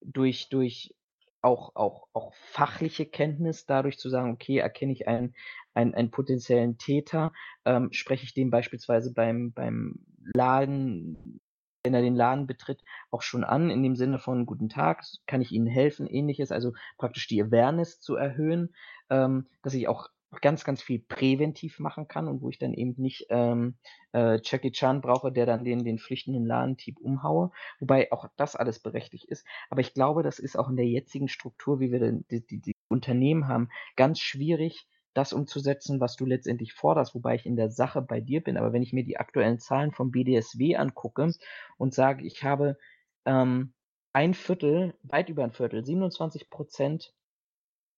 [0.00, 0.94] durch, durch
[1.42, 5.34] auch, auch, auch fachliche Kenntnis, dadurch zu sagen, okay, erkenne ich einen,
[5.74, 7.32] einen, einen potenziellen Täter,
[7.64, 10.00] ähm, spreche ich dem beispielsweise beim, beim
[10.34, 11.40] Laden
[11.84, 15.42] wenn er den Laden betritt, auch schon an, in dem Sinne von Guten Tag, kann
[15.42, 18.74] ich Ihnen helfen, ähnliches, also praktisch die Awareness zu erhöhen,
[19.10, 20.08] ähm, dass ich auch
[20.40, 23.76] ganz, ganz viel präventiv machen kann und wo ich dann eben nicht ähm,
[24.12, 28.80] äh, Jackie Chan brauche, der dann den, den flüchtenden Ladentyp umhaue, wobei auch das alles
[28.80, 29.46] berechtigt ist.
[29.70, 32.00] Aber ich glaube, das ist auch in der jetzigen Struktur, wie wir
[32.30, 37.46] die, die, die Unternehmen haben, ganz schwierig, das umzusetzen, was du letztendlich forderst, wobei ich
[37.46, 38.56] in der Sache bei dir bin.
[38.56, 41.32] Aber wenn ich mir die aktuellen Zahlen vom BDSW angucke
[41.78, 42.76] und sage, ich habe
[43.24, 43.72] ähm,
[44.12, 47.14] ein Viertel, weit über ein Viertel, 27 Prozent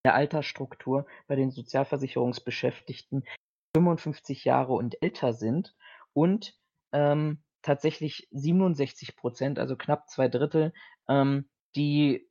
[0.05, 3.25] der Altersstruktur bei den Sozialversicherungsbeschäftigten
[3.75, 5.75] 55 Jahre und älter sind
[6.13, 6.55] und
[6.93, 10.73] ähm, tatsächlich 67 Prozent, also knapp zwei Drittel,
[11.09, 12.29] ähm, die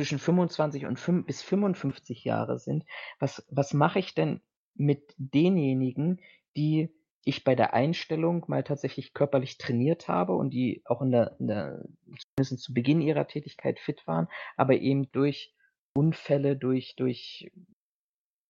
[0.00, 2.84] zwischen 25 und 5 bis 55 Jahre sind,
[3.18, 4.40] was, was mache ich denn
[4.74, 6.20] mit denjenigen,
[6.56, 6.94] die
[7.24, 11.48] ich bei der Einstellung mal tatsächlich körperlich trainiert habe und die auch in der, in
[11.48, 11.84] der
[12.36, 15.52] zumindest zu Beginn ihrer Tätigkeit fit waren, aber eben durch
[15.94, 17.50] Unfälle, durch, durch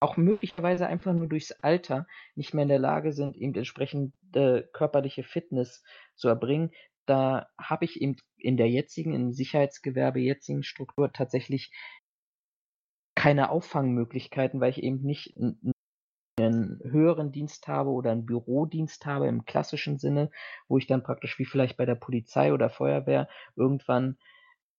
[0.00, 5.24] auch möglicherweise einfach nur durchs Alter nicht mehr in der Lage sind, eben entsprechende körperliche
[5.24, 5.82] Fitness
[6.14, 6.70] zu erbringen,
[7.08, 11.72] da habe ich eben in der jetzigen, im Sicherheitsgewerbe jetzigen Struktur tatsächlich
[13.14, 15.36] keine Auffangmöglichkeiten, weil ich eben nicht
[16.38, 20.30] einen höheren Dienst habe oder einen Bürodienst habe im klassischen Sinne,
[20.68, 24.18] wo ich dann praktisch wie vielleicht bei der Polizei oder Feuerwehr irgendwann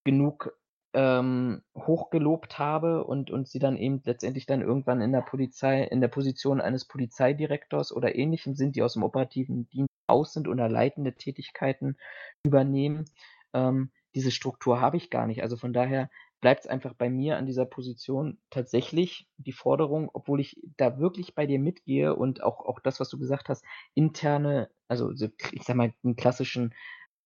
[0.06, 0.56] genug
[0.94, 6.00] ähm, hochgelobt habe und, und sie dann eben letztendlich dann irgendwann in der Polizei, in
[6.00, 10.70] der Position eines Polizeidirektors oder ähnlichem sind, die aus dem operativen Dienst aus sind oder
[10.70, 11.98] leitende Tätigkeiten
[12.44, 13.06] übernehmen.
[13.54, 15.42] Ähm, diese Struktur habe ich gar nicht.
[15.44, 16.10] Also von daher
[16.42, 21.36] bleibt es einfach bei mir an dieser Position tatsächlich die Forderung, obwohl ich da wirklich
[21.36, 23.64] bei dir mitgehe und auch, auch das, was du gesagt hast,
[23.94, 26.74] interne, also ich sag mal, einen klassischen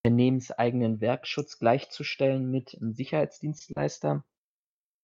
[0.04, 4.26] unternehmenseigenen Werkschutz gleichzustellen mit einem Sicherheitsdienstleister,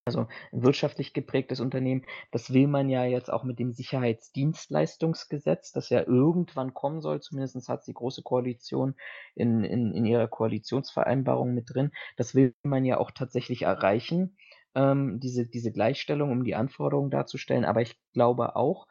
[0.10, 2.06] also ein wirtschaftlich geprägtes Unternehmen.
[2.31, 7.22] Das will man ja jetzt auch mit dem Sicherheitsdienstleistungsgesetz, das ja irgendwann kommen soll.
[7.22, 8.95] Zumindest hat die Große Koalition
[9.36, 11.91] in, in, in ihrer Koalitionsvereinbarung mit drin.
[12.18, 14.38] Das will man ja auch tatsächlich erreichen,
[14.76, 17.65] ähm, diese, diese Gleichstellung, um die Anforderungen darzustellen.
[17.65, 18.88] Aber ich glaube auch,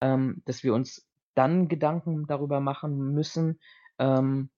[0.00, 3.58] ähm, dass wir uns dann Gedanken darüber machen müssen,
[3.98, 4.50] ähm,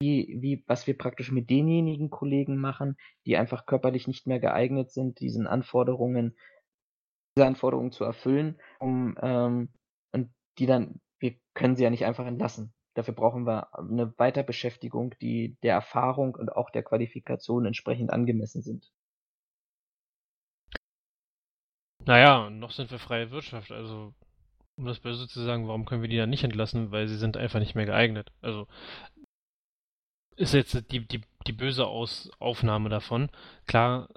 [0.00, 4.90] wie wie was wir praktisch mit denjenigen Kollegen machen, die einfach körperlich nicht mehr geeignet
[4.90, 6.36] sind, diesen Anforderungen
[7.36, 9.68] diese Anforderungen zu erfüllen, um, ähm
[10.12, 12.72] und die dann wir können sie ja nicht einfach entlassen.
[12.94, 18.90] Dafür brauchen wir eine Weiterbeschäftigung, die der Erfahrung und auch der Qualifikation entsprechend angemessen sind.
[22.06, 24.14] Naja, noch sind wir freie Wirtschaft, also
[24.76, 26.90] um das Böse zu sagen, warum können wir die dann nicht entlassen?
[26.90, 28.30] Weil sie sind einfach nicht mehr geeignet.
[28.42, 28.66] Also
[30.36, 33.30] ist jetzt die, die, die böse Aus Aufnahme davon.
[33.66, 34.08] Klar,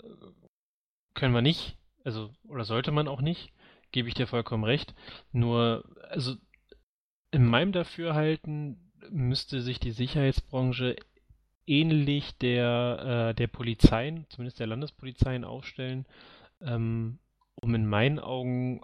[1.13, 3.51] können wir nicht, also, oder sollte man auch nicht,
[3.91, 4.93] gebe ich dir vollkommen recht.
[5.31, 6.35] Nur, also,
[7.31, 10.95] in meinem Dafürhalten müsste sich die Sicherheitsbranche
[11.65, 16.05] ähnlich der, äh, der Polizeien, zumindest der Landespolizeien aufstellen,
[16.61, 17.19] ähm,
[17.55, 18.81] um in meinen Augen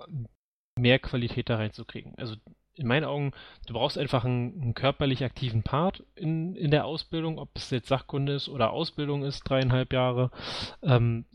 [0.78, 2.14] mehr Qualität da reinzukriegen.
[2.18, 2.36] Also
[2.76, 3.32] in meinen Augen,
[3.68, 7.88] du brauchst einfach einen, einen, körperlich aktiven Part in, in der Ausbildung, ob es jetzt
[7.88, 10.32] Sachkunde ist oder Ausbildung ist, dreieinhalb Jahre.
[10.84, 11.26] Ähm,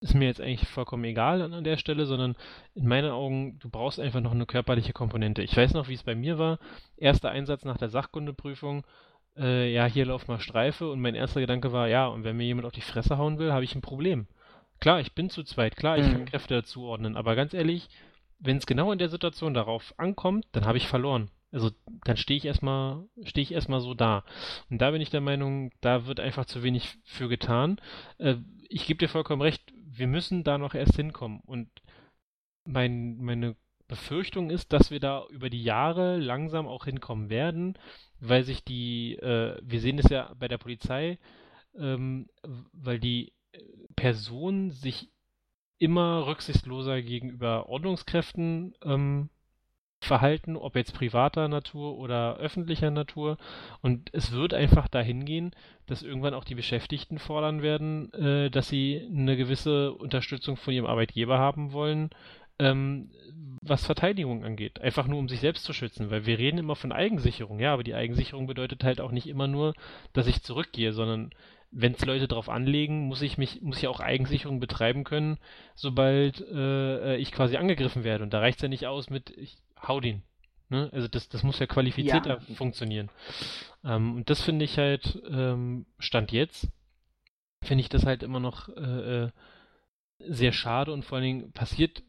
[0.00, 2.34] ist mir jetzt eigentlich vollkommen egal an, der Stelle, sondern
[2.74, 5.42] in meinen Augen, du brauchst einfach noch eine körperliche Komponente.
[5.42, 6.58] Ich weiß noch, wie es bei mir war.
[6.96, 8.84] Erster Einsatz nach der Sachkundeprüfung.
[9.36, 12.44] Äh, ja, hier lauf mal Streife und mein erster Gedanke war, ja, und wenn mir
[12.44, 14.26] jemand auf die Fresse hauen will, habe ich ein Problem.
[14.80, 16.12] Klar, ich bin zu zweit, klar, ich mhm.
[16.12, 17.88] kann Kräfte zuordnen, aber ganz ehrlich,
[18.40, 21.30] wenn es genau in der Situation darauf ankommt, dann habe ich verloren.
[21.52, 21.70] Also
[22.04, 24.24] dann stehe ich erstmal, stehe ich erstmal so da.
[24.70, 27.80] Und da bin ich der Meinung, da wird einfach zu wenig für getan.
[28.18, 28.36] Äh,
[28.68, 31.40] ich gebe dir vollkommen recht, wir müssen da noch erst hinkommen.
[31.44, 31.68] Und
[32.64, 33.56] mein, meine
[33.88, 37.76] Befürchtung ist, dass wir da über die Jahre langsam auch hinkommen werden,
[38.20, 41.18] weil sich die, äh, wir sehen es ja bei der Polizei,
[41.76, 42.28] ähm,
[42.72, 43.32] weil die
[43.96, 45.09] Personen sich
[45.80, 49.30] immer rücksichtsloser gegenüber Ordnungskräften ähm,
[50.00, 53.38] verhalten, ob jetzt privater Natur oder öffentlicher Natur.
[53.82, 55.52] Und es wird einfach dahin gehen,
[55.86, 60.86] dass irgendwann auch die Beschäftigten fordern werden, äh, dass sie eine gewisse Unterstützung von ihrem
[60.86, 62.10] Arbeitgeber haben wollen,
[62.58, 63.10] ähm,
[63.62, 64.80] was Verteidigung angeht.
[64.82, 67.84] Einfach nur, um sich selbst zu schützen, weil wir reden immer von Eigensicherung, ja, aber
[67.84, 69.74] die Eigensicherung bedeutet halt auch nicht immer nur,
[70.12, 71.30] dass ich zurückgehe, sondern
[71.70, 75.38] wenn es Leute drauf anlegen, muss ich mich, muss ich auch Eigensicherung betreiben können,
[75.74, 78.24] sobald äh, ich quasi angegriffen werde.
[78.24, 80.22] Und da reicht es ja nicht aus mit, ich hau den.
[80.68, 80.88] Ne?
[80.92, 82.54] Also das, das muss ja qualifizierter ja.
[82.54, 83.10] funktionieren.
[83.84, 86.68] Ähm, und das finde ich halt, ähm, Stand jetzt,
[87.62, 89.30] finde ich das halt immer noch äh, äh,
[90.18, 92.02] sehr schade und vor allen Dingen passiert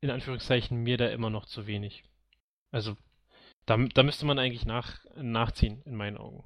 [0.00, 2.04] in Anführungszeichen mir da immer noch zu wenig.
[2.70, 2.96] Also
[3.66, 6.44] da, da müsste man eigentlich nach, nachziehen, in meinen Augen.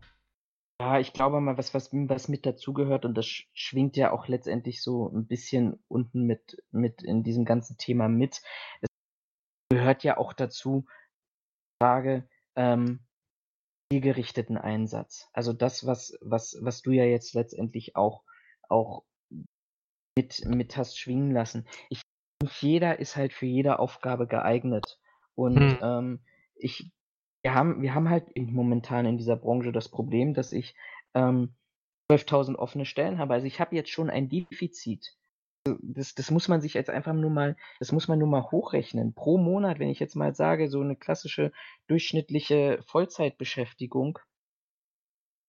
[0.83, 4.83] Ja, ich glaube mal, was, was, was mit dazugehört, und das schwingt ja auch letztendlich
[4.83, 8.43] so ein bisschen unten mit, mit in diesem ganzen Thema mit.
[8.81, 8.89] Es
[9.71, 10.85] gehört ja auch dazu,
[11.81, 12.99] Frage, ähm,
[13.93, 15.29] zielgerichteten Einsatz.
[15.33, 18.25] Also das, was, was, was du ja jetzt letztendlich auch,
[18.69, 19.05] auch
[20.19, 21.69] mit, mit hast schwingen lassen.
[21.91, 22.03] Ich,
[22.43, 24.99] nicht jeder ist halt für jede Aufgabe geeignet.
[25.37, 25.79] Und hm.
[25.81, 26.25] ähm,
[26.57, 26.91] ich
[27.43, 30.75] wir haben wir haben halt momentan in dieser Branche das Problem, dass ich,
[31.15, 31.55] ähm,
[32.11, 33.35] 12.000 offene Stellen habe.
[33.35, 35.17] Also, ich habe jetzt schon ein Defizit.
[35.83, 39.15] das das muss man sich jetzt einfach nur mal das muss man nur mal hochrechnen.
[39.15, 41.53] Pro Monat, wenn ich jetzt mal sage, so eine klassische
[41.89, 44.19] durchschnittliche Vollzeitbeschäftigung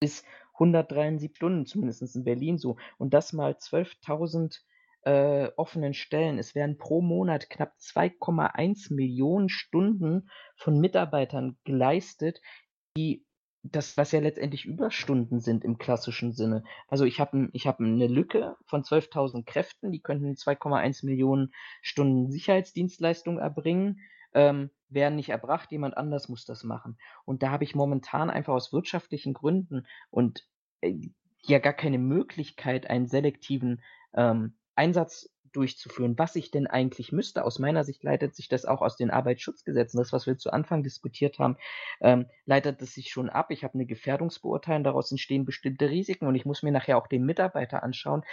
[0.02, 2.78] ist 173 Stunden, zumindest in Berlin so.
[2.98, 4.62] Und das mal 12.000
[5.06, 6.40] äh, offenen Stellen.
[6.40, 12.42] Es werden pro Monat knapp 2,1 Millionen Stunden von Mitarbeitern geleistet,
[12.96, 13.26] die
[13.64, 16.64] das, was ja letztendlich Überstunden sind im klassischen Sinne.
[16.90, 22.30] Also ich habe ich hab eine Lücke von 12.000 Kräften, die könnten 2,1 Millionen Stunden
[22.30, 24.02] Sicherheitsdienstleistung erbringen,
[24.34, 26.98] ähm, werden nicht erbracht, jemand anders muss das machen.
[27.24, 30.46] Und da habe ich momentan einfach aus wirtschaftlichen Gründen und
[30.82, 30.96] äh,
[31.42, 33.82] ja gar keine Möglichkeit, einen selektiven
[34.14, 37.46] ähm, Einsatz durchzuführen, was ich denn eigentlich müsste.
[37.46, 40.84] Aus meiner Sicht leitet sich das auch aus den Arbeitsschutzgesetzen, das, was wir zu Anfang
[40.84, 41.58] diskutiert haben,
[42.02, 43.52] ähm, leitet es sich schon ab.
[43.52, 47.24] Ich habe eine Gefährdungsbeurteilung, daraus entstehen bestimmte Risiken und ich muss mir nachher auch den
[47.24, 48.24] Mitarbeiter anschauen.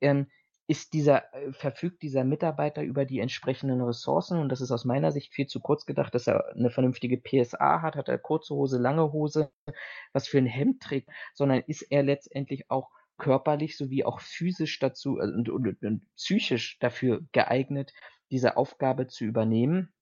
[0.00, 0.26] Ähm,
[0.66, 5.10] ist dieser, äh, verfügt dieser Mitarbeiter über die entsprechenden Ressourcen und das ist aus meiner
[5.10, 8.78] Sicht viel zu kurz gedacht, dass er eine vernünftige PSA hat, hat er kurze Hose,
[8.78, 9.50] lange Hose,
[10.12, 12.88] was für ein Hemd trägt, sondern ist er letztendlich auch
[13.20, 17.92] körperlich sowie auch physisch dazu äh, und, und, und, psychisch dafür geeignet,
[18.32, 19.92] diese Aufgabe zu übernehmen?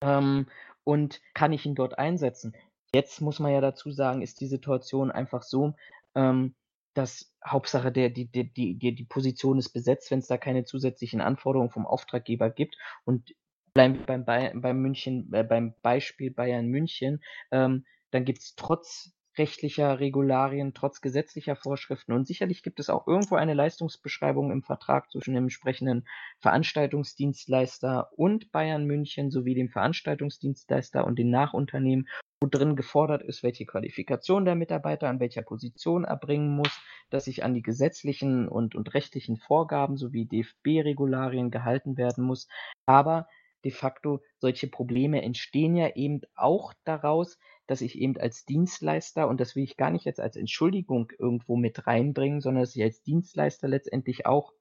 [0.00, 0.46] Ähm,
[0.84, 2.54] und kann ich ihn dort einsetzen?
[2.94, 5.74] Jetzt muss man ja dazu sagen, ist die Situation einfach so,
[6.14, 6.54] ähm,
[6.94, 11.20] dass Hauptsache der, die, die, die, die Position ist besetzt, wenn es da keine zusätzlichen
[11.20, 12.76] Anforderungen vom Auftraggeber gibt.
[13.04, 13.34] Und
[13.72, 19.12] bleiben wir beim, beim München, äh, beim Beispiel Bayern München, ähm, dann gibt es trotz
[19.36, 22.12] rechtlicher Regularien, trotz gesetzlicher Vorschriften.
[22.12, 26.06] Und sicherlich gibt es auch irgendwo eine Leistungsbeschreibung im Vertrag zwischen dem entsprechenden
[26.40, 32.08] Veranstaltungsdienstleister und Bayern München sowie dem Veranstaltungsdienstleister und den Nachunternehmen,
[32.40, 36.80] wo drin gefordert ist, welche Qualifikation der Mitarbeiter an welcher Position erbringen muss,
[37.10, 42.48] dass sich an die gesetzlichen und, und rechtlichen Vorgaben sowie DFB-Regularien gehalten werden muss.
[42.86, 43.26] Aber
[43.64, 49.40] de facto solche Probleme entstehen ja eben auch daraus, dass ich eben als Dienstleister, und
[49.40, 53.02] das will ich gar nicht jetzt als Entschuldigung irgendwo mit reinbringen, sondern dass ich als
[53.02, 54.52] Dienstleister letztendlich auch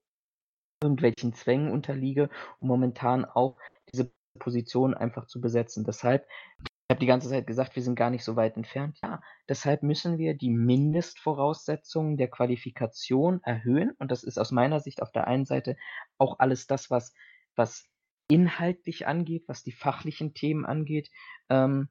[0.81, 3.57] irgendwelchen Zwängen unterliege, um momentan auch
[3.91, 5.84] diese Position einfach zu besetzen.
[5.84, 6.27] Deshalb,
[6.59, 8.99] ich habe die ganze Zeit gesagt, wir sind gar nicht so weit entfernt.
[9.03, 13.91] Ja, deshalb müssen wir die Mindestvoraussetzungen der Qualifikation erhöhen.
[13.99, 15.77] Und das ist aus meiner Sicht auf der einen Seite
[16.17, 17.13] auch alles das, was,
[17.55, 17.88] was
[18.27, 21.09] inhaltlich angeht, was die fachlichen Themen angeht.
[21.49, 21.89] Ähm,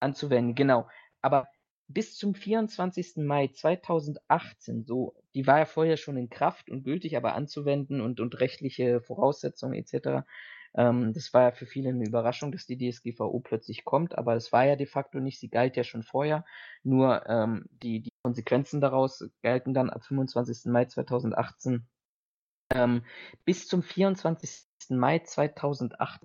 [0.00, 0.88] anzuwenden, genau.
[1.22, 1.48] aber
[1.88, 3.16] bis zum 24.
[3.18, 8.20] Mai 2018, so, die war ja vorher schon in Kraft und gültig, aber anzuwenden und,
[8.20, 10.26] und rechtliche Voraussetzungen etc.
[10.74, 14.52] Ähm, das war ja für viele eine Überraschung, dass die DSGVO plötzlich kommt, aber es
[14.52, 16.44] war ja de facto nicht, sie galt ja schon vorher,
[16.82, 20.70] nur ähm, die, die Konsequenzen daraus gelten dann ab 25.
[20.70, 21.86] Mai 2018.
[22.74, 23.04] Ähm,
[23.44, 24.66] bis zum 24.
[24.90, 26.20] Mai 2008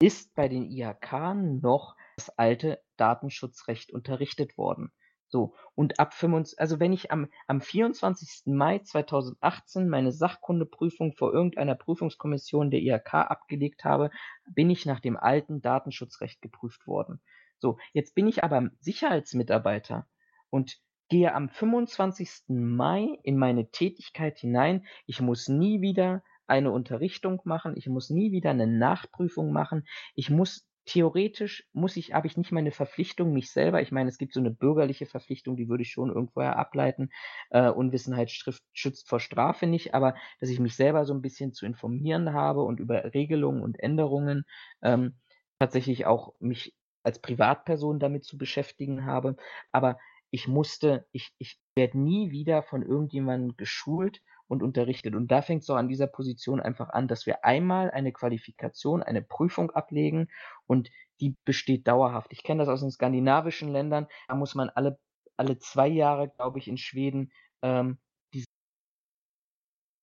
[0.00, 4.92] ist bei den IHK noch das alte Datenschutzrecht unterrichtet worden.
[5.28, 8.44] So, und ab 25, also wenn ich am, am 24.
[8.46, 14.10] Mai 2018 meine Sachkundeprüfung vor irgendeiner Prüfungskommission der IHK abgelegt habe,
[14.50, 17.20] bin ich nach dem alten Datenschutzrecht geprüft worden.
[17.58, 20.08] So, jetzt bin ich aber Sicherheitsmitarbeiter
[20.48, 20.78] und
[21.10, 22.44] gehe am 25.
[22.48, 24.86] Mai in meine Tätigkeit hinein.
[25.06, 30.30] Ich muss nie wieder eine Unterrichtung machen, ich muss nie wieder eine Nachprüfung machen, ich
[30.30, 34.32] muss theoretisch muss ich, habe ich nicht meine Verpflichtung, mich selber, ich meine, es gibt
[34.32, 37.10] so eine bürgerliche Verpflichtung, die würde ich schon irgendwoher ableiten.
[37.50, 38.30] Äh, Unwissenheit
[38.72, 42.62] schützt vor Strafe nicht, aber dass ich mich selber so ein bisschen zu informieren habe
[42.62, 44.44] und über Regelungen und Änderungen
[44.82, 45.14] ähm,
[45.58, 49.36] tatsächlich auch mich als Privatperson damit zu beschäftigen habe.
[49.72, 49.98] Aber
[50.30, 55.14] ich musste, ich, ich werde nie wieder von irgendjemandem geschult und unterrichtet.
[55.14, 59.02] Und da fängt es auch an dieser Position einfach an, dass wir einmal eine Qualifikation,
[59.02, 60.28] eine Prüfung ablegen
[60.66, 62.32] und die besteht dauerhaft.
[62.32, 64.98] Ich kenne das aus den skandinavischen Ländern, da muss man alle,
[65.36, 67.98] alle zwei Jahre, glaube ich, in Schweden ähm,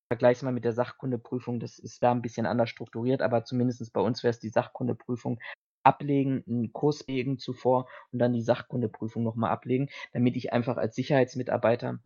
[0.08, 4.02] Vergleichs mal mit der Sachkundeprüfung, das ist da ein bisschen anders strukturiert, aber zumindest bei
[4.02, 5.40] uns wäre es die Sachkundeprüfung
[5.84, 10.96] ablegen, einen Kurs legen zuvor und dann die Sachkundeprüfung nochmal ablegen, damit ich einfach als
[10.96, 12.00] Sicherheitsmitarbeiter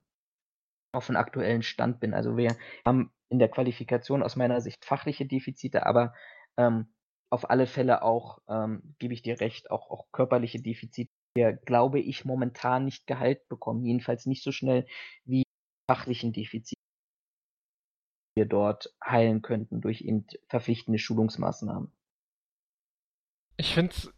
[0.91, 2.13] auf dem aktuellen Stand bin.
[2.13, 2.55] Also wir
[2.85, 6.13] haben in der Qualifikation aus meiner Sicht fachliche Defizite, aber
[6.57, 6.93] ähm,
[7.31, 11.99] auf alle Fälle auch, ähm, gebe ich dir recht, auch, auch körperliche Defizite, die glaube
[11.99, 13.85] ich, momentan nicht geheilt bekommen.
[13.85, 14.87] Jedenfalls nicht so schnell
[15.25, 15.43] wie
[15.87, 16.79] fachlichen Defizite
[18.39, 21.91] wir dort heilen könnten durch eben verpflichtende Schulungsmaßnahmen.
[23.57, 24.13] Ich finde es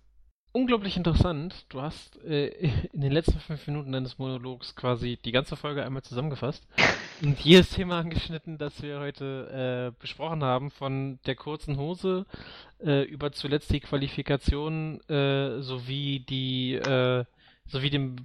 [0.52, 1.66] unglaublich interessant.
[1.70, 2.48] Du hast äh,
[2.94, 6.68] in den letzten fünf Minuten deines Monologs quasi die ganze Folge einmal zusammengefasst
[7.22, 12.26] und jedes Thema angeschnitten, das wir heute äh, besprochen haben, von der kurzen Hose
[12.80, 17.26] äh, über zuletzt die Qualifikation äh, sowie die äh,
[17.66, 18.16] sowie dem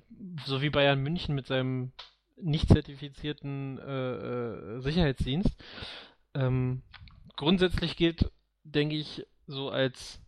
[0.44, 1.92] sowie Bayern München mit seinem
[2.36, 5.56] nicht zertifizierten äh, Sicherheitsdienst.
[6.34, 6.82] Ähm,
[7.36, 8.30] grundsätzlich gilt,
[8.64, 10.20] denke ich, so als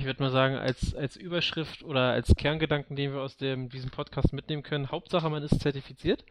[0.00, 3.90] ich würde mal sagen, als, als Überschrift oder als Kerngedanken, den wir aus dem, diesem
[3.90, 6.24] Podcast mitnehmen können, Hauptsache man ist zertifiziert.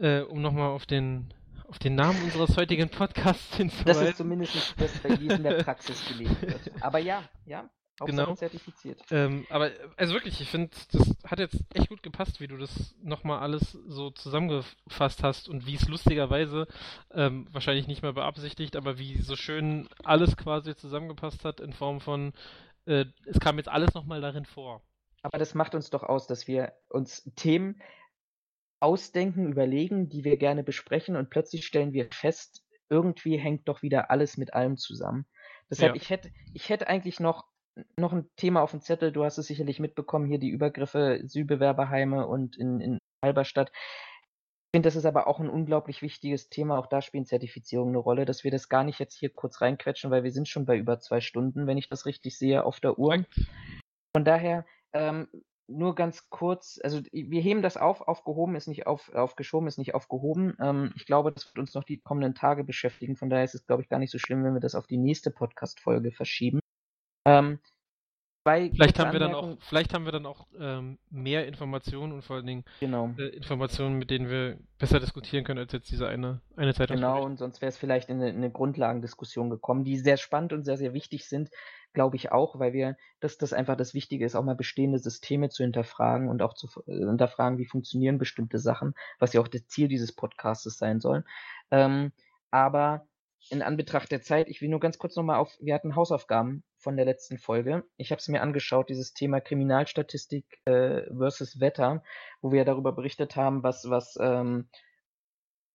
[0.00, 1.34] Äh, um nochmal auf den,
[1.68, 4.00] auf den Namen unseres heutigen Podcasts hinzuweisen.
[4.00, 6.72] Das ist zumindest das, in der Praxis gelebt wird.
[6.80, 7.68] Aber ja, ja,
[8.06, 8.34] genau.
[8.34, 8.98] zertifiziert.
[9.10, 12.94] Ähm, aber also wirklich, ich finde, das hat jetzt echt gut gepasst, wie du das
[13.02, 16.66] nochmal alles so zusammengefasst hast und wie es lustigerweise,
[17.12, 22.00] ähm, wahrscheinlich nicht mehr beabsichtigt, aber wie so schön alles quasi zusammengepasst hat in Form
[22.00, 22.32] von,
[22.86, 24.82] äh, es kam jetzt alles nochmal darin vor.
[25.22, 27.82] Aber das macht uns doch aus, dass wir uns Themen
[28.80, 34.10] ausdenken, überlegen, die wir gerne besprechen und plötzlich stellen wir fest, irgendwie hängt doch wieder
[34.10, 35.26] alles mit allem zusammen.
[35.68, 36.00] Deshalb, ja.
[36.00, 37.44] ich hätte, ich hätte eigentlich noch
[37.96, 42.26] noch ein Thema auf dem Zettel, du hast es sicherlich mitbekommen, hier die Übergriffe Südbewerberheime
[42.26, 43.70] und in, in Halberstadt.
[44.70, 46.78] Ich finde, das ist aber auch ein unglaublich wichtiges Thema.
[46.78, 50.12] Auch da spielen Zertifizierungen eine Rolle, dass wir das gar nicht jetzt hier kurz reinquetschen,
[50.12, 52.96] weil wir sind schon bei über zwei Stunden, wenn ich das richtig sehe, auf der
[52.96, 53.24] Uhr.
[54.14, 55.26] Von daher, ähm,
[55.66, 59.96] nur ganz kurz, also wir heben das auf, aufgehoben ist nicht auf, aufgeschoben, ist nicht
[59.96, 60.56] aufgehoben.
[60.60, 63.16] Ähm, ich glaube, das wird uns noch die kommenden Tage beschäftigen.
[63.16, 64.98] Von daher ist es, glaube ich, gar nicht so schlimm, wenn wir das auf die
[64.98, 66.60] nächste Podcast-Folge verschieben.
[67.26, 67.58] Ähm,
[68.44, 72.36] vielleicht, haben wir dann auch, vielleicht haben wir dann auch ähm, mehr Informationen und vor
[72.36, 73.12] allen Dingen genau.
[73.18, 76.96] äh, Informationen, mit denen wir besser diskutieren können als jetzt diese eine, eine Zeitung.
[76.96, 80.52] Genau, und sonst wäre es vielleicht in eine, in eine, Grundlagendiskussion gekommen, die sehr spannend
[80.52, 81.50] und sehr, sehr wichtig sind,
[81.92, 85.50] glaube ich auch, weil wir, dass das einfach das Wichtige ist, auch mal bestehende Systeme
[85.50, 89.66] zu hinterfragen und auch zu äh, hinterfragen, wie funktionieren bestimmte Sachen, was ja auch das
[89.66, 91.24] Ziel dieses Podcasts sein soll.
[91.70, 92.12] Ähm,
[92.50, 93.06] aber
[93.48, 96.96] in Anbetracht der Zeit, ich will nur ganz kurz nochmal auf, wir hatten Hausaufgaben von
[96.96, 97.84] der letzten Folge.
[97.96, 102.02] Ich habe es mir angeschaut, dieses Thema Kriminalstatistik äh, versus Wetter,
[102.42, 104.68] wo wir darüber berichtet haben, was, was, ähm,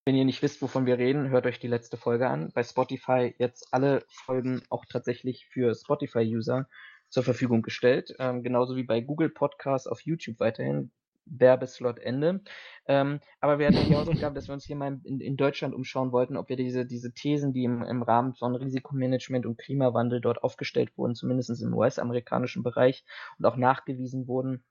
[0.05, 2.51] wenn ihr nicht wisst, wovon wir reden, hört euch die letzte Folge an.
[2.53, 6.67] Bei Spotify jetzt alle Folgen auch tatsächlich für Spotify-User
[7.09, 8.15] zur Verfügung gestellt.
[8.19, 10.91] Ähm, genauso wie bei Google Podcasts auf YouTube weiterhin.
[11.25, 12.41] Werbeslot Ende.
[12.87, 16.11] Ähm, aber wir hatten die Hausaufgabe, dass wir uns hier mal in, in, Deutschland umschauen
[16.11, 20.43] wollten, ob wir diese, diese Thesen, die im, im Rahmen von Risikomanagement und Klimawandel dort
[20.43, 23.03] aufgestellt wurden, zumindest im US-amerikanischen Bereich
[23.37, 24.63] und auch nachgewiesen wurden,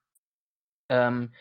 [0.88, 1.32] ähm,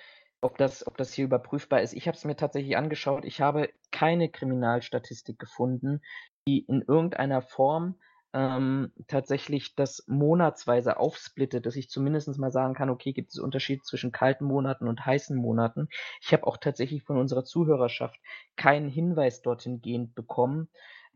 [0.41, 1.93] ob das, ob das hier überprüfbar ist.
[1.93, 3.23] Ich habe es mir tatsächlich angeschaut.
[3.25, 6.01] Ich habe keine Kriminalstatistik gefunden,
[6.47, 7.95] die in irgendeiner Form
[8.33, 13.85] ähm, tatsächlich das monatsweise aufsplittet, dass ich zumindest mal sagen kann, okay, gibt es Unterschied
[13.85, 15.87] zwischen kalten Monaten und heißen Monaten.
[16.21, 18.19] Ich habe auch tatsächlich von unserer Zuhörerschaft
[18.55, 20.67] keinen Hinweis dorthin gehend bekommen.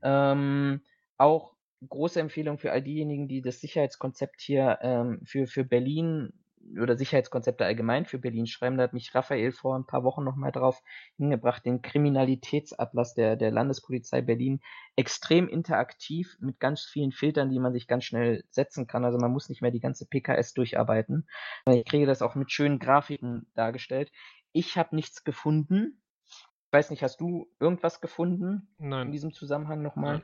[0.03, 0.81] Ähm,
[1.17, 1.53] auch
[1.87, 6.33] große Empfehlung für all diejenigen, die das Sicherheitskonzept hier ähm, für, für Berlin
[6.79, 8.77] oder Sicherheitskonzepte allgemein für Berlin schreiben.
[8.77, 10.81] Da hat mich Raphael vor ein paar Wochen nochmal drauf
[11.17, 14.59] hingebracht, den Kriminalitätsatlas der, der Landespolizei Berlin.
[14.95, 19.05] Extrem interaktiv mit ganz vielen Filtern, die man sich ganz schnell setzen kann.
[19.05, 21.27] Also man muss nicht mehr die ganze PKS durcharbeiten.
[21.69, 24.11] Ich kriege das auch mit schönen Grafiken dargestellt.
[24.51, 26.01] Ich habe nichts gefunden.
[26.25, 29.07] Ich weiß nicht, hast du irgendwas gefunden Nein.
[29.07, 30.21] in diesem Zusammenhang nochmal?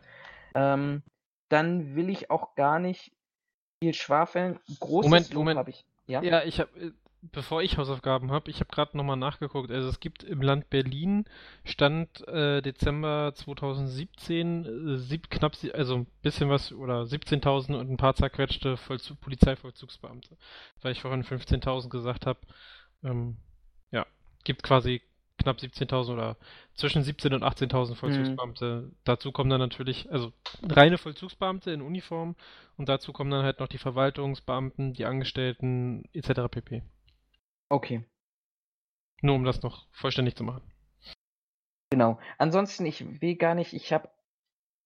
[0.55, 1.03] Ähm,
[1.49, 3.15] dann will ich auch gar nicht
[3.81, 4.59] viel schwafeln.
[4.79, 5.85] Großes Moment, Lob habe ich.
[6.07, 6.91] Ja, ja ich habe, äh,
[7.31, 9.71] bevor ich Hausaufgaben habe, ich habe gerade nochmal nachgeguckt.
[9.71, 11.25] Also es gibt im Land Berlin
[11.63, 17.97] Stand äh, Dezember 2017 äh, sieb, knapp, also ein bisschen was oder 17.000 und ein
[17.97, 20.37] paar zerquetschte Vollzug, Polizeivollzugsbeamte.
[20.81, 22.39] Weil ich vorhin 15.000 gesagt habe.
[23.03, 23.37] Ähm,
[23.91, 24.05] ja,
[24.43, 25.01] gibt quasi
[25.37, 26.37] knapp 17.000 oder
[26.75, 27.95] zwischen 17.000 und 18.000 mhm.
[27.95, 28.81] Vollzugsbeamte.
[28.81, 28.95] Mhm.
[29.03, 30.31] Dazu kommen dann natürlich, also
[30.63, 32.35] reine Vollzugsbeamte in Uniform
[32.77, 36.49] und dazu kommen dann halt noch die Verwaltungsbeamten, die Angestellten etc.
[36.49, 36.83] pp.
[37.69, 38.05] Okay.
[39.21, 40.61] Nur um das noch vollständig zu machen.
[41.91, 42.19] Genau.
[42.37, 44.09] Ansonsten, ich will gar nicht, ich habe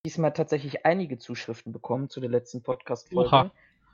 [0.06, 3.52] diesmal tatsächlich einige Zuschriften bekommen zu der letzten Podcast-Folge.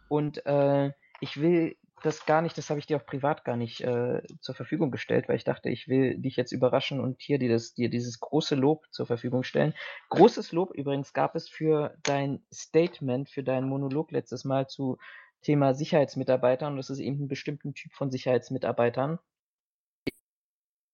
[0.09, 3.81] Und äh, ich will das gar nicht, das habe ich dir auch privat gar nicht
[3.81, 7.49] äh, zur Verfügung gestellt, weil ich dachte, ich will dich jetzt überraschen und hier dir,
[7.49, 9.73] das, dir dieses große Lob zur Verfügung stellen.
[10.09, 14.97] Großes Lob übrigens gab es für dein Statement, für deinen Monolog letztes Mal zu
[15.41, 19.19] Thema Sicherheitsmitarbeitern und das ist eben ein bestimmten Typ von Sicherheitsmitarbeitern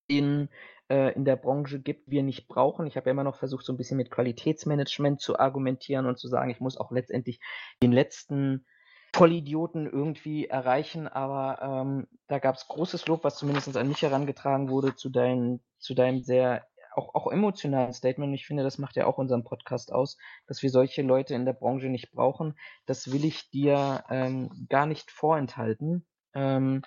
[0.08, 0.50] in,
[0.90, 2.88] äh, in der Branche gibt, wir nicht brauchen.
[2.88, 6.28] Ich habe ja immer noch versucht, so ein bisschen mit Qualitätsmanagement zu argumentieren und zu
[6.28, 7.40] sagen, ich muss auch letztendlich
[7.82, 8.66] den letzten
[9.14, 14.70] Vollidioten irgendwie erreichen, aber ähm, da gab es großes Lob, was zumindest an mich herangetragen
[14.70, 16.66] wurde, zu, dein, zu deinem sehr
[16.96, 18.30] auch, auch emotionalen Statement.
[18.30, 20.18] Und ich finde, das macht ja auch unseren Podcast aus,
[20.48, 22.58] dass wir solche Leute in der Branche nicht brauchen.
[22.86, 26.06] Das will ich dir ähm, gar nicht vorenthalten.
[26.34, 26.84] Ähm,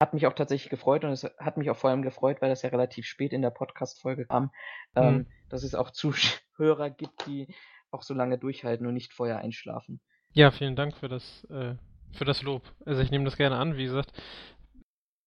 [0.00, 2.62] hat mich auch tatsächlich gefreut und es hat mich auch vor allem gefreut, weil das
[2.62, 4.50] ja relativ spät in der Podcast-Folge kam,
[4.96, 5.26] ähm, mhm.
[5.48, 5.90] dass es auch
[6.56, 7.54] Zuhörer gibt, die
[7.92, 10.00] auch so lange durchhalten und nicht vorher einschlafen.
[10.34, 11.74] Ja, vielen Dank für das, äh,
[12.12, 12.62] für das Lob.
[12.86, 14.12] Also ich nehme das gerne an, wie gesagt.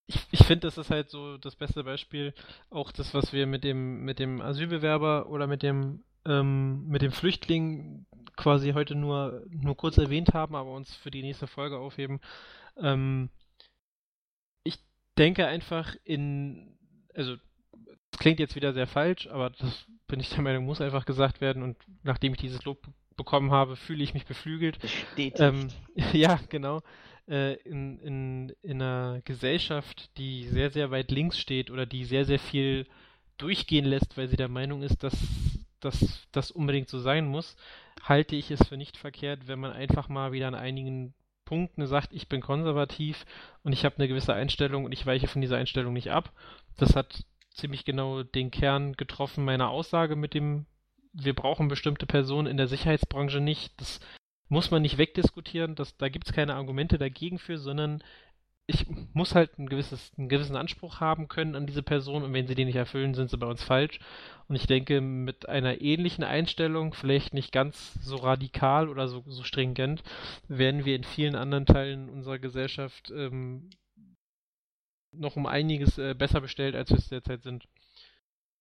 [0.07, 2.33] Ich, ich finde, das ist halt so das beste Beispiel,
[2.69, 7.11] auch das, was wir mit dem, mit dem Asylbewerber oder mit dem, ähm, mit dem
[7.11, 8.05] Flüchtling
[8.35, 12.19] quasi heute nur, nur kurz erwähnt haben, aber uns für die nächste Folge aufheben.
[12.77, 13.29] Ähm,
[14.63, 14.77] ich
[15.17, 16.77] denke einfach in,
[17.13, 17.35] also
[18.11, 21.41] das klingt jetzt wieder sehr falsch, aber das bin ich der Meinung, muss einfach gesagt
[21.41, 22.79] werden und nachdem ich dieses Lob
[23.15, 24.77] bekommen habe, fühle ich mich beflügelt.
[25.39, 25.69] Ähm,
[26.13, 26.81] ja, genau.
[27.27, 32.25] Äh, in, in, in einer Gesellschaft, die sehr, sehr weit links steht oder die sehr,
[32.25, 32.85] sehr viel
[33.37, 35.17] durchgehen lässt, weil sie der Meinung ist, dass
[36.31, 37.55] das unbedingt so sein muss,
[38.01, 41.13] halte ich es für nicht verkehrt, wenn man einfach mal wieder an einigen
[41.45, 43.25] Punkten sagt, ich bin konservativ
[43.63, 46.31] und ich habe eine gewisse Einstellung und ich weiche von dieser Einstellung nicht ab.
[46.77, 50.65] Das hat ziemlich genau den Kern getroffen meiner Aussage mit dem
[51.15, 53.79] wir brauchen bestimmte Personen in der Sicherheitsbranche nicht.
[53.79, 53.99] Das
[54.49, 58.03] muss man nicht wegdiskutieren, das, da gibt es keine Argumente dagegen für, sondern
[58.67, 62.47] ich muss halt ein gewisses, einen gewissen Anspruch haben können an diese Person und wenn
[62.47, 63.99] sie den nicht erfüllen, sind sie bei uns falsch.
[64.47, 69.43] Und ich denke, mit einer ähnlichen Einstellung, vielleicht nicht ganz so radikal oder so, so
[69.43, 70.03] stringent,
[70.47, 73.69] werden wir in vielen anderen Teilen unserer Gesellschaft ähm,
[75.11, 77.67] noch um einiges äh, besser bestellt, als wir es derzeit sind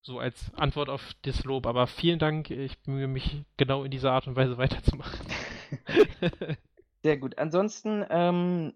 [0.05, 1.67] so als Antwort auf das Lob.
[1.67, 5.27] Aber vielen Dank, ich bemühe mich genau in dieser Art und Weise weiterzumachen.
[7.03, 7.39] Sehr gut.
[7.39, 8.75] Ansonsten, ähm,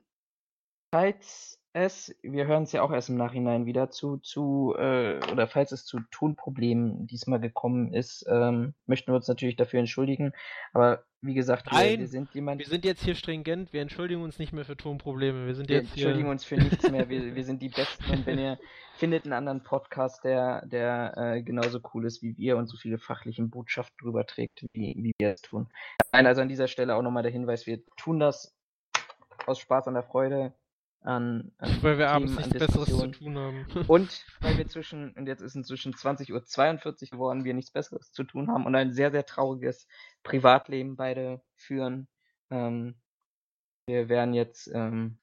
[0.90, 5.46] falls es, wir hören es ja auch erst im Nachhinein wieder zu, zu äh, oder
[5.46, 10.32] falls es zu Tonproblemen diesmal gekommen ist, ähm, möchten wir uns natürlich dafür entschuldigen.
[10.72, 12.60] Aber wie gesagt, Nein, wir, sind jemand.
[12.60, 15.46] Wir sind jetzt hier stringent, wir entschuldigen uns nicht mehr für Tonprobleme.
[15.46, 16.30] Wir sind wir jetzt entschuldigen hier...
[16.30, 17.08] uns für nichts mehr.
[17.08, 18.58] Wir, wir sind die Besten und wenn ihr
[18.94, 22.98] findet einen anderen Podcast, der, der äh, genauso cool ist wie wir und so viele
[22.98, 25.68] fachliche Botschaften drüber trägt, wie, wie wir es tun.
[26.12, 28.54] Nein, also an dieser Stelle auch nochmal der Hinweis, wir tun das
[29.46, 30.52] aus Spaß an der Freude
[31.00, 33.66] an, an Weil wir Themen, abends nichts Besseres zu tun haben.
[33.88, 38.24] Und weil wir zwischen, und jetzt ist inzwischen 20.42 Uhr geworden, wir nichts Besseres zu
[38.24, 39.86] tun haben und ein sehr, sehr trauriges
[40.22, 42.08] Privatleben beide führen.
[42.50, 42.96] Ähm,
[43.86, 45.18] wir werden jetzt ähm,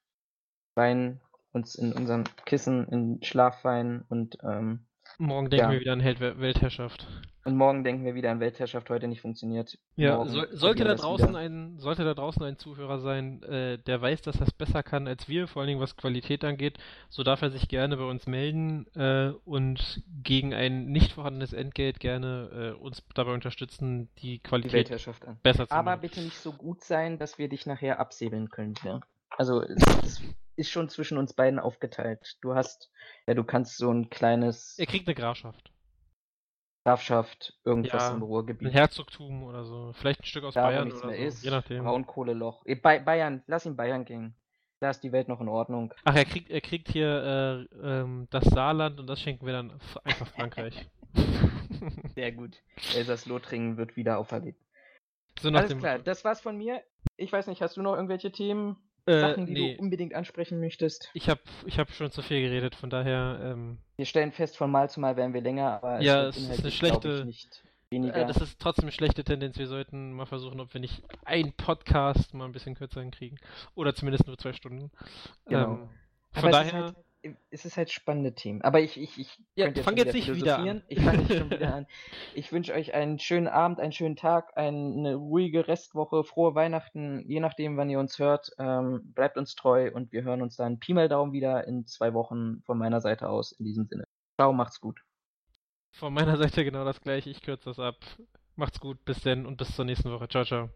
[0.75, 1.21] weinen,
[1.51, 4.85] uns in unserem Kissen in Schlaf weinen und, ähm,
[5.17, 5.71] Morgen denken Ja.
[5.71, 7.07] wir wieder an Held Weltherrschaft.
[7.45, 9.77] und morgen denken wir wieder an Weltherrschaft, heute nicht funktioniert.
[9.95, 11.37] Ja, probieren sollte da draußen wieder.
[11.37, 15.07] ein, sollte da draußen ein Zuhörer sein, äh, der weiß, dass er es besser kann
[15.07, 16.79] als wir, vor allen Dingen was Qualität angeht,
[17.09, 21.99] so darf er sich gerne bei uns melden äh, und gegen ein nicht vorhandenes Entgelt
[21.99, 25.37] gerne äh, uns dabei unterstützen, die die Qualität Weltherrschaft an.
[25.43, 26.01] besser zu Aber machen.
[26.01, 28.73] bitte nicht so gut sein, dass wir dich nachher absäbeln können.
[28.83, 28.99] Ja?
[29.37, 30.21] Also es, es
[30.55, 32.37] ist schon zwischen uns beiden aufgeteilt.
[32.41, 32.91] Du hast,
[33.27, 35.71] ja, du kannst so ein kleines Er kriegt eine Grafschaft.
[36.85, 38.73] Grafschaft, irgendwas Ja, im Ein Ruhrgebiet.
[38.73, 39.91] Herzogtum oder so.
[39.93, 41.23] Vielleicht ein Stück aus da, Bayern nichts oder mehr so.
[41.27, 41.43] ist.
[41.43, 41.83] Je nachdem.
[41.83, 42.63] Braunkohleloch.
[42.65, 44.35] Eh, Bay Bayern, lass ihn Bayern gehen.
[44.81, 45.93] Da ist die Welt noch in Ordnung.
[46.03, 49.79] Ach, er kriegt, er kriegt hier äh, ähm, das Saarland und das schenken wir dann
[50.03, 50.87] einfach Frankreich.
[52.13, 52.61] Sehr gut.
[52.93, 54.61] Elsass-Lothringen wird wieder auferlebt.
[55.39, 56.83] so Alles dem klar, das war's von mir.
[57.17, 60.59] Ich weiß nicht, hast du noch irgendwelche Themen, Äh, Sachen, die nee, du unbedingt ansprechen
[60.59, 61.09] möchtest?
[61.13, 64.71] ich habe ich hab schon zu viel geredet, von daher, ähm, Wir stellen fest, von
[64.71, 68.15] Mal zu Mal werden wir länger, aber Ja, es ist eine schlechte- ich, nicht weniger.
[68.15, 69.57] äh, das ist trotzdem eine schlechte Tendenz.
[69.57, 73.37] Wir sollten mal versuchen, ob wir nicht einen Podcast mal ein bisschen kürzer hinkriegen.
[73.75, 74.91] Oder zumindest nur zwei Stunden.
[75.47, 75.73] Genau.
[75.75, 75.89] Ähm,
[76.33, 76.95] Aber von es daher, ist halt,
[77.49, 78.61] es ist halt spannende Themen.
[78.61, 80.83] Aber ich, ich, ich Ja, könnte fang jetzt nicht wieder an.
[80.87, 81.87] Ich fange nicht schon wieder an.
[82.33, 87.39] Ich wünsche euch einen schönen Abend, einen schönen Tag, eine ruhige Restwoche, frohe Weihnachten, je
[87.39, 88.51] nachdem, wann ihr uns hört.
[88.59, 92.13] Ähm, bleibt uns treu und wir hören uns dann Pi mal Daumen wieder in zwei
[92.13, 93.51] Wochen von meiner Seite aus.
[93.53, 94.05] In diesem Sinne.
[94.39, 95.01] Ciao, macht's gut.
[95.91, 97.29] von meiner Seite genau das gleiche.
[97.31, 97.95] Ich kürze das ab.
[98.55, 100.27] Macht's gut, bis denn und bis zur nächsten Woche.
[100.29, 100.69] Ciao, ciao.